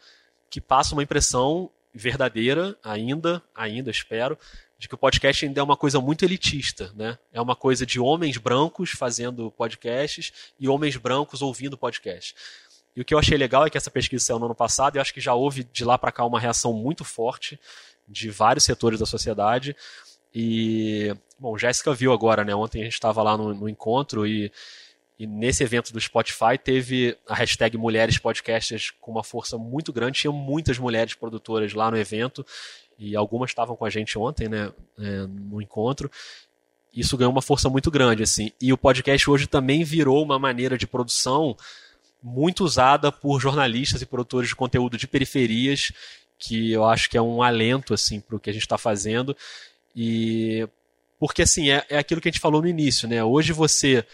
[0.51, 4.37] que passa uma impressão verdadeira ainda, ainda espero,
[4.81, 7.18] de que o podcast ainda é uma coisa muito elitista, né?
[7.31, 12.35] É uma coisa de homens brancos fazendo podcasts e homens brancos ouvindo podcast.
[12.97, 14.99] E o que eu achei legal é que essa pesquisa saiu no ano passado e
[14.99, 17.61] acho que já houve de lá para cá uma reação muito forte
[18.09, 19.76] de vários setores da sociedade.
[20.35, 22.55] E, bom, Jéssica viu agora, né?
[22.55, 24.51] Ontem a gente estava lá no, no encontro e,
[25.18, 30.20] e, nesse evento do Spotify teve a hashtag Mulheres Podcasters com uma força muito grande.
[30.20, 32.47] Tinha muitas mulheres produtoras lá no evento
[33.01, 34.70] e algumas estavam com a gente ontem, né?
[34.98, 36.11] É, no encontro.
[36.94, 38.53] Isso ganhou uma força muito grande, assim.
[38.61, 41.57] E o podcast hoje também virou uma maneira de produção
[42.22, 45.92] muito usada por jornalistas e produtores de conteúdo de periferias,
[46.38, 49.34] que eu acho que é um alento assim para o que a gente está fazendo.
[49.96, 50.68] E
[51.18, 53.24] porque assim, é, é aquilo que a gente falou no início, né?
[53.24, 54.05] Hoje você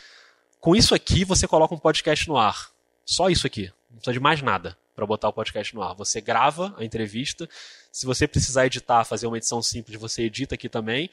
[0.61, 2.70] com isso aqui você coloca um podcast no ar.
[3.05, 3.72] Só isso aqui.
[3.91, 5.95] Não precisa de mais nada para botar o podcast no ar.
[5.95, 7.49] Você grava a entrevista.
[7.97, 11.09] Se você precisar editar, fazer uma edição simples, você edita aqui também.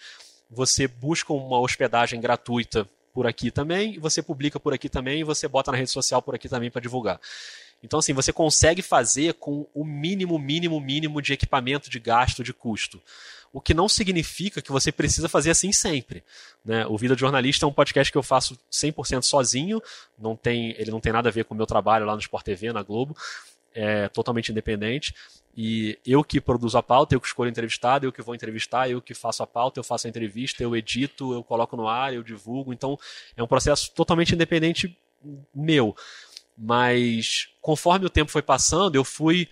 [0.52, 5.48] Você busca uma hospedagem gratuita por aqui também, você publica por aqui também e você
[5.48, 7.22] bota na rede social por aqui também para divulgar.
[7.82, 12.52] Então, assim, você consegue fazer com o mínimo, mínimo, mínimo de equipamento, de gasto, de
[12.52, 13.02] custo.
[13.54, 16.22] O que não significa que você precisa fazer assim sempre.
[16.66, 16.86] Né?
[16.88, 19.82] O Vida de Jornalista é um podcast que eu faço 100% sozinho,
[20.20, 22.44] não tem, ele não tem nada a ver com o meu trabalho lá no Sport
[22.44, 23.16] TV, na Globo,
[23.74, 25.14] é totalmente independente.
[25.56, 29.00] E eu que produzo a pauta, eu que escolho entrevistado, eu que vou entrevistar, eu
[29.02, 32.24] que faço a pauta, eu faço a entrevista, eu edito, eu coloco no ar, eu
[32.24, 32.74] divulgo.
[32.74, 32.98] Então
[33.38, 34.98] é um processo totalmente independente
[35.54, 35.96] meu.
[36.58, 39.48] Mas conforme o tempo foi passando, eu fui.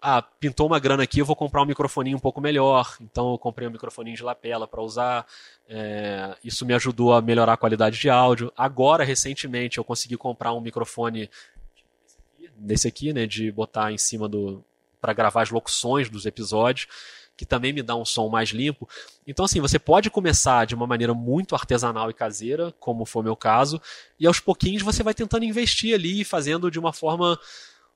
[0.00, 2.96] Ah, pintou uma grana aqui, eu vou comprar um microfoninho um pouco melhor.
[3.00, 5.26] Então eu comprei um microfoninho de lapela para usar.
[5.68, 8.52] É, isso me ajudou a melhorar a qualidade de áudio.
[8.56, 11.28] Agora, recentemente, eu consegui comprar um microfone
[12.56, 14.64] desse aqui, né, de botar em cima do,
[15.00, 16.86] para gravar as locuções dos episódios,
[17.36, 18.88] que também me dá um som mais limpo.
[19.26, 23.24] Então, assim, você pode começar de uma maneira muito artesanal e caseira, como foi o
[23.24, 23.80] meu caso,
[24.18, 27.38] e aos pouquinhos você vai tentando investir ali, fazendo de uma forma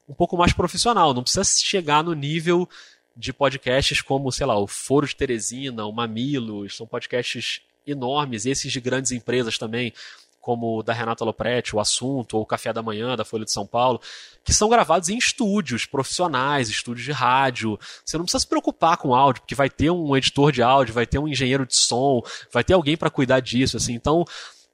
[0.09, 1.15] um pouco mais profissional.
[1.15, 2.69] Não precisa chegar no nível
[3.17, 8.71] de podcasts como, sei lá, o Foro de Teresina, o Mamilos, são podcasts enormes, esses
[8.71, 9.93] de grandes empresas também
[10.41, 13.53] como o da Renata Lopretti, o Assunto, ou o Café da Manhã, da Folha de
[13.53, 14.01] São Paulo,
[14.43, 17.78] que são gravados em estúdios profissionais, estúdios de rádio.
[18.05, 21.07] Você não precisa se preocupar com áudio, porque vai ter um editor de áudio, vai
[21.07, 22.22] ter um engenheiro de som,
[22.53, 23.93] vai ter alguém para cuidar disso, assim.
[23.93, 24.24] Então,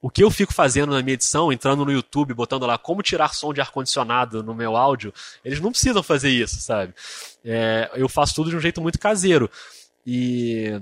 [0.01, 3.35] o que eu fico fazendo na minha edição, entrando no YouTube, botando lá como tirar
[3.35, 5.13] som de ar-condicionado no meu áudio,
[5.45, 6.95] eles não precisam fazer isso, sabe?
[7.45, 9.51] É, eu faço tudo de um jeito muito caseiro.
[10.07, 10.81] E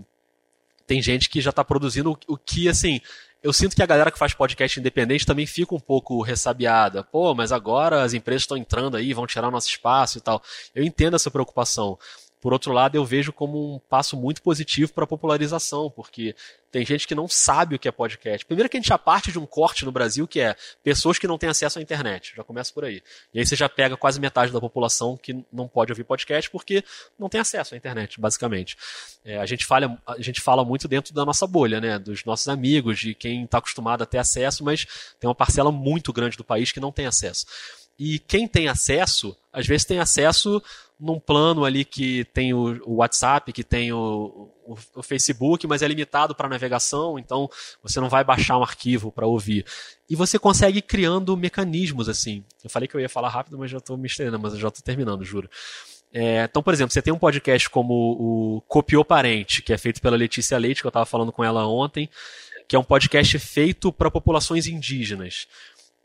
[0.86, 3.00] tem gente que já está produzindo o, o que, assim,
[3.44, 7.04] eu sinto que a galera que faz podcast independente também fica um pouco ressabiada.
[7.04, 10.42] Pô, mas agora as empresas estão entrando aí, vão tirar nosso espaço e tal.
[10.74, 11.98] Eu entendo essa preocupação.
[12.40, 16.34] Por outro lado, eu vejo como um passo muito positivo para a popularização, porque
[16.74, 18.44] tem gente que não sabe o que é podcast.
[18.44, 21.28] Primeiro que a gente já parte de um corte no Brasil que é pessoas que
[21.28, 22.32] não têm acesso à internet.
[22.36, 23.00] Já começa por aí.
[23.32, 26.82] E aí você já pega quase metade da população que não pode ouvir podcast porque
[27.16, 28.76] não tem acesso à internet, basicamente.
[29.24, 31.96] É, a, gente fala, a gente fala muito dentro da nossa bolha, né?
[31.96, 34.84] Dos nossos amigos, de quem está acostumado a ter acesso, mas
[35.20, 37.46] tem uma parcela muito grande do país que não tem acesso.
[37.96, 40.60] E quem tem acesso, às vezes tem acesso
[40.98, 45.82] num plano ali que tem o, o WhatsApp, que tem o, o, o Facebook, mas
[45.82, 47.48] é limitado para navegação, então
[47.82, 49.66] você não vai baixar um arquivo para ouvir.
[50.08, 52.44] E você consegue criando mecanismos assim.
[52.62, 54.68] Eu falei que eu ia falar rápido, mas já estou me estendendo, mas eu já
[54.68, 55.48] estou terminando, juro.
[56.12, 60.00] É, então, por exemplo, você tem um podcast como o Copiou Parente, que é feito
[60.00, 62.08] pela Letícia Leite, que eu estava falando com ela ontem,
[62.68, 65.48] que é um podcast feito para populações indígenas.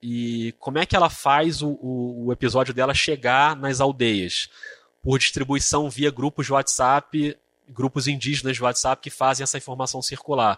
[0.01, 4.49] E como é que ela faz o, o, o episódio dela chegar nas aldeias?
[5.01, 7.37] Por distribuição via grupos de WhatsApp
[7.69, 10.57] grupos indígenas de WhatsApp que fazem essa informação circular.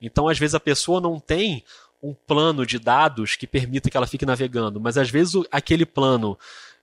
[0.00, 1.64] Então, às vezes, a pessoa não tem
[2.02, 6.36] um plano de dados que permita que ela fique navegando, mas às vezes aquele plano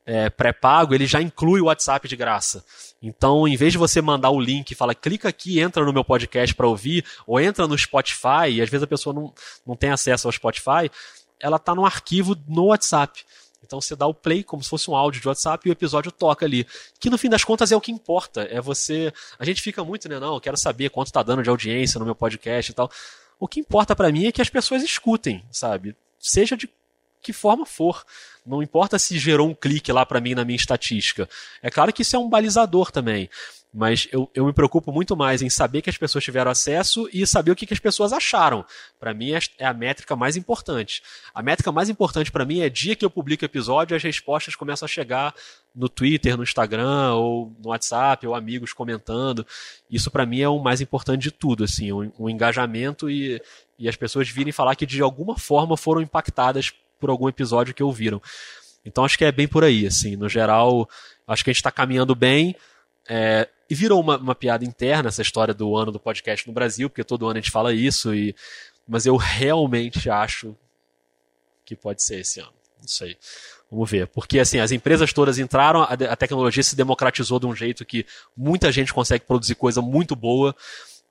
[0.06, 2.64] é, pré-pago ele já inclui o WhatsApp de graça.
[3.02, 6.06] Então, em vez de você mandar o link e falar, clica aqui, entra no meu
[6.06, 9.34] podcast para ouvir, ou entra no Spotify, e às vezes a pessoa não,
[9.68, 10.90] não tem acesso ao Spotify,
[11.38, 13.26] ela está no arquivo no WhatsApp.
[13.64, 16.12] Então você dá o play como se fosse um áudio de WhatsApp e o episódio
[16.12, 16.66] toca ali.
[17.00, 18.42] Que no fim das contas é o que importa.
[18.50, 19.14] É você.
[19.38, 20.20] A gente fica muito, né?
[20.20, 22.92] Não, eu quero saber quanto está dando de audiência no meu podcast e tal.
[23.40, 25.96] O que importa para mim é que as pessoas escutem, sabe?
[26.20, 26.70] Seja de
[27.22, 28.04] que forma for.
[28.46, 31.30] Não importa se gerou um clique lá para mim na minha estatística.
[31.62, 33.30] É claro que isso é um balizador também.
[33.72, 37.26] Mas eu, eu me preocupo muito mais em saber que as pessoas tiveram acesso e
[37.28, 38.66] saber o que, que as pessoas acharam.
[39.00, 41.04] Para mim é, a métrica mais importante.
[41.36, 44.88] A métrica mais importante para mim é dia que eu publico episódio, as respostas começam
[44.88, 45.36] a chegar
[45.76, 49.46] no Twitter, no Instagram, ou no WhatsApp, ou amigos comentando.
[49.90, 53.40] Isso para mim é o mais importante de tudo, assim, o, o engajamento e,
[53.78, 57.84] e as pessoas virem falar que de alguma forma foram impactadas por algum episódio que
[57.84, 58.20] ouviram.
[58.84, 60.90] Então acho que é bem por aí, assim, no geral,
[61.28, 62.56] acho que a gente está caminhando bem.
[63.08, 66.90] É, e virou uma, uma, piada interna essa história do ano do podcast no Brasil,
[66.90, 68.36] porque todo ano a gente fala isso, e,
[68.88, 70.56] mas eu realmente acho
[71.64, 72.54] que pode ser esse ano.
[72.82, 73.18] Não sei.
[73.70, 74.08] Vamos ver.
[74.08, 78.06] Porque assim, as empresas todas entraram, a, a tecnologia se democratizou de um jeito que
[78.36, 80.56] muita gente consegue produzir coisa muito boa.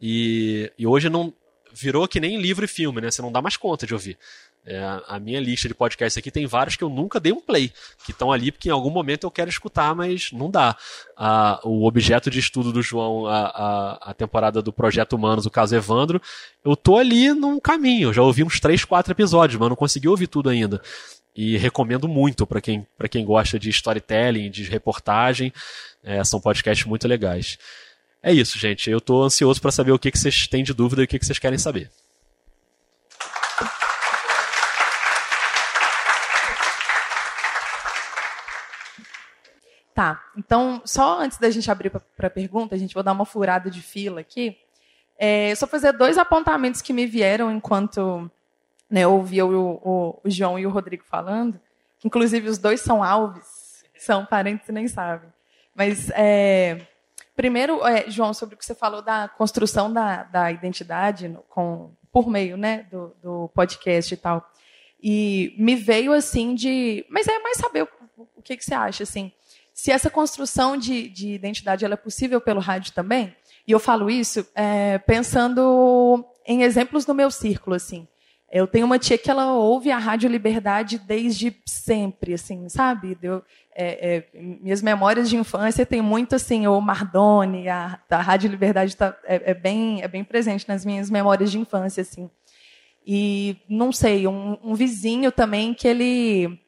[0.00, 1.32] E, e hoje não
[1.72, 3.10] virou que nem livro e filme, né?
[3.10, 4.18] Você não dá mais conta de ouvir.
[4.66, 4.78] É,
[5.08, 7.72] a minha lista de podcasts aqui tem vários que eu nunca dei um play,
[8.04, 10.76] que estão ali porque em algum momento eu quero escutar, mas não dá.
[11.16, 15.50] Ah, o objeto de estudo do João, a, a, a, temporada do Projeto Humanos, o
[15.50, 16.20] caso Evandro,
[16.64, 20.26] eu tô ali num caminho, já ouvi uns 3, 4 episódios, mas não consegui ouvir
[20.26, 20.82] tudo ainda.
[21.34, 25.52] E recomendo muito para quem, quem gosta de storytelling, de reportagem.
[26.02, 27.56] É, são podcasts muito legais.
[28.22, 28.90] É isso, gente.
[28.90, 31.18] Eu estou ansioso para saber o que, que vocês têm de dúvida e o que,
[31.18, 31.90] que vocês querem saber.
[39.98, 43.68] Tá, então, só antes da gente abrir para pergunta, a gente vai dar uma furada
[43.68, 44.56] de fila aqui.
[45.18, 48.30] É, só fazer dois apontamentos que me vieram enquanto
[48.88, 51.60] né, eu ouvia o, o, o, João e o Rodrigo falando,
[52.04, 55.32] inclusive os dois são Alves, são parentes e nem sabem.
[55.74, 56.78] Mas, é,
[57.34, 62.28] primeiro, é, João, sobre o que você falou da construção da, da identidade com, por
[62.28, 64.48] meio né, do, do podcast e tal.
[65.02, 67.04] E me veio assim de.
[67.10, 67.88] Mas é mais saber o,
[68.36, 69.32] o que, que você acha, assim
[69.78, 73.32] se essa construção de, de identidade é possível pelo rádio também.
[73.64, 78.08] E eu falo isso é, pensando em exemplos no meu círculo, assim.
[78.50, 83.14] Eu tenho uma tia que ela ouve a Rádio Liberdade desde sempre, assim, sabe?
[83.14, 83.40] Deu,
[83.72, 88.96] é, é, minhas memórias de infância tem muito assim, o Mardoni, a, a Rádio Liberdade
[88.96, 92.28] tá, é, é, bem, é bem presente nas minhas memórias de infância, assim.
[93.06, 96.58] E não sei, um, um vizinho também que ele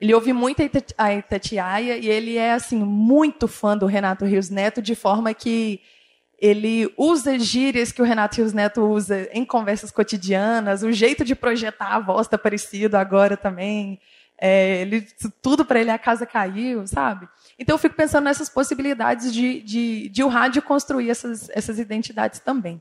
[0.00, 0.62] ele ouve muito
[0.96, 5.80] a Itatiaia e ele é assim muito fã do Renato Rios Neto, de forma que
[6.38, 11.34] ele usa gírias que o Renato Rios Neto usa em conversas cotidianas, o jeito de
[11.34, 14.00] projetar a voz está parecido agora também.
[14.42, 15.06] É, ele,
[15.42, 17.28] tudo para ele a casa caiu, sabe?
[17.58, 22.40] Então eu fico pensando nessas possibilidades de, de, de o rádio construir essas, essas identidades
[22.40, 22.80] também.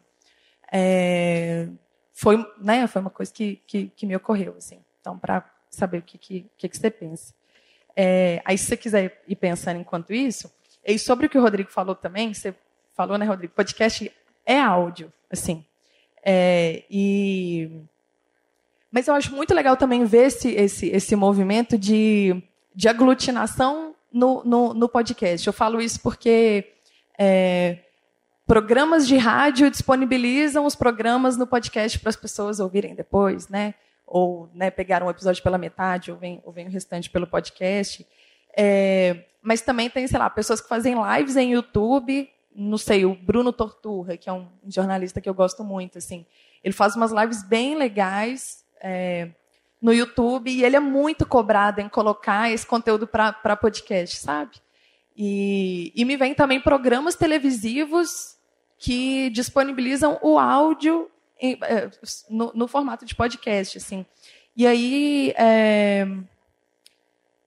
[0.72, 1.68] É,
[2.14, 4.56] foi, né, foi uma coisa que, que, que me ocorreu.
[4.58, 4.80] Assim.
[5.02, 7.34] Então, para saber o que, que, que, que você pensa.
[7.96, 10.52] É, aí, se você quiser ir pensando enquanto isso,
[10.86, 12.56] e sobre o que o Rodrigo falou também, você
[12.96, 13.54] falou, né, Rodrigo?
[13.54, 14.12] Podcast
[14.46, 15.66] é áudio, assim.
[16.24, 17.70] É, e
[18.92, 22.42] mas eu acho muito legal também ver esse, esse, esse movimento de,
[22.76, 25.46] de aglutinação no, no, no podcast.
[25.46, 26.74] Eu falo isso porque
[27.18, 27.80] é,
[28.48, 33.76] programas de rádio disponibilizam os programas no podcast para as pessoas ouvirem depois, né?
[34.10, 38.06] Ou né, pegaram um episódio pela metade, ou vem, ou vem o restante pelo podcast.
[38.58, 42.30] É, mas também tem, sei lá, pessoas que fazem lives em YouTube.
[42.54, 46.26] Não sei, o Bruno Torturra, que é um jornalista que eu gosto muito, assim.
[46.64, 49.30] Ele faz umas lives bem legais é,
[49.80, 54.58] no YouTube e ele é muito cobrado em colocar esse conteúdo para podcast, sabe?
[55.16, 58.38] E, e me vem também programas televisivos
[58.78, 61.10] que disponibilizam o áudio
[62.30, 64.06] no, no, formato de podcast, assim.
[64.56, 66.08] E aí, é...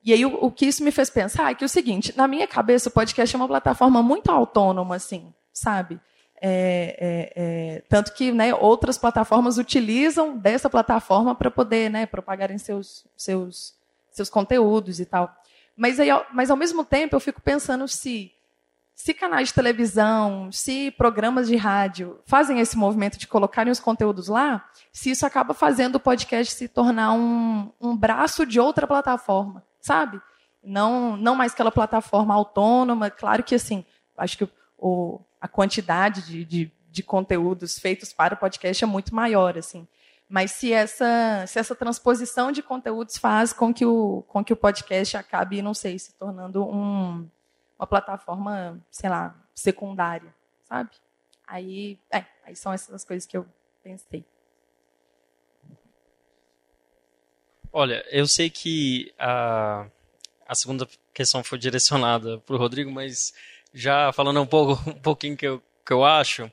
[0.03, 2.27] e aí o, o, que isso me fez pensar é que é o seguinte, na
[2.27, 5.99] minha cabeça o podcast é uma plataforma muito autônoma, assim, sabe?
[6.45, 12.57] É, é, é, tanto que né, outras plataformas utilizam dessa plataforma para poder né, propagarem
[12.57, 13.73] seus, seus,
[14.11, 15.33] seus conteúdos e tal.
[15.75, 18.31] Mas, aí, mas, ao mesmo tempo, eu fico pensando se
[18.95, 24.27] se canais de televisão, se programas de rádio fazem esse movimento de colocarem os conteúdos
[24.27, 29.63] lá, se isso acaba fazendo o podcast se tornar um, um braço de outra plataforma,
[29.81, 30.21] sabe?
[30.63, 33.09] Não, não mais aquela plataforma autônoma.
[33.09, 33.83] Claro que, assim,
[34.17, 39.13] acho que o, a quantidade de, de, de conteúdos feitos para o podcast é muito
[39.13, 39.87] maior, assim.
[40.29, 44.57] Mas se essa, se essa transposição de conteúdos faz com que o, com que o
[44.57, 47.29] podcast acabe, não sei, se tornando um,
[47.83, 50.89] uma plataforma, sei lá, secundária, sabe?
[51.45, 53.45] Aí, é, aí são essas coisas que eu
[53.83, 54.23] pensei.
[57.71, 59.85] Olha, eu sei que a,
[60.47, 63.33] a segunda questão foi direcionada para o Rodrigo, mas
[63.73, 66.49] já falando um pouco um pouquinho que eu, que eu acho,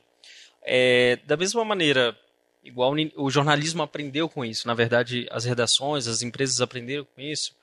[0.61, 2.17] é, da mesma maneira,
[2.61, 7.55] igual o jornalismo aprendeu com isso, na verdade as redações, as empresas aprenderam com isso,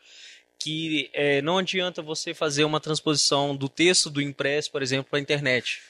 [0.58, 5.18] que é, não adianta você fazer uma transposição do texto do impresso, por exemplo, para
[5.18, 5.80] a internet.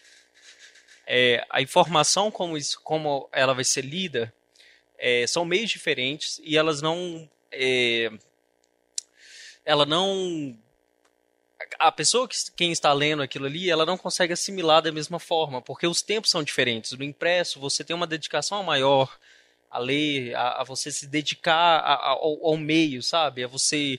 [1.07, 4.33] É, a informação como, isso, como ela vai ser lida
[4.99, 8.11] é, são meios diferentes e elas não é,
[9.64, 10.59] ela não
[11.79, 15.61] a pessoa que quem está lendo aquilo ali, ela não consegue assimilar da mesma forma,
[15.61, 16.93] porque os tempos são diferentes.
[16.93, 19.19] No impresso, você tem uma dedicação maior
[19.71, 23.45] a ler, a, a você se dedicar a, a, ao, ao, meio, sabe?
[23.45, 23.99] A você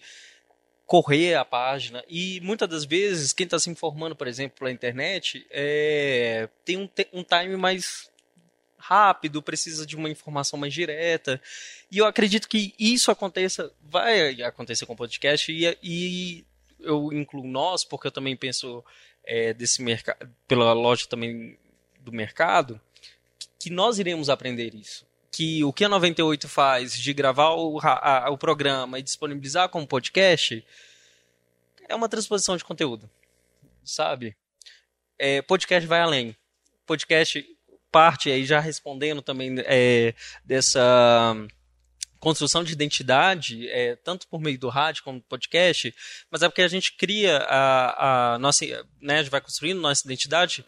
[0.90, 2.04] correr a página.
[2.10, 6.90] E muitas das vezes, quem está se informando, por exemplo, pela internet, é, tem um,
[7.14, 8.10] um time mais
[8.76, 11.40] rápido, precisa de uma informação mais direta.
[11.92, 16.44] E eu acredito que isso aconteça, vai acontecer com o podcast, e, e
[16.80, 18.84] eu incluo nós, porque eu também penso
[19.24, 21.56] é, desse mercado, pela lógica também
[22.00, 22.82] do mercado,
[23.60, 28.30] que nós iremos aprender isso que o que a 98 faz de gravar o, a,
[28.30, 30.66] o programa e disponibilizar como podcast
[31.88, 33.10] é uma transposição de conteúdo,
[33.84, 34.36] sabe?
[35.18, 36.36] É, podcast vai além.
[36.86, 37.46] Podcast
[37.92, 40.14] parte aí já respondendo também é,
[40.46, 41.36] dessa
[42.20, 45.94] construção de identidade, é, tanto por meio do rádio como do podcast,
[46.30, 48.66] mas é porque a gente cria a, a nossa,
[49.02, 50.66] né, a gente vai construindo nossa identidade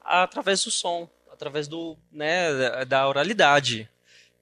[0.00, 3.88] através do som, através do, né, da oralidade.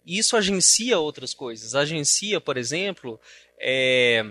[0.05, 1.75] E isso agencia outras coisas.
[1.75, 3.19] Agencia, por exemplo,
[3.59, 4.25] é,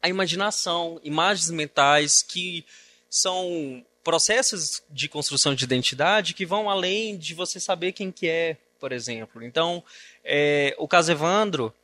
[0.00, 2.64] a imaginação, imagens mentais que
[3.08, 8.56] são processos de construção de identidade que vão além de você saber quem que é,
[8.78, 9.42] por exemplo.
[9.42, 9.82] Então,
[10.24, 11.74] é, o caso Evandro,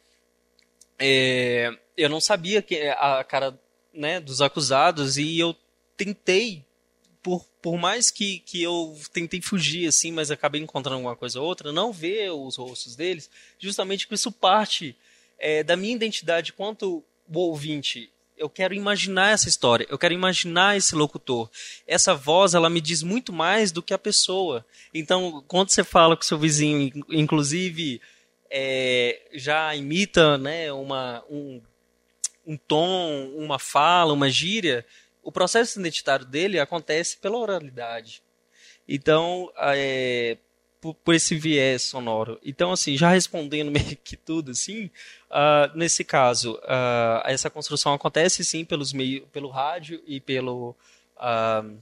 [0.99, 3.59] é, eu não sabia que a cara
[3.93, 5.55] né, dos acusados e eu
[5.97, 6.66] tentei
[7.67, 11.73] por, mais que, que eu tentei fugir, assim, mas acabei encontrando uma coisa ou outra,
[11.73, 14.95] não ver os rostos deles, justamente porque isso parte
[15.37, 18.09] é, da minha identidade quanto o ouvinte.
[18.39, 21.51] Eu quero imaginar essa história, eu quero imaginar esse locutor.
[21.89, 24.65] Essa voz, ela me diz muito mais do que a pessoa.
[24.95, 28.01] Então, quando você fala com seu vizinho, inclusive,
[28.49, 31.61] é, já imita né, uma, um,
[32.47, 34.87] um tom, uma fala, uma gíria,
[35.27, 38.23] o processo identitário dele acontece pela oralidade.
[38.89, 40.39] Então, é,
[40.81, 42.39] por, por, esse viés sonoro.
[42.45, 44.85] Então, assim, já respondendo meio que tudo, assim,
[45.29, 50.77] uh, nesse caso, uh, essa construção acontece sim pelos meio, pelo rádio e pelo
[51.17, 51.77] uh,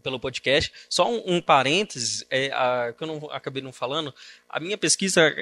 [0.00, 0.72] pelo podcast.
[0.88, 2.50] Só um, um parênteses, é,
[2.96, 4.14] que eu não acabei não falando,
[4.48, 5.34] a minha pesquisa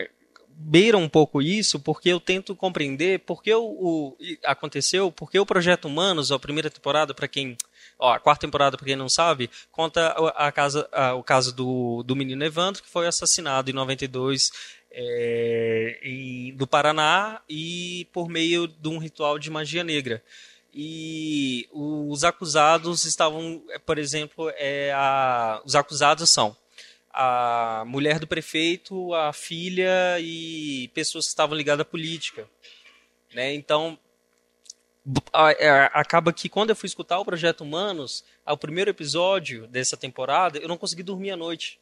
[0.57, 5.47] beira um pouco isso, porque eu tento compreender por que o, o aconteceu, porque o
[5.47, 7.57] Projeto Humanos, a primeira temporada, para quem.
[7.99, 11.55] Ó, a quarta temporada, para quem não sabe, conta a, a casa, a, o caso
[11.55, 14.51] do, do menino Evandro, que foi assassinado em 92
[14.91, 20.23] é, em, do Paraná e por meio de um ritual de magia negra.
[20.75, 26.57] E os acusados estavam, por exemplo, é, a, os acusados são
[27.13, 32.49] a mulher do prefeito, a filha e pessoas que estavam ligadas à política.
[33.35, 33.55] Né?
[33.55, 33.99] Então,
[35.59, 40.59] é, acaba que quando eu fui escutar o Projeto Humanos, ao primeiro episódio dessa temporada,
[40.59, 41.79] eu não consegui dormir à noite.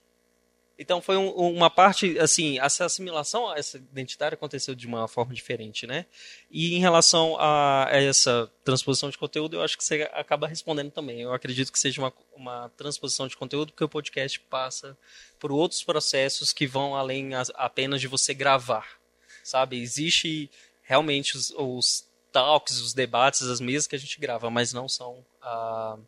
[0.80, 5.86] Então foi um, uma parte, assim, essa assimilação essa identitária aconteceu de uma forma diferente,
[5.86, 6.06] né?
[6.50, 11.20] E em relação a essa transposição de conteúdo, eu acho que você acaba respondendo também.
[11.20, 14.96] Eu acredito que seja uma, uma transposição de conteúdo, porque o podcast passa
[15.38, 18.98] por outros processos que vão além as, apenas de você gravar,
[19.44, 19.78] sabe?
[19.78, 20.50] Existe
[20.82, 25.22] realmente os, os talks, os debates, as mesas que a gente grava, mas não são...
[25.42, 25.98] Ah,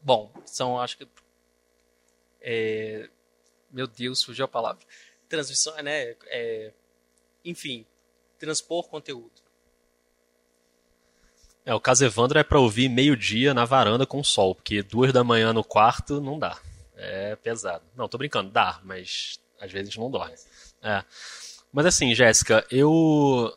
[0.00, 1.08] bom, são, acho que...
[2.40, 3.10] É,
[3.70, 4.84] meu Deus, fugiu a palavra.
[5.28, 6.14] Transmissão, né?
[6.26, 6.72] É,
[7.44, 7.84] enfim,
[8.38, 9.42] transpor conteúdo.
[11.64, 15.22] É, o caso Evandro é para ouvir meio-dia na varanda com sol, porque duas da
[15.22, 16.58] manhã no quarto não dá.
[16.96, 17.84] É pesado.
[17.94, 20.34] Não, tô brincando, dá, mas às vezes não dorme.
[20.82, 21.04] É.
[21.70, 23.54] Mas assim, Jéssica, eu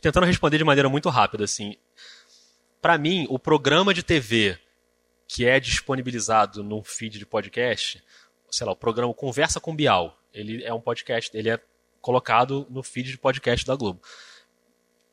[0.00, 1.76] tentando responder de maneira muito rápida assim,
[2.80, 4.58] para mim, o programa de TV
[5.28, 8.02] que é disponibilizado num feed de podcast,
[8.50, 11.60] sei lá, o programa Conversa com Bial, ele é um podcast, ele é
[12.00, 14.00] colocado no feed de podcast da Globo.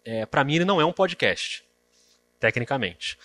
[0.03, 1.65] É, para mim, ele não é um podcast
[2.39, 3.17] tecnicamente.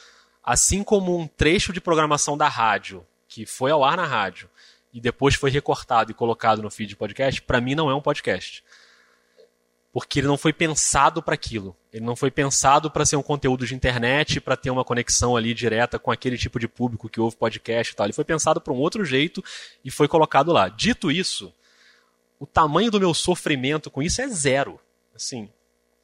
[0.43, 4.49] Assim como um trecho de programação da rádio, que foi ao ar na rádio,
[4.93, 8.01] e depois foi recortado e colocado no feed de podcast, para mim não é um
[8.01, 8.65] podcast.
[9.93, 11.77] Porque ele não foi pensado para aquilo.
[11.93, 15.53] Ele não foi pensado para ser um conteúdo de internet, para ter uma conexão ali
[15.53, 18.07] direta com aquele tipo de público que ouve podcast e tal.
[18.07, 19.43] Ele foi pensado para um outro jeito
[19.85, 20.69] e foi colocado lá.
[20.69, 21.53] Dito isso,
[22.39, 24.81] o tamanho do meu sofrimento com isso é zero.
[25.15, 25.51] Assim,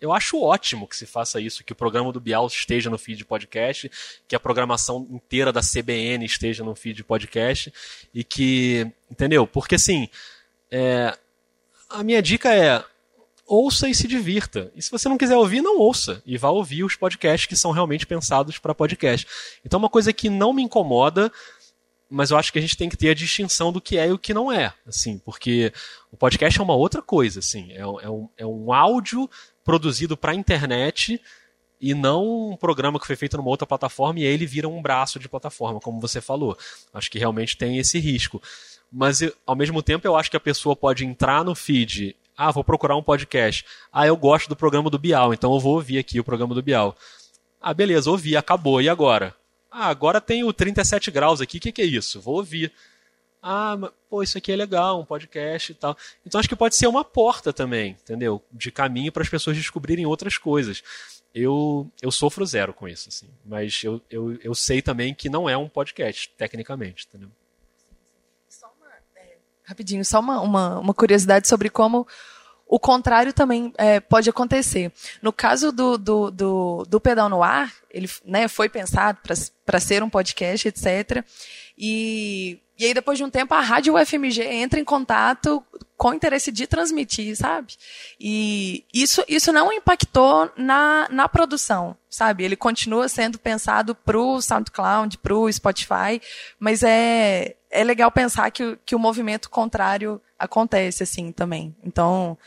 [0.01, 3.19] eu acho ótimo que se faça isso, que o programa do Bial esteja no feed
[3.19, 3.91] de podcast,
[4.29, 7.73] que a programação inteira da CBN esteja no feed de podcast
[8.13, 9.47] e que, entendeu?
[9.47, 10.09] Porque assim,
[10.71, 11.17] é,
[11.89, 12.85] a minha dica é
[13.47, 14.71] ouça e se divirta.
[14.75, 16.23] E se você não quiser ouvir, não ouça.
[16.27, 19.27] E vá ouvir os podcasts que são realmente pensados para podcast.
[19.65, 21.33] Então, uma coisa que não me incomoda,
[22.11, 24.13] mas eu acho que a gente tem que ter a distinção do que é e
[24.13, 24.73] o que não é.
[24.87, 25.73] Assim, porque
[26.11, 27.39] o podcast é uma outra coisa.
[27.39, 29.31] Assim, é, é um, é um áudio
[29.65, 31.21] produzido para a internet
[31.81, 34.81] e não um programa que foi feito numa outra plataforma e aí ele vira um
[34.81, 36.57] braço de plataforma, como você falou.
[36.93, 38.43] Acho que realmente tem esse risco.
[38.91, 42.63] Mas ao mesmo tempo eu acho que a pessoa pode entrar no feed, ah, vou
[42.63, 43.65] procurar um podcast.
[43.93, 46.63] Ah, eu gosto do programa do Bial, então eu vou ouvir aqui o programa do
[46.63, 46.97] Bial.
[47.61, 48.81] Ah, beleza, ouvi, acabou.
[48.83, 49.35] E agora?
[49.71, 52.21] Ah, agora tem o 37 graus aqui, o que, que é isso?
[52.21, 52.73] Vou ouvir
[53.49, 53.79] ah,
[54.11, 55.97] pô, isso aqui é legal, um podcast e tal.
[56.27, 58.43] Então acho que pode ser uma porta também, entendeu?
[58.51, 60.83] De caminho para as pessoas descobrirem outras coisas.
[61.33, 63.29] Eu, eu sofro zero com isso, assim.
[63.45, 67.31] Mas eu, eu, eu sei também que não é um podcast, tecnicamente, entendeu?
[69.67, 72.07] Rapidinho, só uma, uma, uma curiosidade sobre como
[72.69, 74.93] o contrário também é, pode acontecer.
[75.21, 79.19] No caso do, do, do, do Pedal no Ar, ele né, foi pensado
[79.65, 81.25] para ser um podcast, etc.
[81.77, 85.65] E e aí, depois de um tempo, a rádio UFMG entra em contato
[85.97, 87.73] com o interesse de transmitir, sabe?
[88.21, 92.45] E isso, isso não impactou na, na produção, sabe?
[92.45, 96.21] Ele continua sendo pensado para o SoundCloud, para o Spotify,
[96.59, 101.77] mas é, é legal pensar que, que o movimento contrário acontece assim também.
[101.85, 102.39] Então,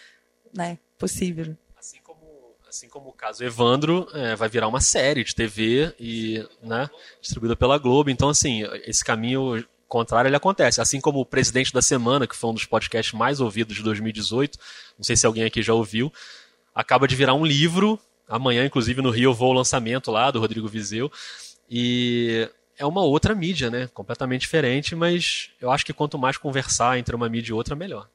[0.55, 1.55] né, possível.
[1.77, 2.19] Assim como,
[2.67, 6.89] assim como o caso Evandro, é, vai virar uma série de TV e, né,
[7.21, 8.09] distribuída pela Globo.
[8.09, 10.81] Então, assim, esse caminho contrário ele acontece.
[10.81, 14.57] Assim como o Presidente da Semana, que foi um dos podcasts mais ouvidos de 2018,
[14.97, 16.11] não sei se alguém aqui já ouviu,
[16.73, 17.99] acaba de virar um livro.
[18.27, 21.11] Amanhã, inclusive, no Rio, eu vou ao lançamento lá do Rodrigo Vizeu.
[21.69, 22.49] E
[22.79, 23.87] é uma outra mídia, né?
[23.93, 28.09] Completamente diferente, mas eu acho que quanto mais conversar entre uma mídia e outra, melhor.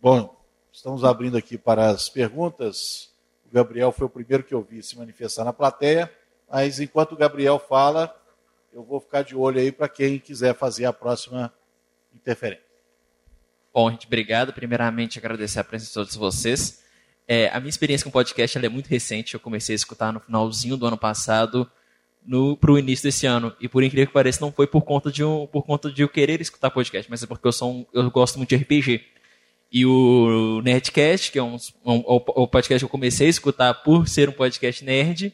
[0.00, 0.34] Bom,
[0.72, 3.10] estamos abrindo aqui para as perguntas.
[3.44, 6.10] O Gabriel foi o primeiro que eu vi se manifestar na plateia,
[6.50, 8.18] mas enquanto o Gabriel fala,
[8.72, 11.52] eu vou ficar de olho aí para quem quiser fazer a próxima
[12.14, 12.64] interferência.
[13.72, 14.52] Bom, gente, obrigado.
[14.52, 16.82] Primeiramente, agradecer a presença de todos vocês.
[17.28, 19.34] É, a minha experiência com podcast é muito recente.
[19.34, 21.70] Eu comecei a escutar no finalzinho do ano passado
[22.60, 23.54] para o início desse ano.
[23.60, 26.08] E por incrível que pareça, não foi por conta de, um, por conta de eu
[26.08, 29.02] querer escutar podcast, mas é porque eu, sou um, eu gosto muito de RPG.
[29.70, 34.06] E o Nerdcast, que é um, um, o podcast que eu comecei a escutar por
[34.06, 35.32] ser um podcast nerd,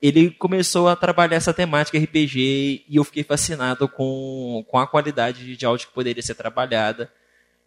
[0.00, 5.56] ele começou a trabalhar essa temática RPG e eu fiquei fascinado com, com a qualidade
[5.56, 7.10] de áudio que poderia ser trabalhada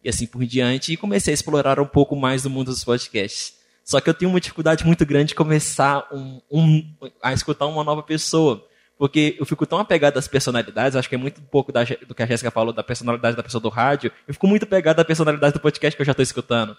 [0.03, 3.64] e assim por diante e comecei a explorar um pouco mais do mundo dos podcasts.
[3.86, 7.84] Só que eu tenho uma dificuldade muito grande de começar um, um, a escutar uma
[7.84, 8.68] nova pessoa,
[8.98, 12.24] porque eu fico tão apegado às personalidades, acho que é muito pouco da, do que
[12.24, 15.53] a Jéssica falou da personalidade da pessoa do rádio, eu fico muito apegado à personalidade
[15.53, 16.76] do podcast que eu já estou escutando.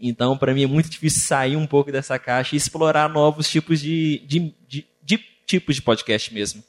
[0.00, 3.78] Então, para mim é muito difícil sair um pouco dessa caixa e explorar novos tipos
[3.78, 6.64] de, de, de, de tipos de podcast mesmo.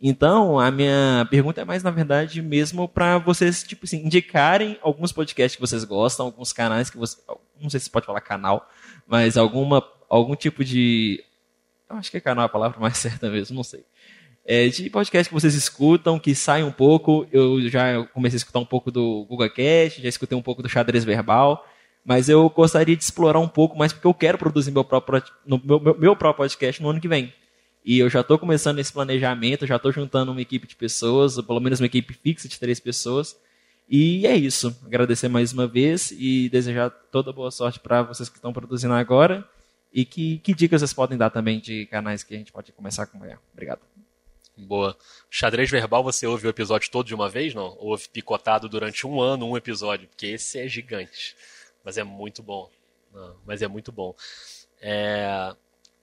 [0.00, 5.12] Então, a minha pergunta é mais, na verdade, mesmo para vocês, tipo assim, indicarem alguns
[5.12, 7.18] podcasts que vocês gostam, alguns canais que você.
[7.60, 8.70] Não sei se pode falar canal,
[9.08, 11.24] mas alguma, algum tipo de.
[11.88, 13.82] Acho que canal é a palavra mais certa mesmo, não sei.
[14.44, 17.26] É, de podcast que vocês escutam, que saem um pouco.
[17.32, 20.68] Eu já comecei a escutar um pouco do Google Cast, já escutei um pouco do
[20.68, 21.66] xadrez verbal.
[22.04, 25.80] Mas eu gostaria de explorar um pouco mais, porque eu quero produzir meu próprio, meu,
[25.80, 27.32] meu, meu próprio podcast no ano que vem.
[27.84, 31.60] E eu já estou começando esse planejamento, já estou juntando uma equipe de pessoas, pelo
[31.60, 33.36] menos uma equipe fixa de três pessoas.
[33.88, 34.76] E é isso.
[34.84, 39.48] Agradecer mais uma vez e desejar toda boa sorte para vocês que estão produzindo agora.
[39.90, 43.02] E que, que dicas vocês podem dar também de canais que a gente pode começar
[43.02, 43.40] a acompanhar?
[43.52, 43.80] Obrigado.
[44.54, 44.96] Boa.
[45.30, 47.76] Xadrez verbal, você ouve o episódio todo de uma vez, não?
[47.78, 50.06] Ou ouve picotado durante um ano um episódio?
[50.08, 51.34] Porque esse é gigante.
[51.82, 52.68] Mas é muito bom.
[53.14, 54.14] Não, mas é muito bom.
[54.82, 55.54] É...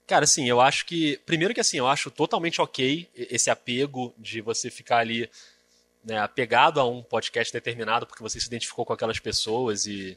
[0.06, 1.20] Cara, assim, eu acho que.
[1.26, 5.28] Primeiro que assim, eu acho totalmente ok esse apego de você ficar ali
[6.06, 10.16] né, apegado a um podcast determinado porque você se identificou com aquelas pessoas e.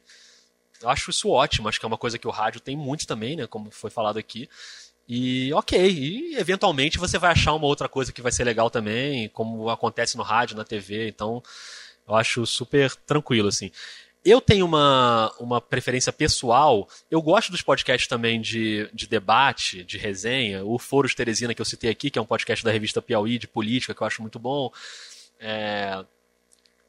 [0.81, 3.35] Eu acho isso ótimo, acho que é uma coisa que o rádio tem muito também,
[3.35, 3.45] né?
[3.47, 4.47] Como foi falado aqui.
[5.05, 9.27] E ok, e eventualmente você vai achar uma outra coisa que vai ser legal também,
[9.29, 11.43] como acontece no rádio, na TV, então
[12.07, 13.71] eu acho super tranquilo, assim.
[14.23, 16.87] Eu tenho uma, uma preferência pessoal.
[17.09, 20.63] Eu gosto dos podcasts também de, de debate, de resenha.
[20.63, 23.39] O Foro de Teresina, que eu citei aqui, que é um podcast da revista Piauí,
[23.39, 24.71] de política, que eu acho muito bom.
[25.39, 26.03] É...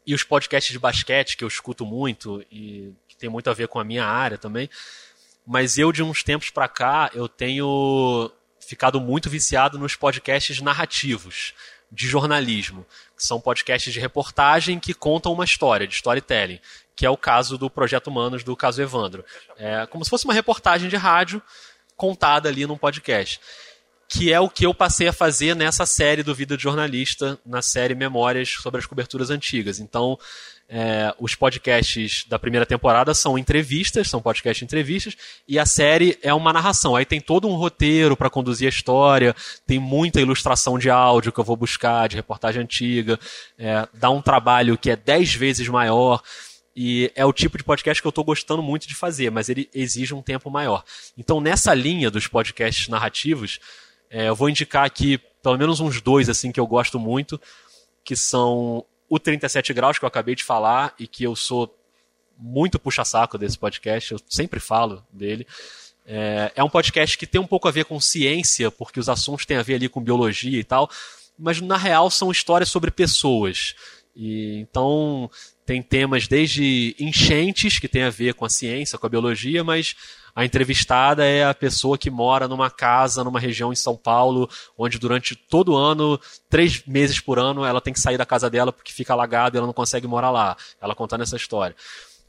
[0.07, 3.69] E os podcasts de basquete, que eu escuto muito e que tem muito a ver
[3.69, 4.69] com a minha área também.
[5.47, 11.55] Mas eu, de uns tempos para cá, eu tenho ficado muito viciado nos podcasts narrativos
[11.91, 12.87] de jornalismo,
[13.17, 16.61] que são podcasts de reportagem que contam uma história, de storytelling,
[16.95, 19.25] que é o caso do Projeto Humanos, do caso Evandro.
[19.57, 21.43] É como se fosse uma reportagem de rádio
[21.97, 23.41] contada ali num podcast.
[24.13, 27.63] Que é o que eu passei a fazer nessa série do Vida de Jornalista, na
[27.63, 29.79] série Memórias sobre as Coberturas Antigas.
[29.79, 30.19] Então,
[30.69, 35.17] é, os podcasts da primeira temporada são entrevistas, são podcast entrevistas,
[35.47, 36.97] e a série é uma narração.
[36.97, 39.35] Aí tem todo um roteiro para conduzir a história,
[39.65, 43.19] tem muita ilustração de áudio que eu vou buscar, de reportagem antiga,
[43.57, 46.21] é, dá um trabalho que é dez vezes maior.
[46.75, 49.69] E é o tipo de podcast que eu estou gostando muito de fazer, mas ele
[49.75, 50.85] exige um tempo maior.
[51.19, 53.59] Então, nessa linha dos podcasts narrativos,
[54.11, 57.41] é, eu vou indicar aqui pelo menos uns dois assim que eu gosto muito,
[58.05, 61.75] que são o 37 Graus, que eu acabei de falar, e que eu sou
[62.37, 65.47] muito puxa-saco desse podcast, eu sempre falo dele.
[66.07, 69.47] É, é, um podcast que tem um pouco a ver com ciência, porque os assuntos
[69.47, 70.91] têm a ver ali com biologia e tal,
[71.39, 73.75] mas na real são histórias sobre pessoas.
[74.15, 75.31] E então
[75.65, 79.95] tem temas desde enchentes, que tem a ver com a ciência, com a biologia, mas
[80.35, 84.99] a entrevistada é a pessoa que mora numa casa, numa região em São Paulo, onde
[84.99, 88.73] durante todo o ano, três meses por ano, ela tem que sair da casa dela
[88.73, 90.57] porque fica alagada e ela não consegue morar lá.
[90.81, 91.75] Ela contando essa história.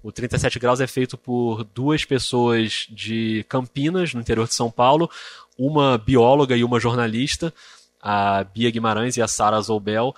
[0.03, 5.09] O 37 Graus é feito por duas pessoas de Campinas, no interior de São Paulo,
[5.57, 7.53] uma bióloga e uma jornalista,
[8.01, 10.15] a Bia Guimarães e a Sara Zoubel.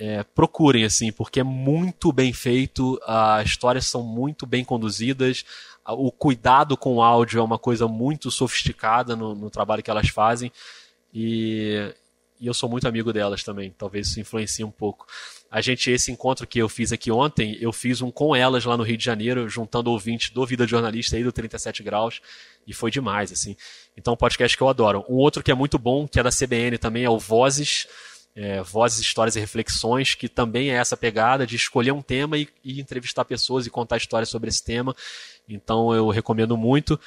[0.00, 5.44] É, procurem, assim, porque é muito bem feito, as histórias são muito bem conduzidas,
[5.88, 10.08] o cuidado com o áudio é uma coisa muito sofisticada no, no trabalho que elas
[10.08, 10.52] fazem
[11.12, 11.92] e,
[12.38, 15.06] e, eu sou muito amigo delas também, talvez isso influencie um pouco.
[15.50, 18.76] A gente, esse encontro que eu fiz aqui ontem, eu fiz um com elas lá
[18.76, 22.20] no Rio de Janeiro, juntando ouvintes do Vida de Jornalista e do 37 Graus,
[22.66, 23.56] e foi demais, assim.
[23.96, 25.06] Então, um podcast que eu adoro.
[25.08, 27.88] Um outro que é muito bom, que é da CBN também, é o Vozes,
[28.36, 32.46] é, Vozes, Histórias e Reflexões, que também é essa pegada de escolher um tema e,
[32.62, 34.94] e entrevistar pessoas e contar histórias sobre esse tema.
[35.48, 36.98] Então eu recomendo muito.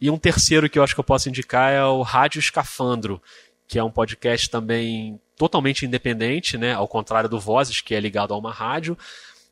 [0.00, 3.20] E um terceiro que eu acho que eu posso indicar é o Rádio Escafandro,
[3.66, 6.72] que é um podcast também totalmente independente, né?
[6.72, 8.96] Ao contrário do Vozes, que é ligado a uma rádio,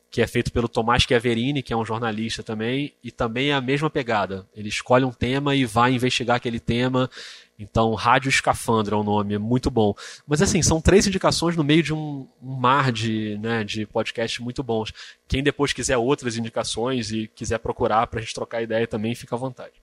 [0.09, 3.61] que é feito pelo Tomás Chiaverini, que é um jornalista também, e também é a
[3.61, 4.47] mesma pegada.
[4.55, 7.09] Ele escolhe um tema e vai investigar aquele tema.
[7.57, 9.93] Então, Rádio Escafandro é o nome, muito bom.
[10.27, 14.61] Mas assim, são três indicações no meio de um, mar de, né, de podcasts muito
[14.61, 14.91] bons.
[15.27, 19.35] Quem depois quiser outras indicações e quiser procurar para a gente trocar ideia também, fica
[19.35, 19.81] à vontade.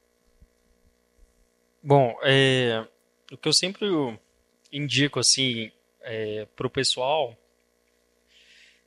[1.83, 2.87] Bom, é,
[3.33, 3.87] o que eu sempre
[4.71, 5.73] indico assim
[6.03, 7.37] é, para o pessoal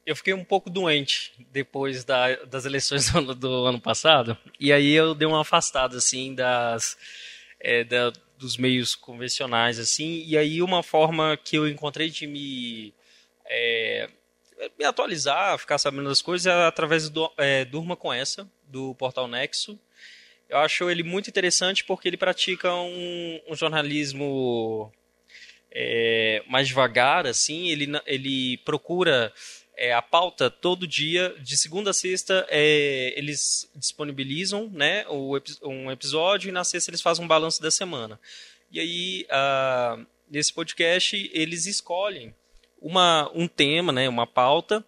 [0.05, 4.91] eu fiquei um pouco doente depois da, das eleições do, do, ano passado e aí
[4.91, 6.97] eu dei uma afastada assim das
[7.59, 8.13] é, da,
[8.45, 12.93] dos meios convencionais, assim, e aí uma forma que eu encontrei de me,
[13.45, 14.07] é,
[14.77, 19.27] me atualizar, ficar sabendo das coisas, é através do é, Durma com Essa, do Portal
[19.27, 19.79] Nexo.
[20.47, 24.91] Eu acho ele muito interessante porque ele pratica um, um jornalismo
[25.71, 29.33] é, mais devagar, assim, ele, ele procura
[29.77, 35.91] é, a pauta todo dia, de segunda a sexta, é, eles disponibilizam né, o, um
[35.91, 38.19] episódio e na sexta eles fazem um balanço da semana.
[38.71, 42.33] E aí, uh, nesse podcast, eles escolhem
[42.81, 44.83] uma, um tema, né, uma pauta,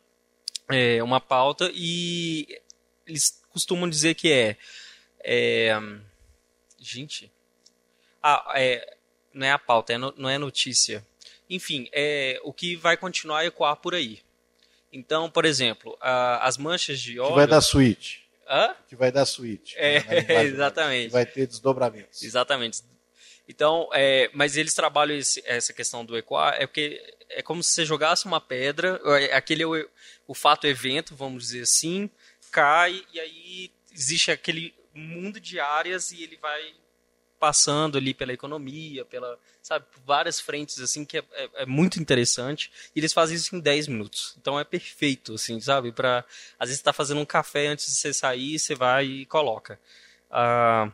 [0.70, 2.60] é, uma pauta, e
[3.06, 4.58] eles costumam dizer que é.
[5.24, 5.80] é
[6.80, 7.32] gente.
[8.22, 8.98] Ah, é,
[9.34, 11.06] não é a pauta, é no, não é notícia.
[11.50, 14.22] Enfim, é o que vai continuar a ecoar por aí.
[14.92, 17.30] Então, por exemplo, a, as manchas de óleo...
[17.30, 18.28] Que vai dar suíte.
[18.50, 18.76] Hã?
[18.88, 19.76] Que vai dar suíte.
[19.78, 21.12] É, vai, exatamente.
[21.12, 22.24] vai ter desdobramentos.
[22.24, 22.82] Exatamente.
[23.48, 27.72] Então, é, mas eles trabalham esse, essa questão do ecoar, é porque é como se
[27.72, 29.90] você jogasse uma pedra, é, aquele é o,
[30.28, 32.10] o fato evento, vamos dizer assim,
[32.52, 36.74] cai e aí existe aquele mundo de áreas e ele vai
[37.40, 42.00] passando ali pela economia, pela, sabe, por várias frentes, assim, que é, é, é, muito
[42.00, 42.72] interessante.
[42.96, 44.34] E eles fazem isso em 10 minutos.
[44.40, 45.92] Então é perfeito, assim, sabe?
[45.92, 46.24] Pra,
[46.58, 49.78] às vezes você tá fazendo um café antes de você sair, você vai e coloca.
[50.32, 50.90] Ah,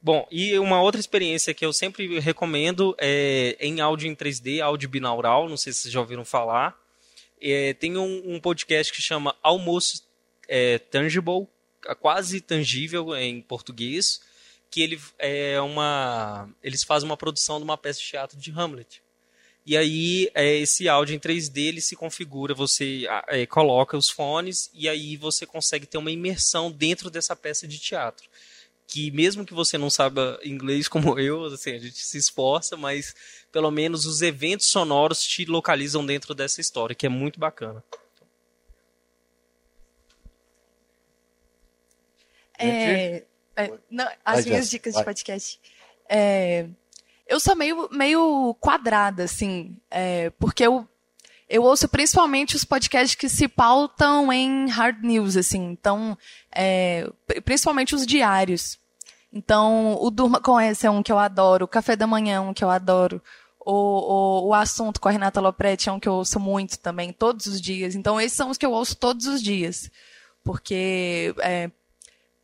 [0.00, 4.88] bom, e uma outra experiência que eu sempre recomendo é em áudio em 3D, áudio
[4.88, 6.74] binaural, não sei se vocês já ouviram falar.
[7.38, 10.04] É, tem um, um, podcast que chama Almost
[10.48, 11.46] é, Tangible,
[12.00, 14.22] quase tangível em português,
[14.74, 19.00] que ele é uma eles fazem uma produção de uma peça de teatro de Hamlet.
[19.64, 24.68] E aí é, esse áudio em 3D ele se configura, você é, coloca os fones
[24.74, 28.28] e aí você consegue ter uma imersão dentro dessa peça de teatro.
[28.88, 33.14] Que mesmo que você não saiba inglês como eu, assim, a gente se esforça, mas
[33.52, 37.82] pelo menos os eventos sonoros te localizam dentro dessa história, que é muito bacana.
[42.58, 43.24] É,
[43.56, 45.02] é, não, as vai, minhas dicas vai.
[45.02, 45.60] de podcast.
[46.08, 46.66] É,
[47.26, 50.86] eu sou meio, meio quadrada, assim, é, porque eu,
[51.48, 56.16] eu ouço principalmente os podcasts que se pautam em hard news, assim, então,
[56.54, 57.10] é,
[57.44, 58.78] principalmente os diários.
[59.32, 62.40] Então, o Durma com esse é um que eu adoro, o Café da Manhã é
[62.40, 63.20] um que eu adoro,
[63.64, 67.12] o, o, o assunto com a Renata Lopretti é um que eu ouço muito também,
[67.12, 67.94] todos os dias.
[67.94, 69.90] Então, esses são os que eu ouço todos os dias.
[70.42, 71.70] Porque é,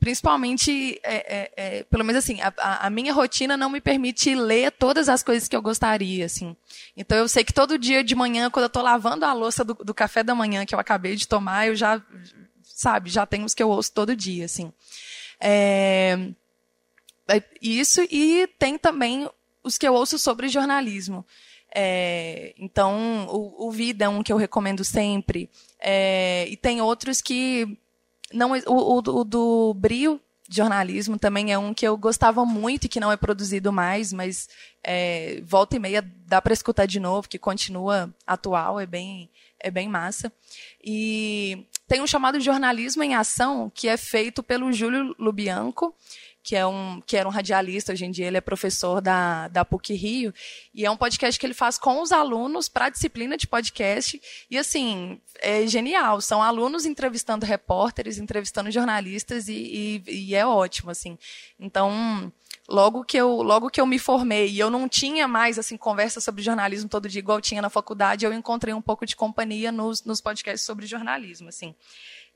[0.00, 4.72] principalmente, é, é, é, pelo menos assim, a, a, minha rotina não me permite ler
[4.72, 6.56] todas as coisas que eu gostaria, assim.
[6.96, 9.74] Então eu sei que todo dia de manhã, quando eu estou lavando a louça do,
[9.74, 12.02] do, café da manhã que eu acabei de tomar, eu já,
[12.64, 14.72] sabe, já tenho os que eu ouço todo dia, assim.
[15.38, 16.18] É,
[17.28, 19.28] é isso e tem também
[19.62, 21.26] os que eu ouço sobre jornalismo.
[21.74, 25.48] É, então, o, o, Vida é um que eu recomendo sempre.
[25.78, 27.78] É, e tem outros que
[28.32, 30.20] não, o, o, o do Brio
[30.50, 34.48] jornalismo também é um que eu gostava muito e que não é produzido mais, mas
[34.82, 39.30] é, volta e meia dá para escutar de novo, que continua atual, é bem,
[39.60, 40.32] é bem massa.
[40.84, 45.94] E tem um chamado Jornalismo em Ação, que é feito pelo Júlio Lubianco,
[46.42, 49.64] que, é um, que era um radialista, hoje em dia ele é professor da, da
[49.64, 50.34] PUC Rio,
[50.74, 54.20] e é um podcast que ele faz com os alunos para a disciplina de podcast,
[54.50, 60.90] e assim, é genial, são alunos entrevistando repórteres, entrevistando jornalistas, e, e, e é ótimo,
[60.90, 61.18] assim.
[61.58, 62.32] Então,
[62.70, 66.20] logo que eu logo que eu me formei e eu não tinha mais assim conversa
[66.20, 70.04] sobre jornalismo todo dia igual tinha na faculdade eu encontrei um pouco de companhia nos,
[70.04, 71.74] nos podcasts sobre jornalismo assim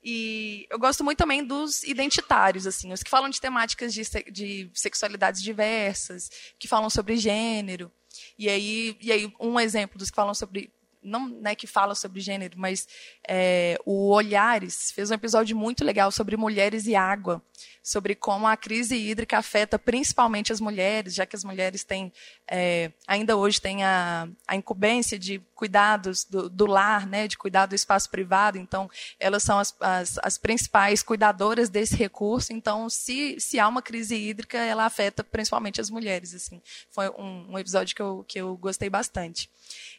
[0.05, 4.71] e eu gosto muito também dos identitários, assim, os que falam de temáticas de, de
[4.75, 7.91] sexualidades diversas, que falam sobre gênero.
[8.39, 10.71] E aí, e aí um exemplo dos que falam sobre
[11.05, 12.89] não né, que fala sobre gênero, mas
[13.29, 17.43] é, o Olhares fez um episódio muito legal sobre mulheres e água,
[17.83, 22.13] sobre como a crise hídrica afeta principalmente as mulheres, já que as mulheres têm,
[22.49, 27.67] é, ainda hoje têm a, a incumbência de cuidados do, do, lar, né, de cuidar
[27.67, 28.91] do espaço privado, então
[29.21, 34.17] elas são as, as, as principais cuidadoras desse recurso, então se, se há uma crise
[34.17, 36.35] hídrica, ela afeta principalmente as mulheres.
[36.35, 36.63] Assim.
[36.91, 39.51] Foi um, um episódio que eu, que eu gostei bastante.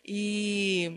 [0.03, 0.95] E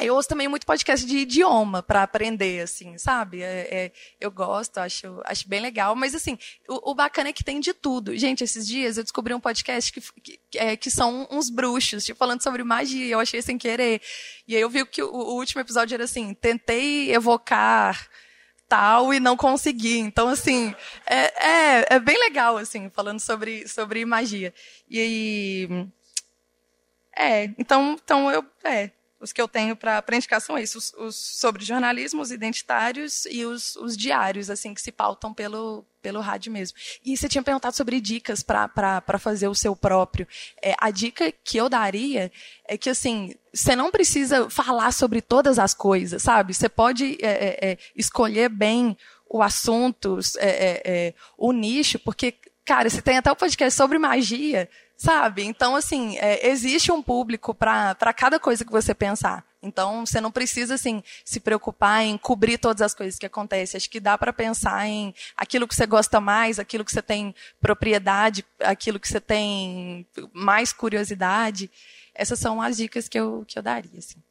[0.00, 3.42] eu ouço também muito podcast de idioma para aprender, assim, sabe?
[3.42, 5.94] É, é, eu gosto, acho, acho bem legal.
[5.94, 6.38] Mas, assim,
[6.68, 8.16] o, o, bacana é que tem de tudo.
[8.16, 12.18] Gente, esses dias eu descobri um podcast que, que, é, que são uns bruxos, tipo,
[12.18, 13.06] falando sobre magia.
[13.06, 14.00] Eu achei sem querer.
[14.48, 18.08] E aí eu vi que o, o último episódio era assim: tentei evocar
[18.68, 19.98] tal e não consegui.
[19.98, 20.74] Então, assim,
[21.06, 24.54] é, é, é bem legal, assim, falando sobre, sobre magia.
[24.88, 25.88] E aí
[27.16, 28.90] é, então, então eu, é,
[29.22, 33.46] os que eu tenho para indicar são esses, os, os, sobre jornalismo, os identitários e
[33.46, 36.76] os, os, diários, assim, que se pautam pelo, pelo rádio mesmo.
[37.04, 40.26] E você tinha perguntado sobre dicas para fazer o seu próprio.
[40.60, 42.32] É, a dica que eu daria
[42.66, 46.52] é que, assim, você não precisa falar sobre todas as coisas, sabe?
[46.52, 48.96] Você pode é, é, é escolher bem
[49.30, 52.34] o assunto, é, é, o nicho, porque,
[52.64, 55.42] cara, você tem até o um podcast sobre magia, Sabe?
[55.42, 59.44] Então, assim, é, existe um público para cada coisa que você pensar.
[59.60, 63.78] Então, você não precisa, assim, se preocupar em cobrir todas as coisas que acontecem.
[63.78, 67.34] Acho que dá para pensar em aquilo que você gosta mais, aquilo que você tem
[67.60, 71.70] propriedade, aquilo que você tem mais curiosidade.
[72.14, 74.22] Essas são as dicas que eu, que eu daria, assim.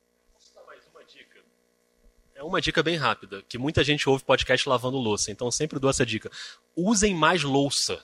[2.41, 5.91] É uma dica bem rápida, que muita gente ouve podcast lavando louça, então sempre dou
[5.91, 6.31] essa dica.
[6.75, 8.03] Usem mais louça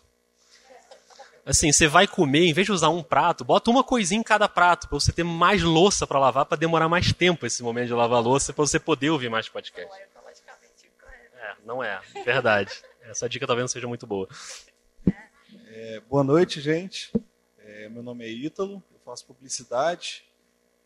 [1.48, 4.50] Assim, você vai comer, em vez de usar um prato, bota uma coisinha em cada
[4.50, 7.94] prato, para você ter mais louça para lavar, para demorar mais tempo esse momento de
[7.94, 9.90] lavar louça, para você poder ouvir mais podcast.
[11.40, 12.84] É, não é, verdade.
[13.02, 14.28] Essa dica talvez não seja muito boa.
[15.70, 17.14] É, boa noite, gente.
[17.60, 20.26] É, meu nome é Ítalo, eu faço publicidade.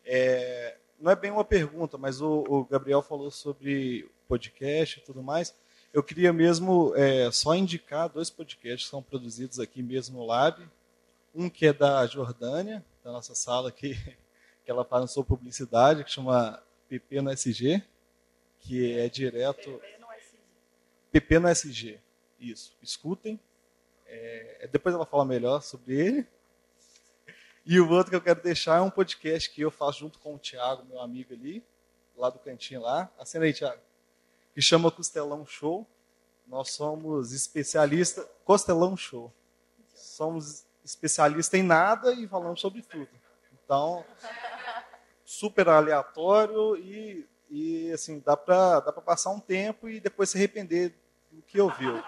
[0.06, 5.24] É, não é bem uma pergunta, mas o, o, Gabriel falou sobre podcast e tudo
[5.24, 5.56] mais.
[5.94, 10.66] Eu queria mesmo é, só indicar dois podcasts que são produzidos aqui mesmo no Lab.
[11.36, 13.96] Um que é da Jordânia, da nossa sala aqui,
[14.64, 17.84] que ela faz sobre publicidade, que chama PP no SG,
[18.62, 19.82] que é direto.
[21.12, 22.00] PP no SG.
[22.40, 22.74] Isso.
[22.82, 23.38] Escutem.
[24.08, 26.28] É, depois ela fala melhor sobre ele.
[27.66, 30.36] E o outro que eu quero deixar é um podcast que eu faço junto com
[30.36, 31.62] o Thiago, meu amigo ali,
[32.16, 33.12] lá do cantinho lá.
[33.20, 33.91] Acena aí, Thiago.
[34.54, 35.88] Que chama Costelão Show.
[36.48, 38.26] Nós somos especialistas.
[38.44, 39.32] Costelão Show.
[39.94, 43.10] Somos especialistas em nada e falamos sobre tudo.
[43.64, 44.04] Então,
[45.24, 50.94] super aleatório e, e assim, dá para dá passar um tempo e depois se arrepender
[51.32, 52.04] do que ouviu.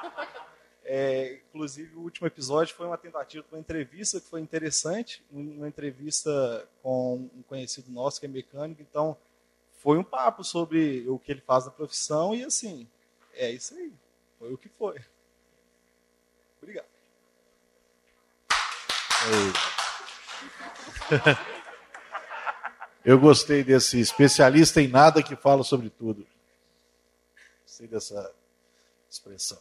[0.86, 5.68] É, inclusive, o último episódio foi uma tentativa de uma entrevista que foi interessante, uma
[5.68, 8.82] entrevista com um conhecido nosso que é mecânico.
[8.82, 9.16] Então,
[9.84, 12.88] foi um papo sobre o que ele faz na profissão e assim,
[13.34, 13.92] é isso aí.
[14.40, 14.98] Foi o que foi.
[16.62, 16.88] Obrigado.
[23.04, 26.26] Eu gostei desse especialista em nada que fala sobre tudo.
[27.64, 28.34] Gostei dessa
[29.10, 29.60] expressão.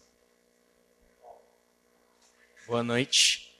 [2.69, 3.53] Boa noite.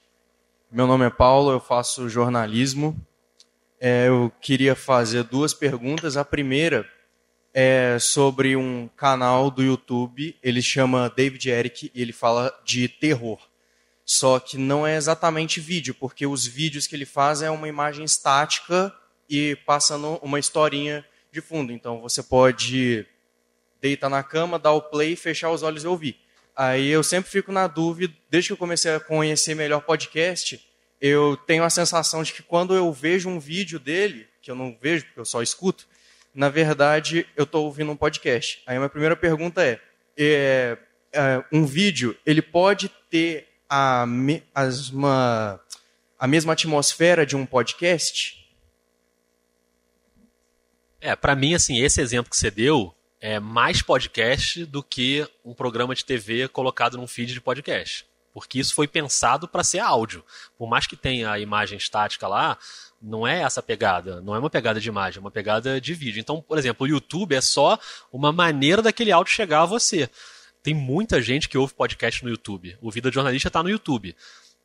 [0.71, 2.95] Meu nome é Paulo, eu faço jornalismo.
[3.85, 6.15] É, eu queria fazer duas perguntas.
[6.15, 6.89] A primeira
[7.53, 13.37] é sobre um canal do YouTube, ele chama David Eric e ele fala de terror.
[14.05, 18.05] Só que não é exatamente vídeo, porque os vídeos que ele faz é uma imagem
[18.05, 18.95] estática
[19.29, 21.73] e passando uma historinha de fundo.
[21.73, 23.05] Então você pode
[23.81, 26.15] deitar na cama, dar o play, fechar os olhos e ouvir.
[26.55, 30.65] Aí eu sempre fico na dúvida, desde que eu comecei a conhecer melhor podcast,
[31.03, 34.77] eu tenho a sensação de que quando eu vejo um vídeo dele, que eu não
[34.81, 35.85] vejo porque eu só escuto,
[36.33, 38.63] na verdade eu estou ouvindo um podcast.
[38.65, 39.81] Aí a minha primeira pergunta é,
[40.17, 40.77] é,
[41.11, 44.05] é um vídeo, ele pode ter a,
[44.55, 45.59] as, uma,
[46.17, 48.41] a mesma atmosfera de um podcast?
[51.01, 55.53] É, para mim, assim, esse exemplo que você deu, é, mais podcast do que um
[55.53, 58.05] programa de TV colocado num feed de podcast.
[58.33, 60.23] Porque isso foi pensado para ser áudio.
[60.57, 62.57] Por mais que tenha a imagem estática lá,
[63.01, 64.21] não é essa pegada.
[64.21, 66.19] Não é uma pegada de imagem, é uma pegada de vídeo.
[66.19, 67.77] Então, por exemplo, o YouTube é só
[68.11, 70.09] uma maneira daquele áudio chegar a você.
[70.63, 72.77] Tem muita gente que ouve podcast no YouTube.
[72.81, 74.15] O Vida de Jornalista está no YouTube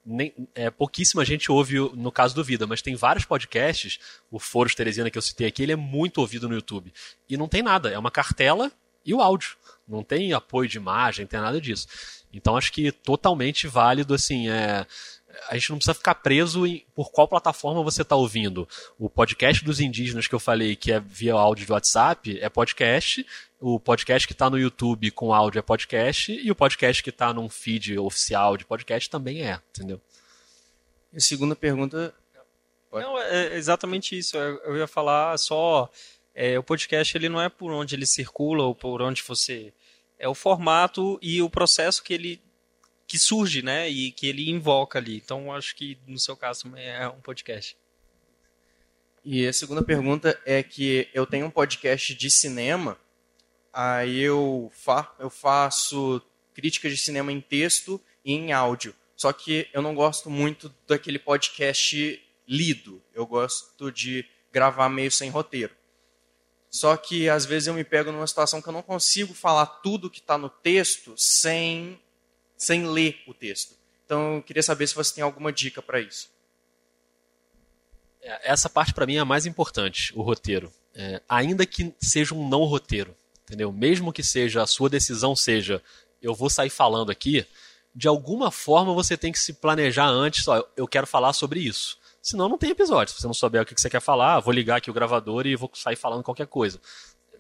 [0.09, 3.99] nem, é, pouquíssima gente ouve no caso do Vida, mas tem vários podcasts,
[4.31, 6.93] o Foros Teresina que eu citei aqui, ele é muito ouvido no YouTube.
[7.29, 8.73] E não tem nada, é uma cartela
[9.05, 9.57] e o áudio.
[9.87, 11.87] Não tem apoio de imagem, não tem nada disso.
[12.33, 14.87] Então acho que totalmente válido, assim, é,
[15.49, 18.69] a gente não precisa ficar preso em por qual plataforma você está ouvindo.
[18.99, 23.25] O podcast dos indígenas que eu falei, que é via áudio de WhatsApp, é podcast.
[23.61, 26.33] O podcast que está no YouTube com áudio é podcast.
[26.33, 30.01] E o podcast que está num feed oficial de podcast também é, entendeu?
[31.13, 32.15] E a segunda pergunta.
[32.93, 34.37] Não, é exatamente isso.
[34.37, 35.91] Eu ia falar só.
[36.35, 39.73] É, o podcast ele não é por onde ele circula ou por onde você.
[40.19, 42.43] É o formato e o processo que ele
[43.07, 43.89] que surge, né?
[43.89, 45.17] E que ele invoca ali.
[45.17, 47.77] Então, acho que no seu caso é um podcast.
[49.25, 52.99] E a segunda pergunta é que eu tenho um podcast de cinema,
[53.73, 56.23] aí eu, fa eu faço
[56.55, 58.95] críticas de cinema em texto e em áudio.
[59.17, 63.03] Só que eu não gosto muito daquele podcast lido.
[63.13, 65.75] Eu gosto de gravar meio sem roteiro.
[66.71, 70.11] Só que às vezes eu me pego numa situação que eu não consigo falar tudo
[70.11, 71.99] que está no texto sem
[72.57, 73.77] sem ler o texto.
[74.05, 76.29] Então, eu queria saber se você tem alguma dica para isso.
[78.21, 80.73] É, essa parte para mim é a mais importante, o roteiro.
[80.95, 83.15] É, ainda que seja um não roteiro,
[83.45, 83.71] entendeu?
[83.71, 85.81] Mesmo que seja a sua decisão seja
[86.21, 87.47] eu vou sair falando aqui,
[87.95, 91.97] de alguma forma você tem que se planejar antes, ó, eu quero falar sobre isso.
[92.29, 93.15] Senão não tem episódio.
[93.15, 95.57] Se você não souber o que você quer falar, vou ligar aqui o gravador e
[95.57, 96.79] vou sair falando qualquer coisa.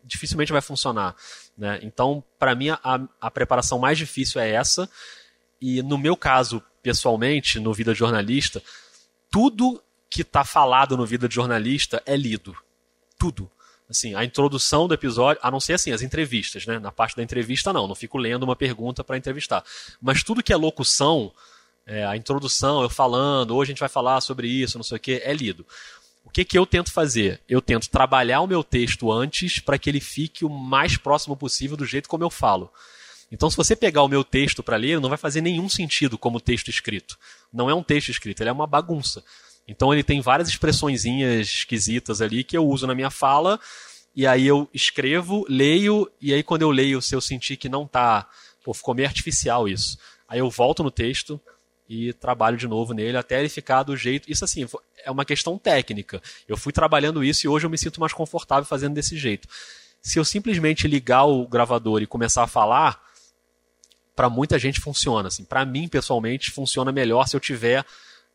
[0.03, 1.15] Dificilmente vai funcionar.
[1.59, 1.79] Né?
[1.83, 4.89] Então, para mim, a, a preparação mais difícil é essa.
[5.61, 8.63] E no meu caso, pessoalmente, no Vida de Jornalista,
[9.31, 12.57] tudo que está falado no Vida de Jornalista é lido.
[13.19, 13.51] Tudo.
[13.91, 16.79] Assim, a introdução do episódio, a não ser assim, as entrevistas, né?
[16.79, 19.63] Na parte da entrevista, não, não fico lendo uma pergunta para entrevistar.
[20.01, 21.31] Mas tudo que é locução,
[21.89, 25.01] é, a introdução, eu falando, hoje a gente vai falar sobre isso, não sei o
[25.01, 25.67] que, é lido.
[26.23, 27.41] O que, que eu tento fazer?
[27.49, 31.79] Eu tento trabalhar o meu texto antes para que ele fique o mais próximo possível
[31.79, 32.71] do jeito como eu falo.
[33.33, 36.41] Então, se você pegar o meu texto para ler, não vai fazer nenhum sentido como
[36.41, 37.19] texto escrito.
[37.51, 39.25] Não é um texto escrito, ele é uma bagunça.
[39.67, 43.59] Então, ele tem várias expressõezinhas esquisitas ali que eu uso na minha fala,
[44.15, 47.87] e aí eu escrevo, leio, e aí quando eu leio, se eu sentir que não
[47.87, 48.29] tá,
[48.63, 49.99] pô, ficou meio artificial isso,
[50.29, 51.41] aí eu volto no texto,
[51.89, 54.31] e trabalho de novo nele até ele ficar do jeito.
[54.31, 54.67] Isso assim,
[55.05, 56.21] é uma questão técnica.
[56.47, 59.49] Eu fui trabalhando isso e hoje eu me sinto mais confortável fazendo desse jeito.
[60.03, 63.03] Se eu simplesmente ligar o gravador e começar a falar,
[64.15, 65.29] para muita gente funciona.
[65.29, 65.45] Assim.
[65.45, 67.85] Para mim, pessoalmente, funciona melhor se eu tiver.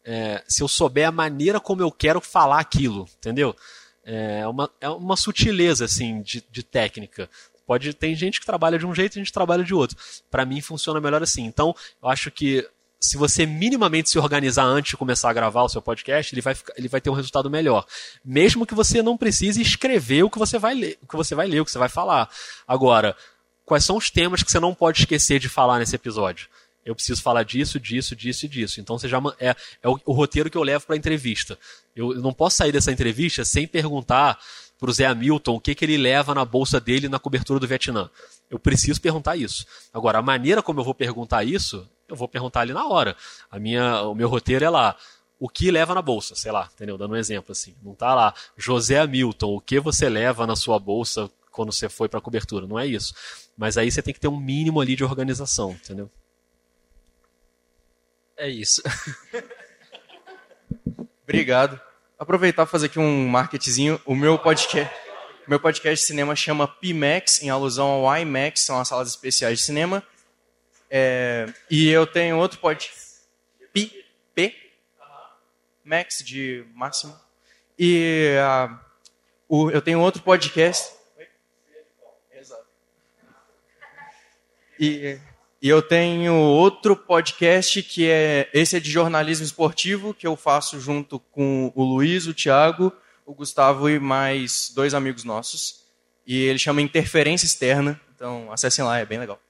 [0.04, 3.56] É, se eu souber a maneira como eu quero falar aquilo, entendeu?
[4.04, 7.30] É uma, é uma sutileza assim de, de técnica.
[7.66, 9.98] Pode tem gente que trabalha de um jeito e a gente trabalha de outro.
[10.30, 11.46] Para mim funciona melhor assim.
[11.46, 12.68] Então, eu acho que
[13.04, 16.56] se você minimamente se organizar antes de começar a gravar o seu podcast, ele vai,
[16.78, 17.86] ele vai ter um resultado melhor.
[18.24, 21.46] Mesmo que você não precise escrever o que você vai ler, o que você vai
[21.46, 22.30] ler, o que você vai falar.
[22.66, 23.14] Agora,
[23.66, 26.48] quais são os temas que você não pode esquecer de falar nesse episódio?
[26.86, 28.80] Eu preciso falar disso, disso, disso e disso.
[28.80, 31.60] Então você já é, é o, o roteiro que eu levo para a entrevista.
[31.94, 34.40] Eu, eu não posso sair dessa entrevista sem perguntar
[34.80, 37.68] para o Zé Hamilton o que, que ele leva na bolsa dele na cobertura do
[37.68, 38.10] Vietnã.
[38.50, 39.66] Eu preciso perguntar isso.
[39.94, 43.16] Agora, a maneira como eu vou perguntar isso, eu vou perguntar ali na hora.
[43.50, 44.96] A minha, o meu roteiro é lá.
[45.40, 46.98] O que leva na bolsa, sei lá, entendeu?
[46.98, 47.76] Dando um exemplo assim.
[47.82, 52.08] Não tá lá, José Hamilton, o que você leva na sua bolsa quando você foi
[52.08, 52.66] para a cobertura?
[52.66, 53.14] Não é isso.
[53.58, 56.10] Mas aí você tem que ter um mínimo ali de organização, entendeu?
[58.38, 58.82] É isso.
[61.24, 61.80] Obrigado.
[62.18, 64.00] Aproveitar e fazer aqui um marketzinho.
[64.06, 64.94] O meu podcast,
[65.48, 69.66] meu podcast de cinema chama PIMAX, em alusão ao IMAX, são as salas especiais de
[69.66, 70.04] cinema.
[70.96, 73.24] É, e eu tenho outro podcast.
[73.74, 74.06] P,
[74.36, 74.56] P
[75.84, 77.20] Max de máximo.
[77.80, 78.80] E uh,
[79.50, 80.94] o, eu tenho outro podcast.
[84.80, 85.20] E,
[85.60, 88.48] e eu tenho outro podcast que é.
[88.54, 92.94] Esse é de jornalismo esportivo, que eu faço junto com o Luiz, o Thiago,
[93.26, 95.88] o Gustavo e mais dois amigos nossos.
[96.24, 98.00] E ele chama Interferência Externa.
[98.16, 99.43] Então acessem lá, é bem legal.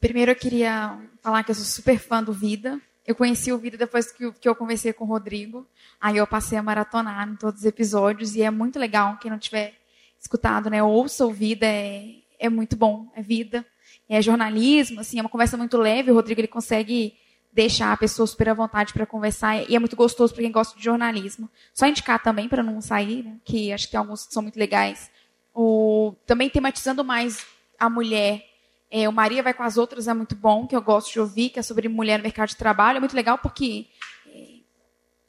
[0.00, 2.80] Primeiro eu queria falar que eu sou super fã do Vida.
[3.04, 5.66] Eu conheci o Vida depois que, eu conversei com o Rodrigo.
[6.00, 9.18] Aí eu passei a maratonar em todos os episódios e é muito legal.
[9.18, 9.74] Quem não tiver
[10.20, 13.10] escutado, né, ouça o Vida, é, é muito bom.
[13.16, 13.66] É vida,
[14.08, 16.12] é jornalismo, assim, é uma conversa muito leve.
[16.12, 17.16] O Rodrigo ele consegue
[17.52, 20.78] deixar a pessoa super à vontade para conversar e é muito gostoso para quem gosta
[20.78, 21.50] de jornalismo.
[21.74, 24.58] Só indicar também para não sair, né, que acho que tem alguns que são muito
[24.58, 25.10] legais.
[25.52, 27.44] O, também tematizando mais
[27.76, 28.44] a mulher
[28.90, 31.50] é, o Maria vai com as outras é muito bom, que eu gosto de ouvir,
[31.50, 32.96] que é sobre mulher no mercado de trabalho.
[32.96, 33.86] É muito legal porque
[34.26, 34.60] é,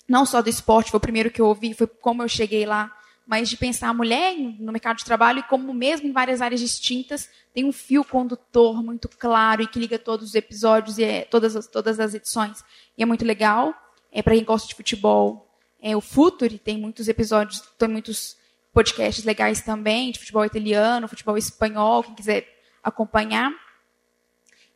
[0.07, 2.95] não só do esporte, foi o primeiro que eu ouvi, foi como eu cheguei lá,
[3.27, 6.61] mas de pensar a mulher no mercado de trabalho e como mesmo em várias áreas
[6.61, 11.21] distintas tem um fio condutor muito claro e que liga todos os episódios e é,
[11.25, 12.63] todas, as, todas as edições.
[12.97, 13.73] E é muito legal.
[14.11, 15.47] É para quem gosta de futebol.
[15.81, 18.35] É, o Futuri tem muitos episódios, tem muitos
[18.73, 22.58] podcasts legais também, de futebol italiano, futebol espanhol, quem quiser
[22.89, 23.51] acompanhar.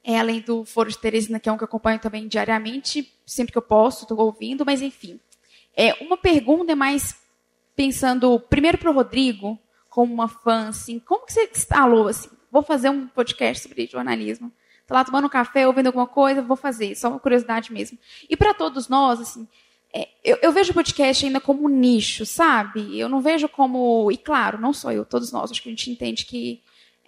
[0.04, 3.54] É, além do Foro de Teresina, que é um que eu acompanho também diariamente, sempre
[3.54, 5.20] que eu posso, estou ouvindo, mas enfim.
[5.76, 7.16] É, uma pergunta é mais
[7.76, 9.58] pensando, primeiro para o Rodrigo,
[9.90, 14.52] como uma fã, assim, como que você instalou, assim, vou fazer um podcast sobre jornalismo.
[14.82, 17.98] Estou lá tomando um café, ouvindo alguma coisa, vou fazer, só uma curiosidade mesmo.
[18.30, 19.48] E para todos nós, assim,
[19.94, 23.00] é, eu, eu, vejo o podcast ainda como um nicho, sabe?
[23.00, 24.12] Eu não vejo como.
[24.12, 26.62] E claro, não só eu, todos nós, acho que a gente entende que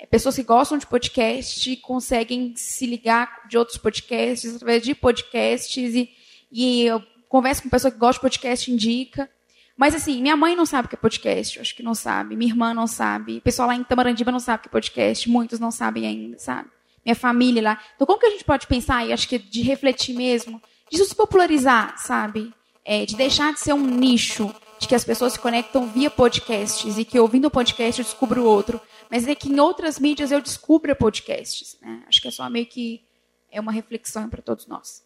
[0.09, 6.09] pessoas que gostam de podcast conseguem se ligar de outros podcasts através de podcasts e,
[6.51, 9.29] e eu converso com pessoa que gosta de podcast indica.
[9.77, 12.35] Mas assim, minha mãe não sabe o que é podcast, eu acho que não sabe.
[12.35, 13.37] Minha irmã não sabe.
[13.37, 15.29] O pessoal lá em Tamarandiba não sabe o que é podcast.
[15.29, 16.69] Muitos não sabem ainda, sabe?
[17.05, 17.81] Minha família lá.
[17.95, 21.13] Então, como que a gente pode pensar, e acho que de refletir mesmo, de se
[21.13, 22.53] popularizar, sabe?
[22.85, 26.97] É, de deixar de ser um nicho, de que as pessoas se conectam via podcasts
[26.97, 30.41] e que ouvindo o podcast eu descubro outro mas é que em outras mídias eu
[30.41, 31.77] descubro podcasts.
[31.81, 32.03] Né?
[32.07, 33.03] Acho que é só meio que
[33.51, 35.05] é uma reflexão para todos nós.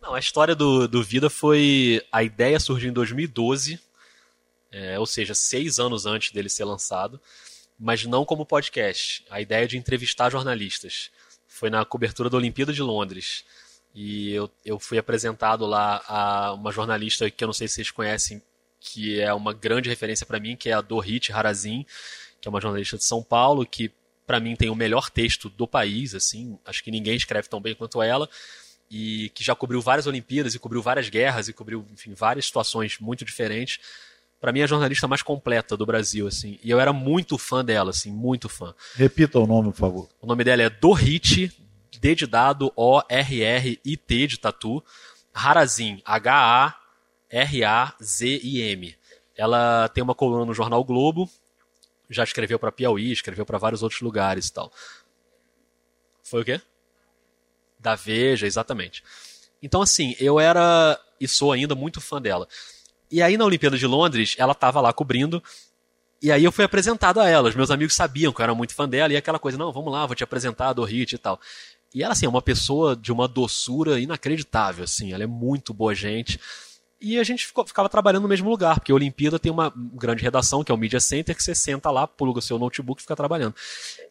[0.00, 2.00] Não, a história do, do Vida foi.
[2.12, 3.80] A ideia surgiu em 2012,
[4.70, 7.20] é, ou seja, seis anos antes dele ser lançado,
[7.78, 9.24] mas não como podcast.
[9.28, 11.10] A ideia de entrevistar jornalistas.
[11.48, 13.44] Foi na cobertura da Olimpíada de Londres.
[13.94, 17.90] E eu, eu fui apresentado lá a uma jornalista que eu não sei se vocês
[17.90, 18.42] conhecem,
[18.86, 21.84] que é uma grande referência para mim, que é a Dorit Harazin,
[22.40, 23.90] que é uma jornalista de São Paulo, que
[24.24, 27.74] para mim tem o melhor texto do país, assim, acho que ninguém escreve tão bem
[27.74, 28.28] quanto ela,
[28.88, 32.98] e que já cobriu várias Olimpíadas e cobriu várias guerras e cobriu, enfim, várias situações
[33.00, 33.80] muito diferentes.
[34.40, 37.64] Para mim é a jornalista mais completa do Brasil, assim, e eu era muito fã
[37.64, 38.72] dela, assim, muito fã.
[38.94, 40.08] Repita o nome, por favor.
[40.20, 41.52] O nome dela é Dorit,
[42.00, 44.84] D de dado, O-R-R-I-T de tatu,
[45.34, 46.00] Harazin,
[47.32, 48.96] H-A-R-A-Z-I-M.
[49.36, 51.28] Ela tem uma coluna no jornal Globo,
[52.08, 54.72] já escreveu para Piauí, escreveu para vários outros lugares e tal.
[56.22, 56.60] Foi o quê?
[57.78, 59.02] Da Veja, exatamente.
[59.62, 62.48] Então, assim, eu era e sou ainda muito fã dela.
[63.10, 65.42] E aí, na Olimpíada de Londres, ela estava lá cobrindo.
[66.20, 67.48] E aí eu fui apresentado a ela.
[67.48, 69.12] Os meus amigos sabiam que eu era muito fã dela.
[69.12, 71.40] E aquela coisa, não, vamos lá, vou te apresentar a Dorit e tal.
[71.94, 75.12] E ela, assim, é uma pessoa de uma doçura inacreditável, assim.
[75.12, 76.40] Ela é muito boa gente.
[76.98, 80.22] E a gente ficou, ficava trabalhando no mesmo lugar, porque a Olimpíada tem uma grande
[80.22, 83.02] redação, que é o Media Center, que você senta lá, pluga o seu notebook e
[83.02, 83.54] fica trabalhando.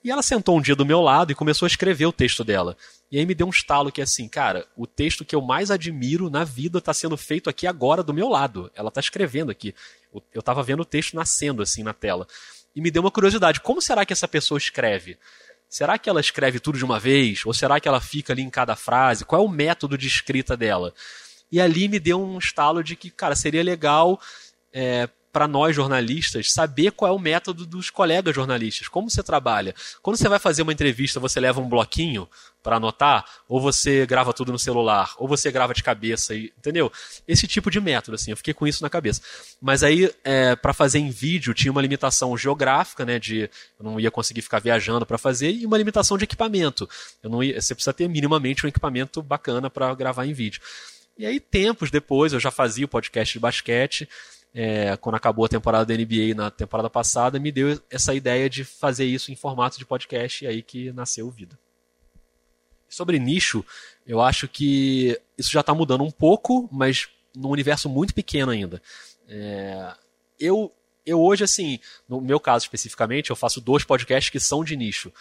[0.04, 2.78] E ela sentou um dia do meu lado e começou a escrever o texto dela.
[3.12, 5.72] E aí me deu um estalo que é assim, cara, o texto que eu mais
[5.72, 8.72] admiro na vida está sendo feito aqui agora do meu lado.
[8.76, 9.74] Ela está escrevendo aqui.
[10.32, 12.28] Eu estava vendo o texto nascendo assim na tela.
[12.76, 15.18] E me deu uma curiosidade, como será que essa pessoa escreve?
[15.68, 17.46] Será que ela escreve tudo de uma vez?
[17.46, 19.26] Ou será que ela fica ali em cada frase?
[19.26, 20.94] Qual é o método de escrita dela?
[21.52, 24.20] E ali me deu um estalo de que, cara, seria legal
[24.74, 29.76] é, para nós jornalistas saber qual é o método dos colegas jornalistas, como você trabalha.
[30.02, 32.26] Quando você vai fazer uma entrevista, você leva um bloquinho
[32.64, 36.90] para anotar, ou você grava tudo no celular, ou você grava de cabeça, entendeu?
[37.28, 39.22] Esse tipo de método, assim, eu fiquei com isso na cabeça.
[39.62, 44.00] Mas aí, é, para fazer em vídeo, tinha uma limitação geográfica, né, de eu não
[44.00, 46.90] ia conseguir ficar viajando para fazer, e uma limitação de equipamento.
[47.22, 50.62] Eu não ia, você precisa ter minimamente um equipamento bacana para gravar em vídeo.
[51.18, 54.10] E aí, tempos depois, eu já fazia o podcast de basquete.
[54.54, 58.64] É, quando acabou a temporada da NBA na temporada passada, me deu essa ideia de
[58.64, 61.60] fazer isso em formato de podcast e aí que nasceu o Vida.
[62.88, 63.66] Sobre nicho,
[64.08, 68.82] eu acho que isso já está mudando um pouco, mas num universo muito pequeno ainda.
[69.28, 69.94] É,
[70.40, 70.72] eu,
[71.06, 75.12] eu hoje, assim, no meu caso especificamente, eu faço dois podcasts que são de nicho.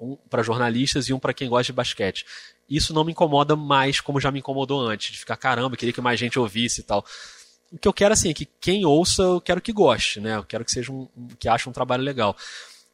[0.00, 2.24] Um para jornalistas e um para quem gosta de basquete
[2.68, 6.00] isso não me incomoda mais como já me incomodou antes, de ficar, caramba, queria que
[6.00, 7.04] mais gente ouvisse e tal.
[7.70, 10.36] O que eu quero, assim, é que quem ouça, eu quero que goste, né?
[10.36, 11.08] Eu quero que seja um,
[11.38, 12.36] que ache um trabalho legal.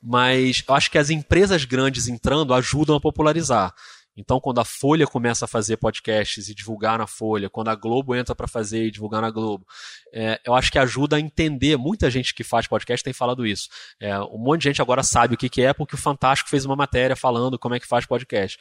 [0.03, 3.75] Mas eu acho que as empresas grandes entrando ajudam a popularizar.
[4.21, 8.17] Então, quando a Folha começa a fazer podcasts e divulgar na Folha, quando a Globo
[8.17, 9.65] entra para fazer e divulgar na Globo,
[10.13, 11.77] é, eu acho que ajuda a entender.
[11.77, 13.69] Muita gente que faz podcast tem falado isso.
[14.01, 16.65] É, um monte de gente agora sabe o que, que é porque o Fantástico fez
[16.65, 18.59] uma matéria falando como é que faz podcast.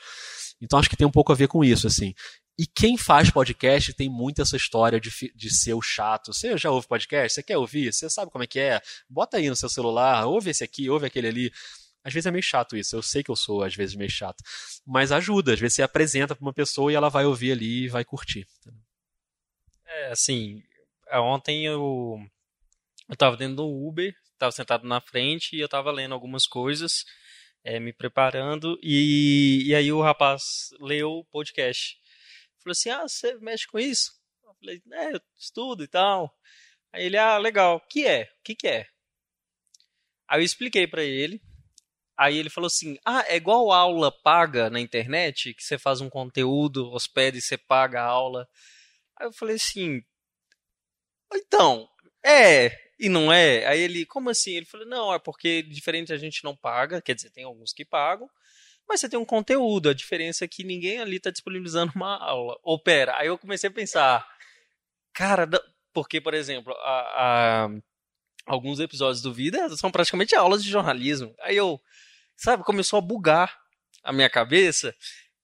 [0.61, 2.13] Então acho que tem um pouco a ver com isso, assim.
[2.59, 6.33] E quem faz podcast tem muito essa história de, de ser o chato.
[6.33, 7.33] Você já ouve podcast?
[7.33, 7.91] Você quer ouvir?
[7.91, 8.79] Você sabe como é que é?
[9.09, 11.51] Bota aí no seu celular, ouve esse aqui, ouve aquele ali.
[12.07, 14.41] Às vezes é meio chato isso, eu sei que eu sou às vezes meio chato.
[14.85, 17.89] Mas ajuda, às vezes você apresenta para uma pessoa e ela vai ouvir ali e
[17.89, 18.47] vai curtir.
[19.85, 20.63] É, assim,
[21.11, 22.17] ontem eu,
[23.09, 27.03] eu tava dentro do Uber, tava sentado na frente e eu tava lendo algumas coisas
[27.61, 31.97] é, me preparando, e, e aí o rapaz leu o podcast.
[32.63, 34.13] Falou assim: Ah, você mexe com isso?
[34.45, 36.33] Eu falei: É, eu estudo e tal.
[36.93, 38.23] Aí ele: Ah, legal, o que é?
[38.23, 38.87] O que, que é?
[40.29, 41.41] Aí eu expliquei para ele.
[42.17, 46.09] Aí ele falou assim: Ah, é igual aula paga na internet, que você faz um
[46.09, 48.47] conteúdo, hospeda e você paga a aula.
[49.19, 50.01] Aí eu falei assim:
[51.33, 51.87] Então,
[52.25, 53.65] é, e não é.
[53.67, 54.51] Aí ele, como assim?
[54.51, 57.85] Ele falou, não, é porque diferente a gente não paga, quer dizer, tem alguns que
[57.85, 58.29] pagam,
[58.87, 59.89] mas você tem um conteúdo.
[59.89, 62.57] A diferença é que ninguém ali está disponibilizando uma aula.
[62.63, 63.15] Opera.
[63.17, 64.27] Aí eu comecei a pensar,
[65.13, 65.47] cara,
[65.93, 67.69] porque, por exemplo, a, a,
[68.45, 71.35] alguns episódios do Vida são praticamente aulas de jornalismo.
[71.41, 71.79] Aí eu,
[72.37, 73.57] sabe, começou a bugar
[74.03, 74.95] a minha cabeça.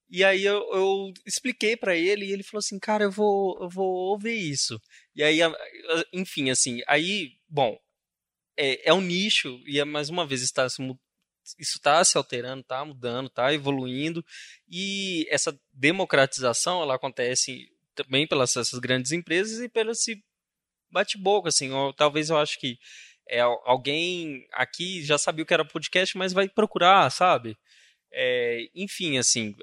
[0.09, 3.69] E aí eu, eu expliquei para ele e ele falou assim, cara, eu vou, eu
[3.69, 4.79] vou ouvir isso.
[5.15, 5.39] E aí,
[6.13, 7.77] enfim, assim, aí, bom,
[8.55, 10.81] é, é um nicho e é, mais uma vez está se,
[11.59, 14.23] isso está se alterando, está mudando, está evoluindo
[14.69, 20.23] e essa democratização ela acontece também pelas essas grandes empresas e pelo esse
[20.91, 22.77] bate-boca, assim, ou, talvez eu acho que
[23.29, 27.57] é, alguém aqui já sabia o que era podcast, mas vai procurar, sabe?
[28.11, 29.55] É, enfim, assim,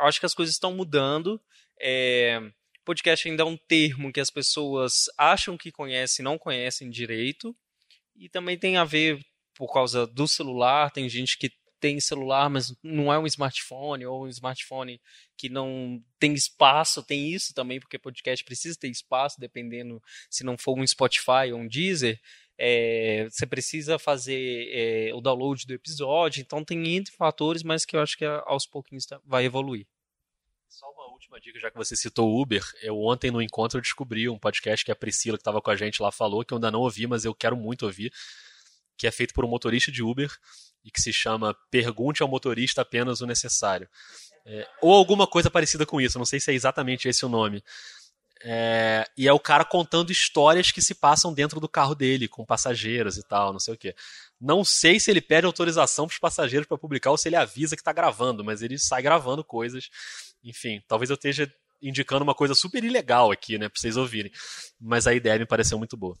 [0.00, 1.40] acho que as coisas estão mudando.
[1.80, 2.40] É,
[2.84, 7.54] podcast ainda é um termo que as pessoas acham que conhecem não conhecem direito.
[8.16, 9.20] E também tem a ver
[9.54, 10.90] por causa do celular.
[10.90, 15.00] Tem gente que tem celular, mas não é um smartphone, ou um smartphone
[15.36, 20.56] que não tem espaço, tem isso também, porque podcast precisa ter espaço, dependendo se não
[20.56, 22.18] for um Spotify ou um Deezer.
[22.58, 27.96] É, você precisa fazer é, o download do episódio, então tem entre fatores, mas que
[27.96, 29.86] eu acho que aos pouquinhos tá, vai evoluir.
[30.68, 32.62] Só uma última dica, já que você citou o Uber.
[32.82, 36.02] Eu ontem no encontro descobri um podcast que a Priscila, que estava com a gente
[36.02, 38.12] lá, falou, que eu ainda não ouvi, mas eu quero muito ouvir,
[38.96, 40.30] que é feito por um motorista de Uber
[40.84, 43.88] e que se chama Pergunte ao Motorista Apenas o Necessário.
[44.46, 47.62] É, ou alguma coisa parecida com isso, não sei se é exatamente esse o nome.
[48.42, 52.44] É, e é o cara contando histórias que se passam dentro do carro dele, com
[52.44, 53.94] passageiros e tal, não sei o quê.
[54.40, 57.74] Não sei se ele pede autorização para os passageiros para publicar ou se ele avisa
[57.74, 59.88] que está gravando, mas ele sai gravando coisas.
[60.44, 64.30] Enfim, talvez eu esteja indicando uma coisa super ilegal aqui, né, para vocês ouvirem.
[64.80, 66.16] Mas a ideia me pareceu muito boa.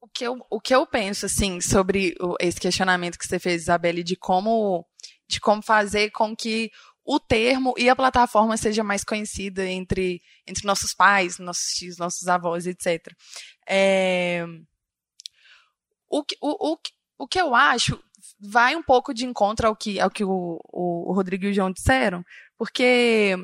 [0.00, 4.02] O que eu, o que eu penso, assim, sobre esse questionamento que você fez, Isabelle,
[4.02, 4.84] de como,
[5.28, 6.70] de como fazer com que
[7.10, 12.28] o termo e a plataforma seja mais conhecida entre, entre nossos pais, nossos tios, nossos
[12.28, 13.10] avós, etc.
[13.66, 14.44] É,
[16.06, 16.78] o, o, o,
[17.20, 17.98] o que eu acho
[18.38, 21.72] vai um pouco de encontro ao que, ao que o, o, Rodrigo e o João
[21.72, 22.22] disseram,
[22.58, 23.34] porque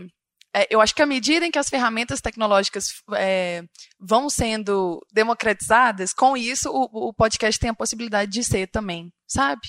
[0.70, 3.64] eu acho que à medida em que as ferramentas tecnológicas é,
[3.98, 9.62] vão sendo democratizadas, com isso o, o, podcast tem a possibilidade de ser também, sabe?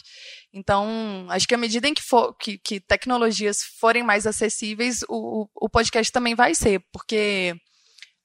[0.53, 5.48] Então, acho que à medida em que, for, que, que tecnologias forem mais acessíveis, o,
[5.56, 7.56] o podcast também vai ser, porque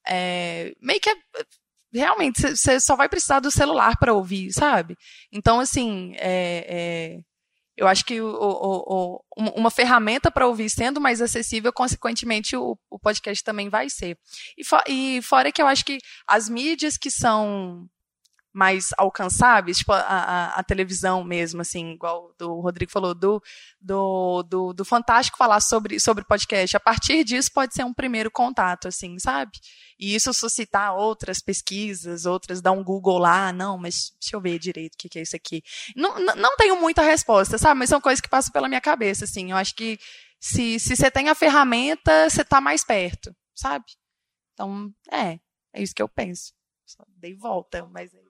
[0.06, 1.16] é, meio que é,
[1.92, 4.96] realmente você só vai precisar do celular para ouvir, sabe?
[5.32, 7.20] Então, assim, é, é,
[7.80, 12.78] eu acho que o, o, o, uma ferramenta para ouvir sendo mais acessível, consequentemente, o,
[13.02, 14.18] podcast também vai ser.
[14.58, 15.98] E, e fora que eu acho que
[16.28, 17.88] as mídias que são
[18.52, 23.40] mais alcançáveis, tipo a, a, a, televisão mesmo, assim, igual o Rodrigo falou, do,
[23.80, 26.76] do, do, do, Fantástico falar sobre, sobre podcast.
[26.76, 29.52] A partir disso pode ser um primeiro contato, assim, sabe?
[29.98, 34.58] E isso suscitar outras pesquisas, outras, dar um Google lá, não, mas deixa eu ver
[34.58, 35.62] direito o que, que é isso aqui.
[35.94, 37.78] Não, não, não tenho muita resposta, sabe?
[37.78, 39.52] Mas são coisas que passam pela minha cabeça, assim.
[39.52, 39.98] Eu acho que
[40.40, 43.84] se, se você tem a ferramenta, você está mais perto, sabe?
[44.54, 45.38] Então, é,
[45.72, 46.52] é isso que eu penso.
[46.84, 48.29] Só dei volta, mas é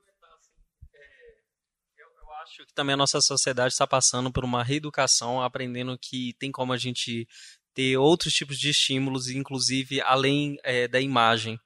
[2.42, 6.72] acho que também a nossa sociedade está passando por uma reeducação, aprendendo que tem como
[6.72, 7.28] a gente
[7.74, 11.58] ter outros tipos de estímulos, inclusive além é, da imagem.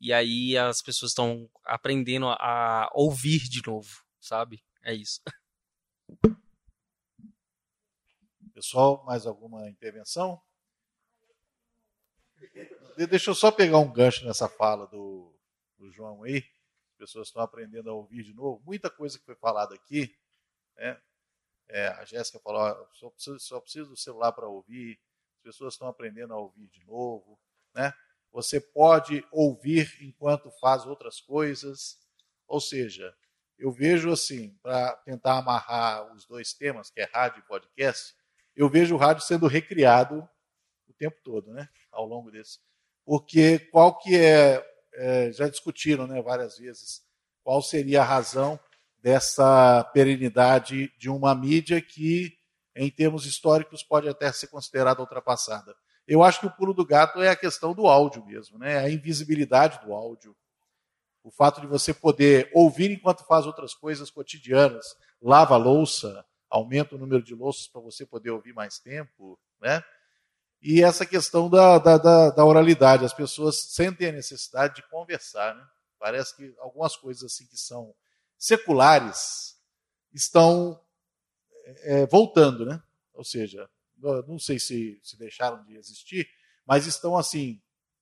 [0.00, 4.62] E aí as pessoas estão aprendendo a ouvir de novo, sabe?
[4.82, 5.20] É isso.
[8.54, 10.40] Pessoal, mais alguma intervenção?
[13.08, 15.34] Deixa eu só pegar um gancho nessa fala do,
[15.78, 16.44] do João aí
[17.00, 18.62] pessoas estão aprendendo a ouvir de novo.
[18.64, 20.14] Muita coisa que foi falada aqui,
[20.76, 21.00] né?
[21.66, 25.00] É, a Jéssica falou, só preciso, só preciso do celular para ouvir.
[25.36, 27.40] As pessoas estão aprendendo a ouvir de novo,
[27.74, 27.94] né?
[28.32, 31.98] Você pode ouvir enquanto faz outras coisas.
[32.46, 33.16] Ou seja,
[33.56, 38.14] eu vejo assim, para tentar amarrar os dois temas, que é rádio e podcast,
[38.54, 40.28] eu vejo o rádio sendo recriado
[40.86, 41.68] o tempo todo, né?
[41.90, 42.58] Ao longo desse.
[43.04, 44.69] Porque qual que é
[45.00, 47.02] é, já discutiram né, várias vezes
[47.42, 48.60] qual seria a razão
[49.02, 52.36] dessa perenidade de uma mídia que,
[52.76, 55.74] em termos históricos, pode até ser considerada ultrapassada.
[56.06, 58.78] Eu acho que o pulo do gato é a questão do áudio mesmo, né?
[58.78, 60.36] a invisibilidade do áudio.
[61.22, 66.98] O fato de você poder ouvir enquanto faz outras coisas cotidianas, lava louça, aumenta o
[66.98, 69.82] número de louças para você poder ouvir mais tempo, né?
[70.62, 75.54] E essa questão da, da, da, da, oralidade, as pessoas sentem a necessidade de conversar.
[75.54, 75.66] Né?
[75.98, 77.94] Parece que algumas coisas assim que são
[78.36, 79.56] seculares
[80.12, 80.78] estão
[81.64, 82.82] é, voltando, né?
[83.14, 83.68] Ou seja,
[84.26, 86.28] não sei se, se deixaram de existir,
[86.66, 87.60] mas estão assim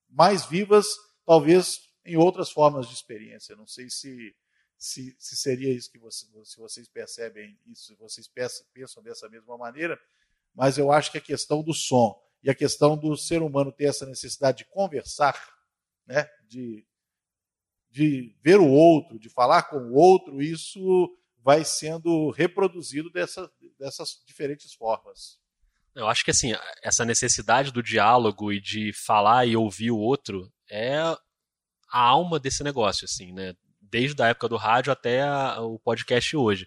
[0.09, 0.87] mais vivas,
[1.25, 3.55] talvez em outras formas de experiência.
[3.55, 4.35] Não sei se,
[4.77, 8.29] se, se seria isso que você, se vocês percebem isso, se vocês
[8.73, 10.01] pensam dessa mesma maneira,
[10.55, 13.85] mas eu acho que a questão do som e a questão do ser humano ter
[13.85, 15.37] essa necessidade de conversar,
[16.07, 16.87] né, de,
[17.91, 21.11] de ver o outro, de falar com o outro, isso
[21.43, 25.39] vai sendo reproduzido dessa, dessas diferentes formas.
[25.95, 26.53] Eu acho que assim,
[26.83, 30.97] essa necessidade do diálogo e de falar e ouvir o outro é
[31.91, 33.55] a alma desse negócio, assim, né?
[33.81, 36.67] Desde a época do rádio até a, o podcast hoje.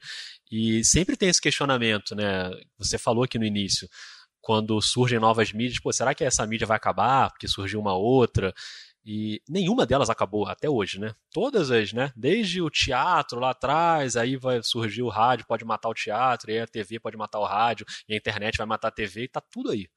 [0.51, 2.49] E sempre tem esse questionamento, né?
[2.77, 3.87] Você falou aqui no início
[4.41, 8.53] quando surgem novas mídias, pô, será que essa mídia vai acabar porque surgiu uma outra?
[9.03, 11.13] E nenhuma delas acabou até hoje, né?
[11.31, 12.11] Todas as, né?
[12.15, 16.59] Desde o teatro lá atrás, aí vai surgir o rádio, pode matar o teatro, e
[16.59, 19.41] a TV pode matar o rádio, e a internet vai matar a TV, e tá
[19.41, 19.87] tudo aí.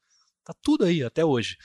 [0.43, 1.57] Tá tudo aí até hoje.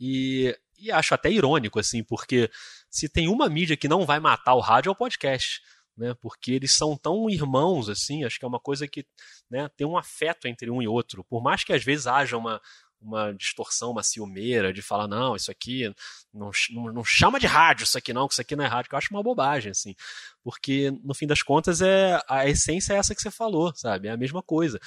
[0.00, 2.50] E, e acho até irônico, assim, porque
[2.90, 5.60] se tem uma mídia que não vai matar o rádio é o podcast.
[5.96, 9.06] Né, porque eles são tão irmãos assim, acho que é uma coisa que
[9.48, 11.24] né, tem um afeto entre um e outro.
[11.24, 12.60] Por mais que às vezes haja uma,
[13.00, 15.92] uma distorção, uma ciumeira de falar, não, isso aqui
[16.32, 18.88] não, não, não, chama de rádio isso aqui não, que isso aqui não é rádio,
[18.88, 19.94] que eu acho uma bobagem, assim.
[20.42, 24.08] Porque, no fim das contas, é a essência é essa que você falou, sabe?
[24.08, 24.78] É a mesma coisa.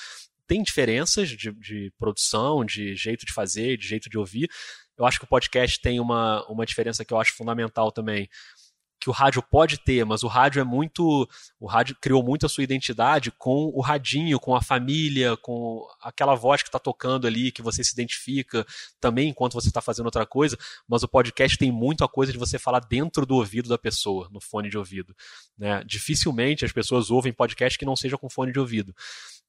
[0.48, 4.50] Tem diferenças de, de produção, de jeito de fazer, de jeito de ouvir.
[4.98, 8.28] Eu acho que o podcast tem uma, uma diferença que eu acho fundamental também,
[9.00, 11.28] que o rádio pode ter, mas o rádio é muito.
[11.60, 16.36] O rádio criou muito a sua identidade com o radinho, com a família, com aquela
[16.36, 18.66] voz que está tocando ali, que você se identifica
[19.00, 20.58] também enquanto você está fazendo outra coisa.
[20.88, 24.28] Mas o podcast tem muito a coisa de você falar dentro do ouvido da pessoa,
[24.32, 25.16] no fone de ouvido.
[25.58, 25.82] Né?
[25.86, 28.94] Dificilmente as pessoas ouvem podcast que não seja com fone de ouvido.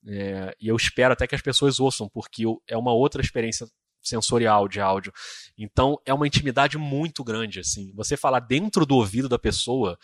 [0.06, 3.66] É, e eu espero até que as pessoas ouçam, porque é uma outra experiência
[4.02, 5.12] sensorial de áudio.
[5.56, 7.92] Então é uma intimidade muito grande assim.
[7.94, 9.98] Você falar dentro do ouvido da pessoa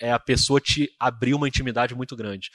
[0.00, 2.50] é a pessoa te abrir uma intimidade muito grande.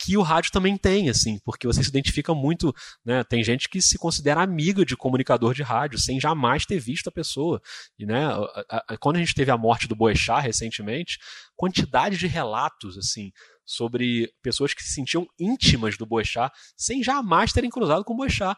[0.00, 2.72] Que o rádio também tem, assim, porque você se identifica muito,
[3.04, 3.24] né?
[3.24, 7.12] Tem gente que se considera amiga de comunicador de rádio, sem jamais ter visto a
[7.12, 7.60] pessoa.
[7.98, 11.18] E, né, a, a, quando a gente teve a morte do Boechat recentemente,
[11.56, 13.32] quantidade de relatos, assim,
[13.66, 18.56] sobre pessoas que se sentiam íntimas do Boechat, sem jamais terem cruzado com o Boechat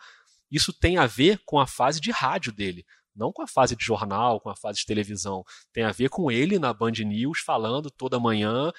[0.50, 3.84] isso tem a ver com a fase de rádio dele, não com a fase de
[3.84, 5.44] jornal, com a fase de televisão.
[5.72, 8.72] Tem a ver com ele na Band News falando toda manhã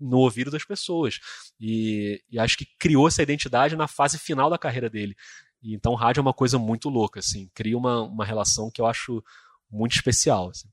[0.00, 1.18] no ouvido das pessoas.
[1.60, 5.14] E, e acho que criou essa identidade na fase final da carreira dele.
[5.62, 8.86] E, então, rádio é uma coisa muito louca, assim, cria uma, uma relação que eu
[8.86, 9.22] acho
[9.70, 10.50] muito especial.
[10.50, 10.68] Assim.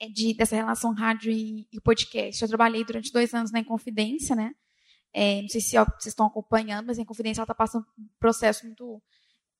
[0.00, 2.42] É de, dessa relação rádio e, e podcast.
[2.42, 4.52] Eu trabalhei durante dois anos na Inconfidência, né?
[5.12, 9.02] É, não sei se vocês estão acompanhando, mas a Inconfidencial está passando um processo muito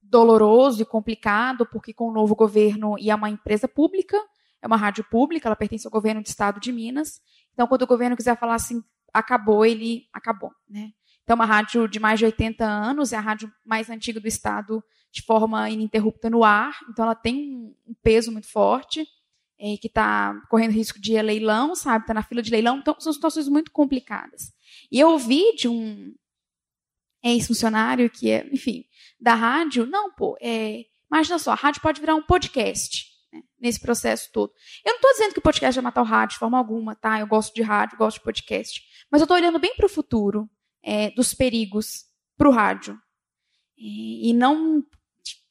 [0.00, 4.16] doloroso e complicado, porque com o novo governo e é uma empresa pública,
[4.60, 7.20] é uma rádio pública, ela pertence ao governo do estado de Minas.
[7.52, 10.52] Então, quando o governo quiser falar assim, acabou, ele acabou.
[10.68, 10.92] Né?
[11.22, 14.28] Então, é uma rádio de mais de 80 anos, é a rádio mais antiga do
[14.28, 19.06] estado de forma ininterrupta no ar, então ela tem um peso muito forte,
[19.58, 22.04] é, que está correndo risco de leilão, sabe?
[22.04, 24.52] Está na fila de leilão, então são situações muito complicadas.
[24.92, 26.14] E eu ouvi de um
[27.24, 28.84] ex-funcionário que é, enfim,
[29.18, 33.80] da rádio, não, pô, é, imagina só, a rádio pode virar um podcast né, nesse
[33.80, 34.52] processo todo.
[34.84, 37.18] Eu não estou dizendo que o podcast vai matar o rádio de forma alguma, tá?
[37.18, 38.82] Eu gosto de rádio, gosto de podcast.
[39.10, 40.46] Mas eu estou olhando bem para o futuro
[40.82, 42.04] é, dos perigos
[42.36, 43.00] para o rádio.
[43.78, 44.84] E, e não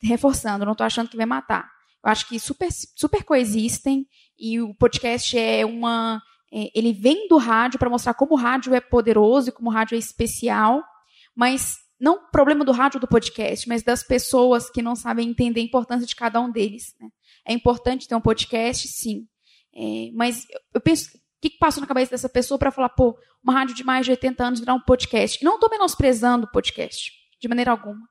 [0.04, 1.68] reforçando, não estou achando que vai matar.
[2.04, 4.08] Eu acho que super, super coexistem
[4.38, 8.82] e o podcast é uma ele vem do rádio para mostrar como o rádio é
[8.82, 10.84] poderoso e como o rádio é especial,
[11.36, 15.62] mas não o problema do rádio do podcast, mas das pessoas que não sabem entender
[15.62, 16.96] a importância de cada um deles.
[17.00, 17.08] Né?
[17.48, 19.28] É importante ter um podcast, sim.
[19.74, 23.18] É, mas eu penso, o que, que passa na cabeça dessa pessoa para falar, pô,
[23.44, 25.44] uma rádio de mais de 80 anos virar um podcast?
[25.46, 28.10] Não estou menosprezando o podcast, de maneira alguma.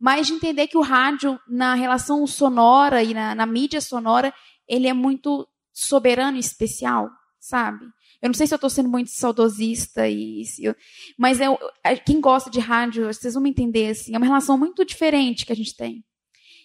[0.00, 4.32] Mas de entender que o rádio, na relação sonora e na, na mídia sonora,
[4.66, 7.10] ele é muito soberano e especial
[7.44, 7.84] sabe?
[8.22, 10.74] Eu não sei se eu estou sendo muito saudosista, e, eu,
[11.18, 11.58] mas eu,
[12.06, 15.52] quem gosta de rádio, vocês vão me entender, assim, é uma relação muito diferente que
[15.52, 16.02] a gente tem.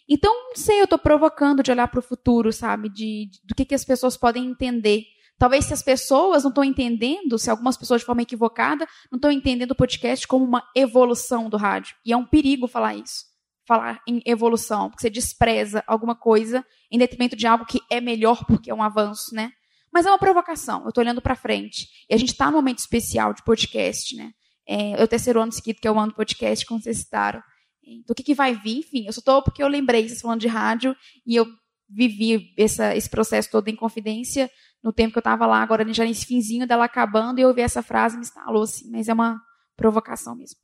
[0.08, 2.88] Então, não sei, eu estou provocando de olhar para o futuro, sabe?
[2.88, 5.04] De, de, do que, que as pessoas podem entender.
[5.38, 9.32] Talvez se as pessoas não estão entendendo, se algumas pessoas de forma equivocada não estão
[9.32, 11.96] entendendo o podcast como uma evolução do rádio.
[12.06, 13.26] E é um perigo falar isso.
[13.68, 18.46] Falar em evolução, porque você despreza alguma coisa em detrimento de algo que é melhor
[18.46, 19.52] porque é um avanço, né?
[19.92, 21.88] Mas é uma provocação, eu estou olhando para frente.
[22.10, 24.32] E a gente está num momento especial de podcast, né?
[24.68, 27.42] É, é, o terceiro ano seguido que eu ando podcast, como vocês citaram.
[27.84, 28.80] Então, o que, que vai vir?
[28.80, 30.96] Enfim, eu só estou porque eu lembrei, vocês falando de rádio,
[31.26, 31.48] e eu
[31.90, 34.50] vivi essa, esse processo todo em confidência
[34.84, 37.62] no tempo que eu estava lá, agora já nesse finzinho dela acabando, e eu ouvi
[37.62, 39.42] essa frase e me instalou, assim, mas é uma
[39.76, 40.60] provocação mesmo.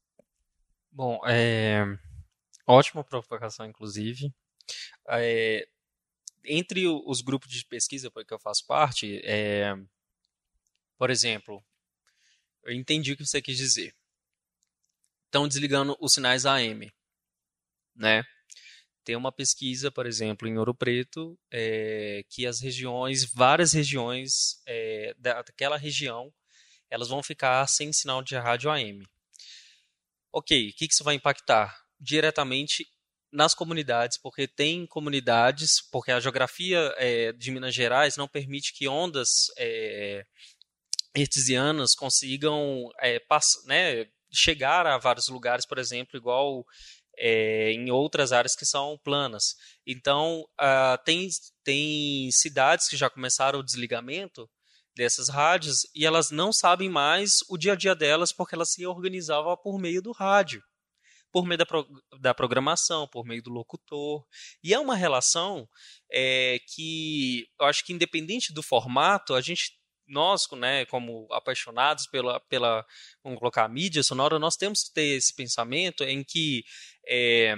[0.91, 1.83] Bom, é...
[2.67, 4.31] ótima provocação, inclusive.
[5.09, 5.67] É
[6.47, 9.75] entre os grupos de pesquisa que eu faço parte, é,
[10.97, 11.63] por exemplo,
[12.63, 13.93] eu entendi o que você quis dizer.
[15.25, 16.91] Estão desligando os sinais AM,
[17.95, 18.23] né?
[19.03, 25.13] Tem uma pesquisa, por exemplo, em Ouro Preto, é, que as regiões, várias regiões é,
[25.19, 26.33] daquela região,
[26.89, 29.05] elas vão ficar sem sinal de rádio AM.
[30.31, 31.85] Ok, o que isso vai impactar?
[31.99, 32.87] Diretamente
[33.31, 38.87] nas comunidades, porque tem comunidades, porque a geografia é, de Minas Gerais não permite que
[38.87, 40.25] ondas é,
[41.15, 43.21] hertzianas consigam é,
[43.65, 46.65] né, chegar a vários lugares, por exemplo, igual
[47.17, 49.55] é, em outras áreas que são planas.
[49.85, 51.29] Então, uh, tem,
[51.63, 54.49] tem cidades que já começaram o desligamento
[54.95, 58.85] dessas rádios e elas não sabem mais o dia a dia delas porque elas se
[58.85, 60.63] organizavam por meio do rádio
[61.35, 61.85] por meio da, pro,
[62.21, 64.25] da programação, por meio do locutor.
[64.63, 65.67] E é uma relação
[66.09, 72.39] é, que eu acho que, independente do formato, a gente nós, né, como apaixonados pela,
[72.39, 72.85] pela,
[73.21, 76.63] vamos colocar, mídia sonora, nós temos que ter esse pensamento em que
[77.05, 77.53] é,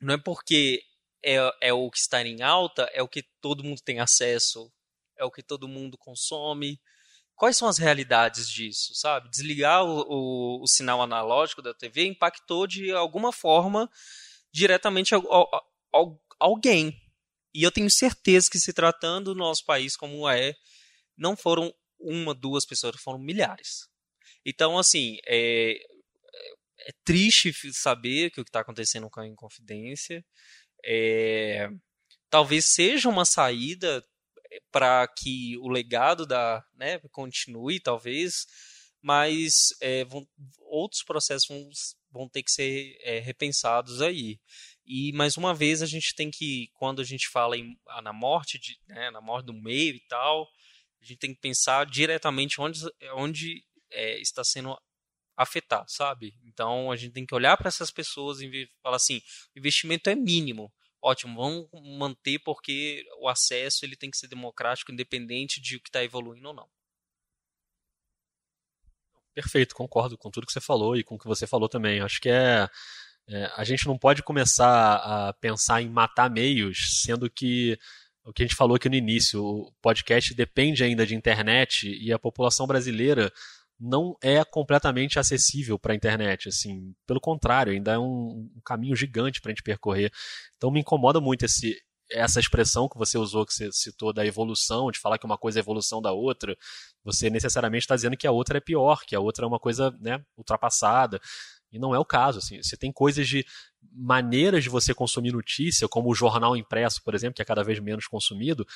[0.00, 0.82] não é porque
[1.22, 4.72] é, é o que está em alta, é o que todo mundo tem acesso,
[5.18, 6.80] é o que todo mundo consome,
[7.36, 9.28] quais são as realidades disso, sabe?
[9.30, 13.88] Desligar o, o, o sinal analógico da TV impactou de alguma forma
[14.52, 15.62] diretamente a, a,
[15.94, 16.04] a,
[16.40, 16.98] alguém.
[17.54, 20.54] E eu tenho certeza que se tratando do nosso país como é,
[21.16, 23.88] não foram uma, duas pessoas, foram milhares.
[24.44, 25.76] Então, assim, é,
[26.80, 30.24] é triste saber que o que está acontecendo com a Inconfidência.
[30.84, 31.68] É,
[32.30, 34.04] talvez seja uma saída
[34.70, 38.46] para que o legado da né, continue, talvez,
[39.02, 40.26] mas é, vão,
[40.62, 41.68] outros processos vão,
[42.10, 44.38] vão, ter que ser é, repensados aí.
[44.84, 48.12] E mais uma vez a gente tem que, quando a gente fala em, ah, na
[48.12, 50.48] morte, de, né, na morte do meio e tal,
[51.00, 52.80] a gente tem que pensar diretamente onde,
[53.14, 54.76] onde é, está sendo
[55.36, 56.34] afetado, sabe?
[56.44, 59.20] Então a gente tem que olhar para essas pessoas e falar assim,
[59.54, 60.72] o investimento é mínimo
[61.06, 61.68] ótimo, vamos
[61.98, 66.48] manter porque o acesso ele tem que ser democrático, independente de o que está evoluindo
[66.48, 66.68] ou não.
[69.32, 72.00] Perfeito, concordo com tudo que você falou e com o que você falou também.
[72.00, 72.68] Acho que é,
[73.28, 77.78] é a gente não pode começar a pensar em matar meios, sendo que
[78.24, 82.12] o que a gente falou aqui no início, o podcast depende ainda de internet e
[82.12, 83.32] a população brasileira
[83.78, 88.96] não é completamente acessível para a internet, assim, pelo contrário, ainda é um, um caminho
[88.96, 90.10] gigante para a gente percorrer.
[90.56, 91.76] Então me incomoda muito esse,
[92.10, 95.58] essa expressão que você usou, que você citou da evolução, de falar que uma coisa
[95.58, 96.56] é evolução da outra,
[97.04, 99.90] você necessariamente está dizendo que a outra é pior, que a outra é uma coisa
[100.00, 101.20] né, ultrapassada.
[101.72, 102.38] E não é o caso.
[102.38, 102.62] Assim.
[102.62, 103.44] Você tem coisas de
[103.92, 107.78] maneiras de você consumir notícia, como o jornal impresso, por exemplo, que é cada vez
[107.80, 108.66] menos consumido,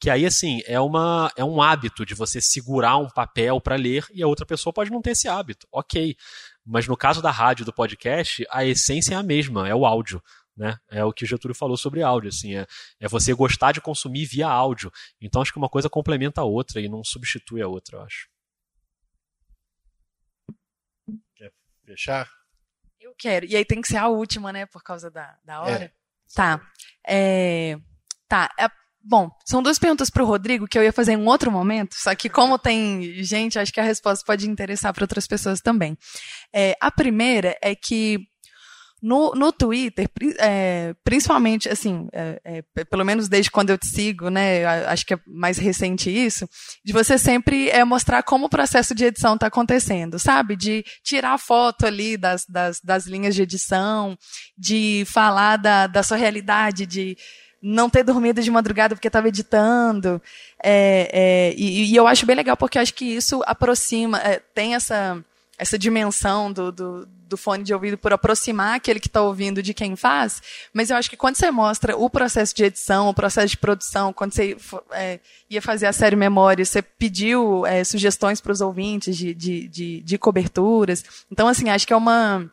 [0.00, 4.06] que aí, assim, é, uma, é um hábito de você segurar um papel para ler
[4.12, 5.66] e a outra pessoa pode não ter esse hábito.
[5.72, 6.16] Ok.
[6.64, 9.86] Mas no caso da rádio e do podcast, a essência é a mesma, é o
[9.86, 10.22] áudio.
[10.56, 10.78] Né?
[10.88, 12.64] É o que o Getúlio falou sobre áudio, assim, é,
[13.00, 14.90] é você gostar de consumir via áudio.
[15.20, 18.28] Então acho que uma coisa complementa a outra e não substitui a outra, eu acho.
[21.34, 21.52] Quer
[21.84, 22.30] fechar?
[23.00, 23.46] Eu quero.
[23.46, 24.64] E aí tem que ser a última, né?
[24.66, 25.84] Por causa da, da hora.
[25.84, 25.92] É.
[26.32, 26.60] Tá.
[27.06, 27.76] É,
[28.28, 28.48] tá.
[29.04, 31.50] É, Bom, são duas perguntas para o Rodrigo que eu ia fazer em um outro
[31.50, 35.60] momento, só que como tem gente, acho que a resposta pode interessar para outras pessoas
[35.60, 35.96] também.
[36.52, 38.18] É, a primeira é que
[39.04, 40.08] no, no Twitter,
[40.38, 45.12] é, principalmente, assim, é, é, pelo menos desde quando eu te sigo, né, acho que
[45.12, 46.48] é mais recente isso,
[46.82, 50.56] de você sempre é, mostrar como o processo de edição está acontecendo, sabe?
[50.56, 54.16] De tirar foto ali das, das, das linhas de edição,
[54.56, 57.14] de falar da, da sua realidade, de
[57.66, 60.20] não ter dormido de madrugada porque estava editando.
[60.62, 64.38] É, é, e, e, eu acho bem legal porque eu acho que isso aproxima, é,
[64.54, 65.24] tem essa,
[65.56, 69.72] essa dimensão do, do, do, fone de ouvido por aproximar aquele que está ouvindo de
[69.72, 70.42] quem faz.
[70.74, 74.12] Mas eu acho que quando você mostra o processo de edição, o processo de produção,
[74.12, 74.58] quando você
[74.92, 75.18] é,
[75.48, 80.00] ia fazer a série Memória, você pediu é, sugestões para os ouvintes de, de, de,
[80.02, 81.02] de coberturas.
[81.32, 82.46] Então, assim, acho que é uma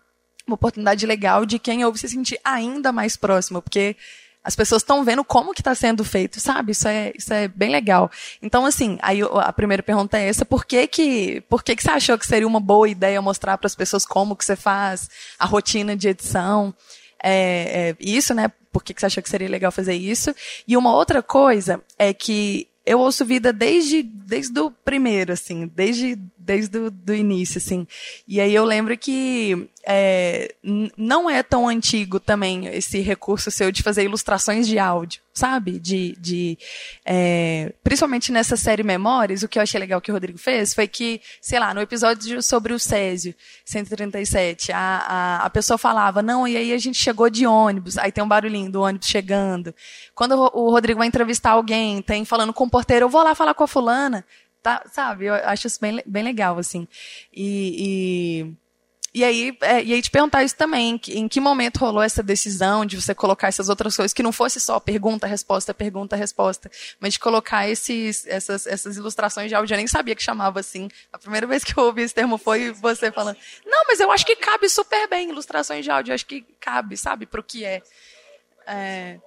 [0.47, 3.95] uma oportunidade legal de quem ouve se sentir ainda mais próximo, porque
[4.43, 6.71] as pessoas estão vendo como que está sendo feito, sabe?
[6.71, 8.09] Isso é, isso é bem legal.
[8.41, 11.91] Então, assim, aí a primeira pergunta é essa: por que que, por que que você
[11.91, 15.45] achou que seria uma boa ideia mostrar para as pessoas como que você faz a
[15.45, 16.73] rotina de edição?
[17.23, 18.51] É, é, isso, né?
[18.71, 20.33] Por que, que você achou que seria legal fazer isso?
[20.67, 26.15] E uma outra coisa é que eu ouço vida desde, desde o primeiro, assim, desde,
[26.41, 27.87] desde o do início, assim.
[28.27, 30.53] E aí eu lembro que é,
[30.97, 35.79] não é tão antigo também esse recurso seu de fazer ilustrações de áudio, sabe?
[35.79, 36.57] De, de
[37.05, 40.87] é, principalmente nessa série Memórias, o que eu achei legal que o Rodrigo fez foi
[40.87, 43.33] que, sei lá, no episódio sobre o Césio,
[43.65, 48.11] 137, a, a, a pessoa falava, não, e aí a gente chegou de ônibus, aí
[48.11, 49.73] tem um barulhinho do ônibus chegando.
[50.13, 53.53] Quando o Rodrigo vai entrevistar alguém, tem falando com o porteiro, eu vou lá falar
[53.53, 54.25] com a fulana,
[54.61, 55.25] tá, sabe?
[55.25, 56.87] Eu acho isso bem, bem legal, assim.
[57.33, 58.45] E,
[59.13, 62.85] E aí, é, e aí te perguntar isso também, em que momento rolou essa decisão
[62.85, 67.13] de você colocar essas outras coisas, que não fosse só pergunta, resposta, pergunta, resposta, mas
[67.13, 70.87] de colocar esses, essas, essas ilustrações de áudio, eu nem sabia que chamava assim.
[71.11, 74.25] A primeira vez que eu ouvi esse termo foi você falando, não, mas eu acho
[74.25, 77.65] que cabe super bem ilustrações de áudio, eu acho que cabe, sabe, para o que
[77.65, 77.81] é.
[78.65, 79.19] é.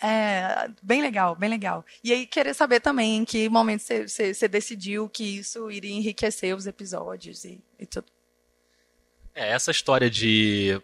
[0.00, 1.84] É, bem legal, bem legal.
[2.04, 6.66] E aí, querer saber também em que momento você decidiu que isso iria enriquecer os
[6.66, 8.06] episódios e, e tudo.
[9.34, 10.80] É, essa história de,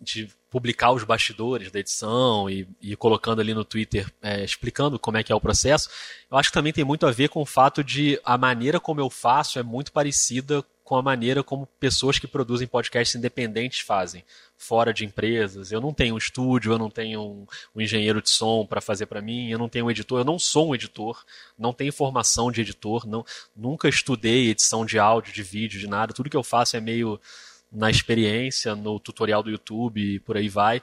[0.00, 5.16] de publicar os bastidores da edição e, e colocando ali no Twitter, é, explicando como
[5.16, 5.88] é que é o processo,
[6.30, 9.00] eu acho que também tem muito a ver com o fato de a maneira como
[9.00, 14.24] eu faço é muito parecida com a maneira como pessoas que produzem podcasts independentes fazem,
[14.56, 15.70] fora de empresas.
[15.70, 17.46] Eu não tenho um estúdio, eu não tenho um,
[17.76, 20.38] um engenheiro de som para fazer para mim, eu não tenho um editor, eu não
[20.38, 21.22] sou um editor,
[21.58, 23.22] não tenho formação de editor, não,
[23.54, 26.14] nunca estudei edição de áudio, de vídeo, de nada.
[26.14, 27.20] Tudo que eu faço é meio
[27.70, 30.80] na experiência, no tutorial do YouTube e por aí vai.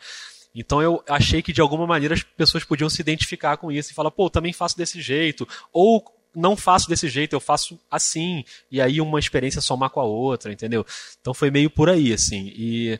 [0.53, 3.95] Então eu achei que de alguma maneira as pessoas podiam se identificar com isso e
[3.95, 5.47] falar, pô, também faço desse jeito.
[5.73, 6.05] Ou
[6.35, 8.43] não faço desse jeito, eu faço assim.
[8.69, 10.85] E aí uma experiência somar com a outra, entendeu?
[11.19, 12.51] Então foi meio por aí, assim.
[12.55, 12.99] E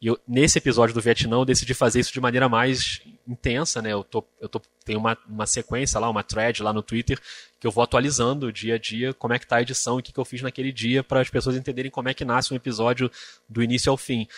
[0.00, 3.92] eu, nesse episódio do Vietnã eu decidi fazer isso de maneira mais intensa, né?
[3.92, 7.18] Eu, tô, eu tô, tenho uma, uma sequência lá, uma thread lá no Twitter,
[7.58, 10.02] que eu vou atualizando dia a dia como é que tá a edição e o
[10.02, 12.56] que, que eu fiz naquele dia para as pessoas entenderem como é que nasce um
[12.56, 13.10] episódio
[13.48, 14.28] do início ao fim.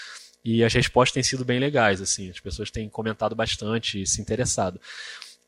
[0.45, 4.21] E as respostas têm sido bem legais, assim, as pessoas têm comentado bastante e se
[4.23, 4.81] interessado.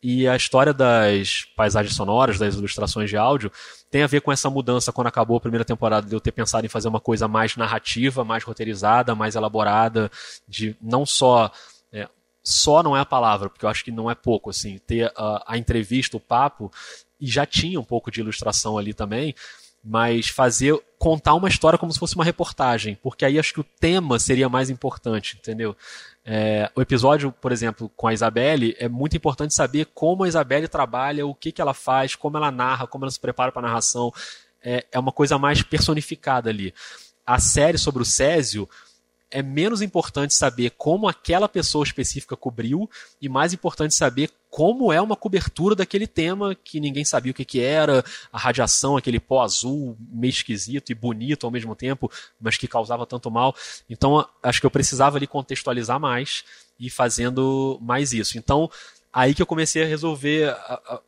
[0.03, 3.53] E a história das paisagens sonoras, das ilustrações de áudio,
[3.91, 6.65] tem a ver com essa mudança quando acabou a primeira temporada de eu ter pensado
[6.65, 10.11] em fazer uma coisa mais narrativa, mais roteirizada, mais elaborada,
[10.49, 11.53] de não só
[11.93, 12.09] é,
[12.43, 15.45] só não é a palavra, porque eu acho que não é pouco, assim, ter a,
[15.47, 16.73] a entrevista, o papo,
[17.21, 19.35] e já tinha um pouco de ilustração ali também,
[19.83, 23.65] mas fazer contar uma história como se fosse uma reportagem, porque aí acho que o
[23.65, 25.75] tema seria mais importante, entendeu?
[26.25, 30.69] É, o episódio, por exemplo, com a Isabelle, é muito importante saber como a Isabelle
[30.69, 33.69] trabalha, o que, que ela faz, como ela narra, como ela se prepara para a
[33.69, 34.13] narração.
[34.63, 36.75] É, é uma coisa mais personificada ali.
[37.27, 38.69] A série sobre o Césio
[39.31, 42.91] é menos importante saber como aquela pessoa específica cobriu
[43.21, 47.45] e mais importante saber como é uma cobertura daquele tema que ninguém sabia o que,
[47.45, 52.57] que era, a radiação, aquele pó azul meio esquisito e bonito ao mesmo tempo, mas
[52.57, 53.55] que causava tanto mal.
[53.89, 56.45] Então, acho que eu precisava ali contextualizar mais
[56.79, 58.37] e fazendo mais isso.
[58.37, 58.69] Então,
[59.13, 60.57] aí que eu comecei a resolver,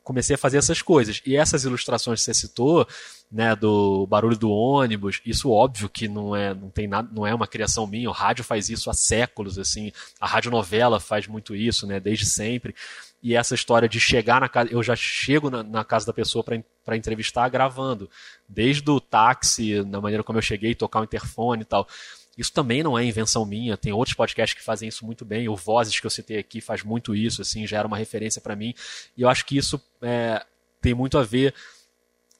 [0.03, 1.23] comecei a fazer essas coisas.
[1.25, 2.87] E essas ilustrações que você citou,
[3.31, 7.35] né, do barulho do ônibus, isso óbvio que não é, não tem nada, não é
[7.35, 11.87] uma criação minha, o rádio faz isso há séculos, assim, a radionovela faz muito isso,
[11.87, 12.75] né, desde sempre.
[13.23, 16.45] E essa história de chegar na casa, eu já chego na, na casa da pessoa
[16.45, 18.11] para entrevistar gravando,
[18.49, 21.87] desde o táxi, na maneira como eu cheguei, tocar o interfone e tal.
[22.37, 25.57] Isso também não é invenção minha, tem outros podcasts que fazem isso muito bem, o
[25.57, 28.75] Vozes que eu citei aqui faz muito isso, assim, já era uma referência para mim,
[29.17, 30.45] e eu acho que isso é,
[30.81, 31.55] tem muito a ver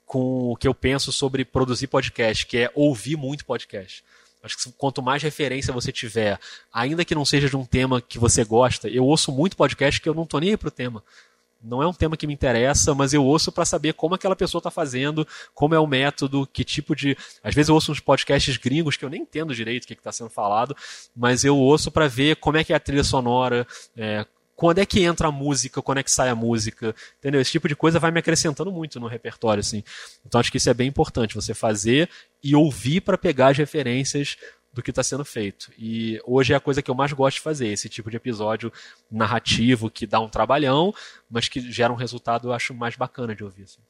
[0.07, 4.05] com o que eu penso sobre produzir podcast, que é ouvir muito podcast.
[4.43, 6.39] Acho que quanto mais referência você tiver,
[6.73, 10.09] ainda que não seja de um tema que você gosta, eu ouço muito podcast que
[10.09, 11.03] eu não tô nem aí pro tema.
[11.63, 14.59] Não é um tema que me interessa, mas eu ouço para saber como aquela pessoa
[14.59, 17.17] está fazendo, como é o método, que tipo de.
[17.43, 20.13] Às vezes eu ouço uns podcasts gringos que eu nem entendo direito o que está
[20.13, 20.77] sendo falado,
[21.15, 23.67] mas eu ouço para ver como é que é a trilha sonora,
[23.97, 27.41] é, quando é que entra a música, quando é que sai a música, entendeu?
[27.41, 29.83] Esse tipo de coisa vai me acrescentando muito no repertório, assim.
[30.25, 32.09] Então acho que isso é bem importante, você fazer
[32.43, 34.37] e ouvir para pegar as referências
[34.73, 35.71] do que está sendo feito.
[35.79, 38.73] E hoje é a coisa que eu mais gosto de fazer, esse tipo de episódio
[39.11, 40.95] narrativo que dá um trabalhão,
[41.31, 43.65] mas que gera um resultado, eu acho mais bacana de ouvir.
[43.65, 43.81] Assim.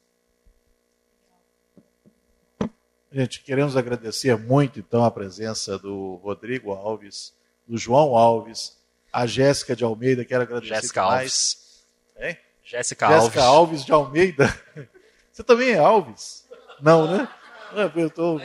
[3.11, 7.33] Gente, queremos agradecer muito então a presença do Rodrigo Alves,
[7.65, 8.77] do João Alves,
[9.11, 11.85] a Jéssica de Almeida, quero agradecer Jéssica Alves.
[12.17, 12.37] Hein?
[12.63, 13.23] Jéssica Alves.
[13.23, 14.61] Jéssica Alves de Almeida.
[15.31, 16.45] Você também é Alves?
[16.81, 17.27] Não, né?
[17.71, 18.39] Não, eu tô...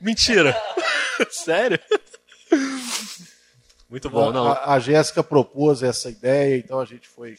[0.00, 0.54] Mentira.
[1.30, 1.78] Sério?
[3.88, 4.46] Muito bom, não.
[4.46, 7.38] A, a Jéssica propôs essa ideia, então a gente foi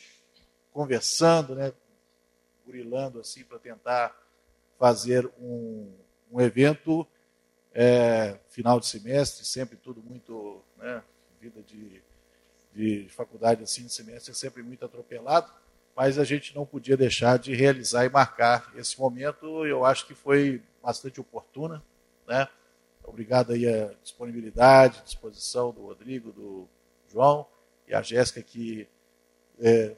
[0.71, 1.73] conversando, né?
[2.65, 4.15] Burilando assim para tentar
[4.79, 5.91] fazer um,
[6.31, 7.07] um evento
[7.73, 11.01] é, final de semestre, sempre tudo muito né,
[11.41, 12.01] vida de,
[12.73, 15.51] de faculdade assim, de semestre é sempre muito atropelado,
[15.95, 19.65] mas a gente não podia deixar de realizar e marcar esse momento.
[19.65, 21.83] Eu acho que foi bastante oportuna,
[22.27, 22.47] né?
[23.03, 26.67] Obrigado aí a disponibilidade, disposição do Rodrigo, do
[27.11, 27.45] João
[27.87, 28.87] e a Jéssica que
[29.59, 29.95] é,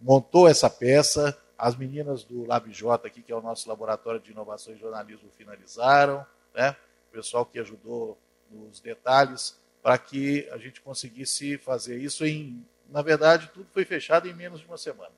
[0.00, 1.36] montou essa peça.
[1.58, 6.26] As meninas do LabJ aqui, que é o nosso laboratório de inovação e jornalismo, finalizaram,
[6.54, 6.76] né?
[7.10, 8.18] pessoal que ajudou
[8.50, 12.64] nos detalhes, para que a gente conseguisse fazer isso em.
[12.90, 15.12] Na verdade, tudo foi fechado em menos de uma semana.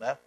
[0.00, 0.18] Né?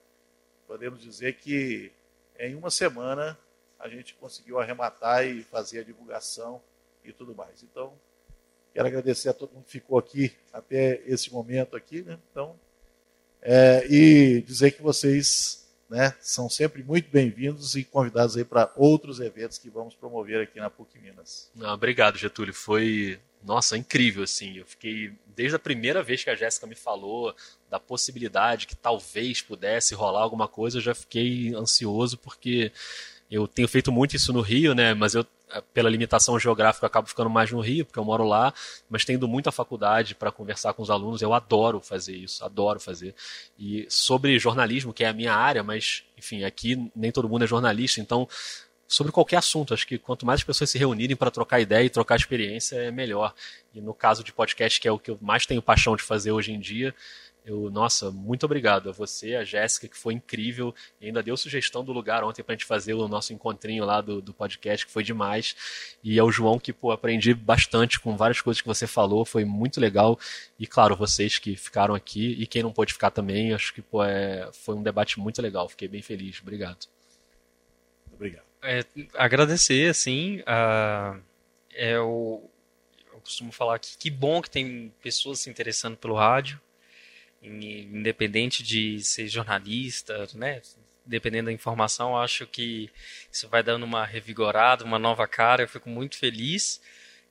[0.66, 1.92] Podemos dizer que
[2.40, 3.38] em uma semana
[3.80, 6.62] a gente conseguiu arrematar e fazer a divulgação
[7.04, 7.64] e tudo mais.
[7.64, 7.94] Então,
[8.74, 12.18] quero agradecer a todo mundo que ficou aqui até esse momento aqui, né?
[12.32, 12.60] Então,
[13.42, 19.20] é, e dizer que vocês né, são sempre muito bem-vindos e convidados aí para outros
[19.20, 21.50] eventos que vamos promover aqui na PUC Minas.
[21.56, 22.54] Não, obrigado, Getúlio.
[22.54, 24.58] Foi, nossa, incrível, assim.
[24.58, 27.34] Eu fiquei, desde a primeira vez que a Jéssica me falou
[27.70, 32.72] da possibilidade que talvez pudesse rolar alguma coisa, eu já fiquei ansioso, porque
[33.30, 34.94] eu tenho feito muito isso no Rio, né?
[34.94, 35.26] Mas eu,
[35.74, 38.54] pela limitação geográfica, acabo ficando mais no Rio, porque eu moro lá,
[38.90, 43.14] mas tendo muita faculdade para conversar com os alunos, eu adoro fazer isso, adoro fazer.
[43.58, 47.48] E sobre jornalismo, que é a minha área, mas, enfim, aqui nem todo mundo é
[47.48, 48.28] jornalista, então
[48.88, 49.74] sobre qualquer assunto.
[49.74, 52.92] Acho que quanto mais as pessoas se reunirem para trocar ideia e trocar experiência, é
[52.92, 53.34] melhor.
[53.74, 56.32] E no caso de podcast, que é o que eu mais tenho paixão de fazer
[56.32, 56.96] hoje em dia,
[57.48, 61.82] eu, nossa, muito obrigado a você, a Jéssica, que foi incrível e ainda deu sugestão
[61.82, 64.92] do lugar ontem para a gente fazer o nosso encontrinho lá do, do podcast, que
[64.92, 65.56] foi demais.
[66.04, 69.80] E ao João, que pô, aprendi bastante com várias coisas que você falou, foi muito
[69.80, 70.20] legal.
[70.60, 74.04] E claro, vocês que ficaram aqui e quem não pôde ficar também, acho que pô,
[74.04, 75.70] é, foi um debate muito legal.
[75.70, 76.42] Fiquei bem feliz.
[76.42, 76.86] Obrigado.
[78.14, 78.44] Obrigado.
[78.62, 78.84] É,
[79.14, 81.18] agradecer, assim, a,
[81.74, 82.44] é o,
[83.14, 86.60] eu costumo falar que que bom que tem pessoas se interessando pelo rádio
[87.48, 90.62] independente de ser jornalista, né?
[91.06, 92.90] Dependendo da informação, acho que
[93.32, 95.64] isso vai dando uma revigorada, uma nova cara.
[95.64, 96.82] Eu fico muito feliz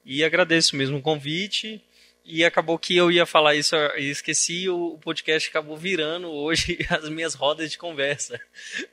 [0.05, 1.83] e agradeço mesmo o convite.
[2.29, 7.09] E acabou que eu ia falar isso e esqueci, o podcast acabou virando hoje as
[7.09, 8.41] minhas rodas de conversa.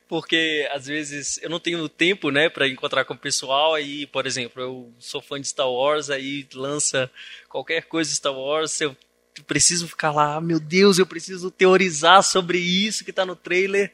[0.06, 4.24] Porque às vezes eu não tenho tempo, né, para encontrar com o pessoal aí, por
[4.24, 7.10] exemplo, eu sou fã de Star Wars, aí lança
[7.48, 8.96] qualquer coisa Star Wars, eu
[9.42, 13.92] preciso ficar lá, meu Deus, eu preciso teorizar sobre isso que está no trailer.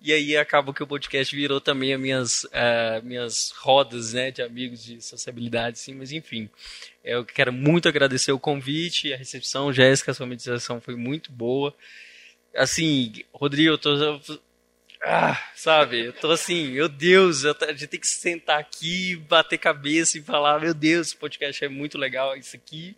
[0.00, 4.40] E aí acaba que o podcast virou também as minhas, uh, minhas rodas né, de
[4.40, 6.48] amigos de sociabilidade, sim, mas enfim.
[7.02, 11.74] Eu quero muito agradecer o convite, a recepção, Jéssica, a sua meditação foi muito boa.
[12.54, 14.20] Assim, Rodrigo, eu tô.
[15.02, 20.18] Ah, sabe, eu tô assim, meu Deus, a gente tem que sentar aqui, bater cabeça
[20.18, 22.96] e falar, meu Deus, esse podcast é muito legal, isso aqui.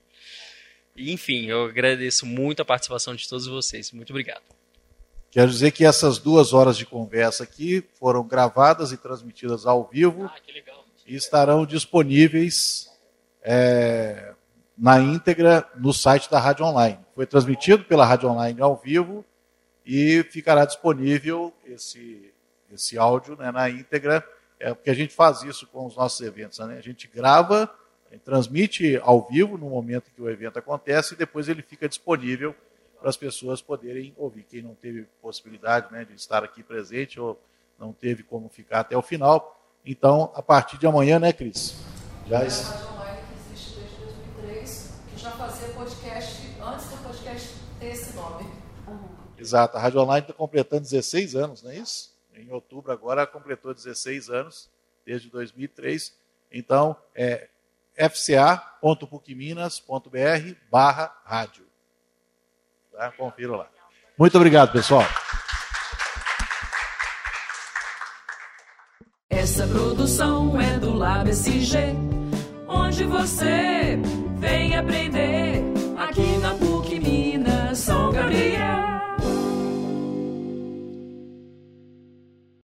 [0.96, 3.92] Enfim, eu agradeço muito a participação de todos vocês.
[3.92, 4.42] Muito obrigado.
[5.30, 10.24] Quero dizer que essas duas horas de conversa aqui foram gravadas e transmitidas ao vivo
[10.24, 10.36] ah,
[11.06, 12.90] e estarão disponíveis
[13.42, 14.34] é,
[14.76, 16.98] na íntegra no site da Rádio Online.
[17.14, 19.24] Foi transmitido pela Rádio Online ao vivo
[19.86, 22.32] e ficará disponível esse,
[22.72, 24.26] esse áudio né, na íntegra,
[24.58, 26.58] é, porque a gente faz isso com os nossos eventos.
[26.58, 26.76] Né?
[26.76, 27.72] A gente grava
[28.18, 32.54] transmite ao vivo no momento que o evento acontece e depois ele fica disponível
[32.98, 34.44] para as pessoas poderem ouvir.
[34.44, 37.40] Quem não teve possibilidade né, de estar aqui presente ou
[37.78, 39.58] não teve como ficar até o final.
[39.84, 41.74] Então, a partir de amanhã, né, Cris?
[42.26, 42.74] Já está.
[43.16, 48.46] que existe desde 2003, que já fazia podcast antes do podcast ter esse nome.
[49.38, 52.14] Exato, a Rádio Online está completando 16 anos, não é isso?
[52.34, 54.68] Em outubro agora completou 16 anos,
[55.06, 56.14] desde 2003.
[56.52, 57.48] Então, é,
[58.08, 61.66] fca.pucminas.br barra rádio.
[62.92, 63.10] Tá?
[63.12, 63.68] Confira lá.
[64.18, 65.04] Muito obrigado, pessoal.
[69.28, 70.94] Essa produção é do
[72.68, 73.98] onde você
[74.38, 75.49] vem aprender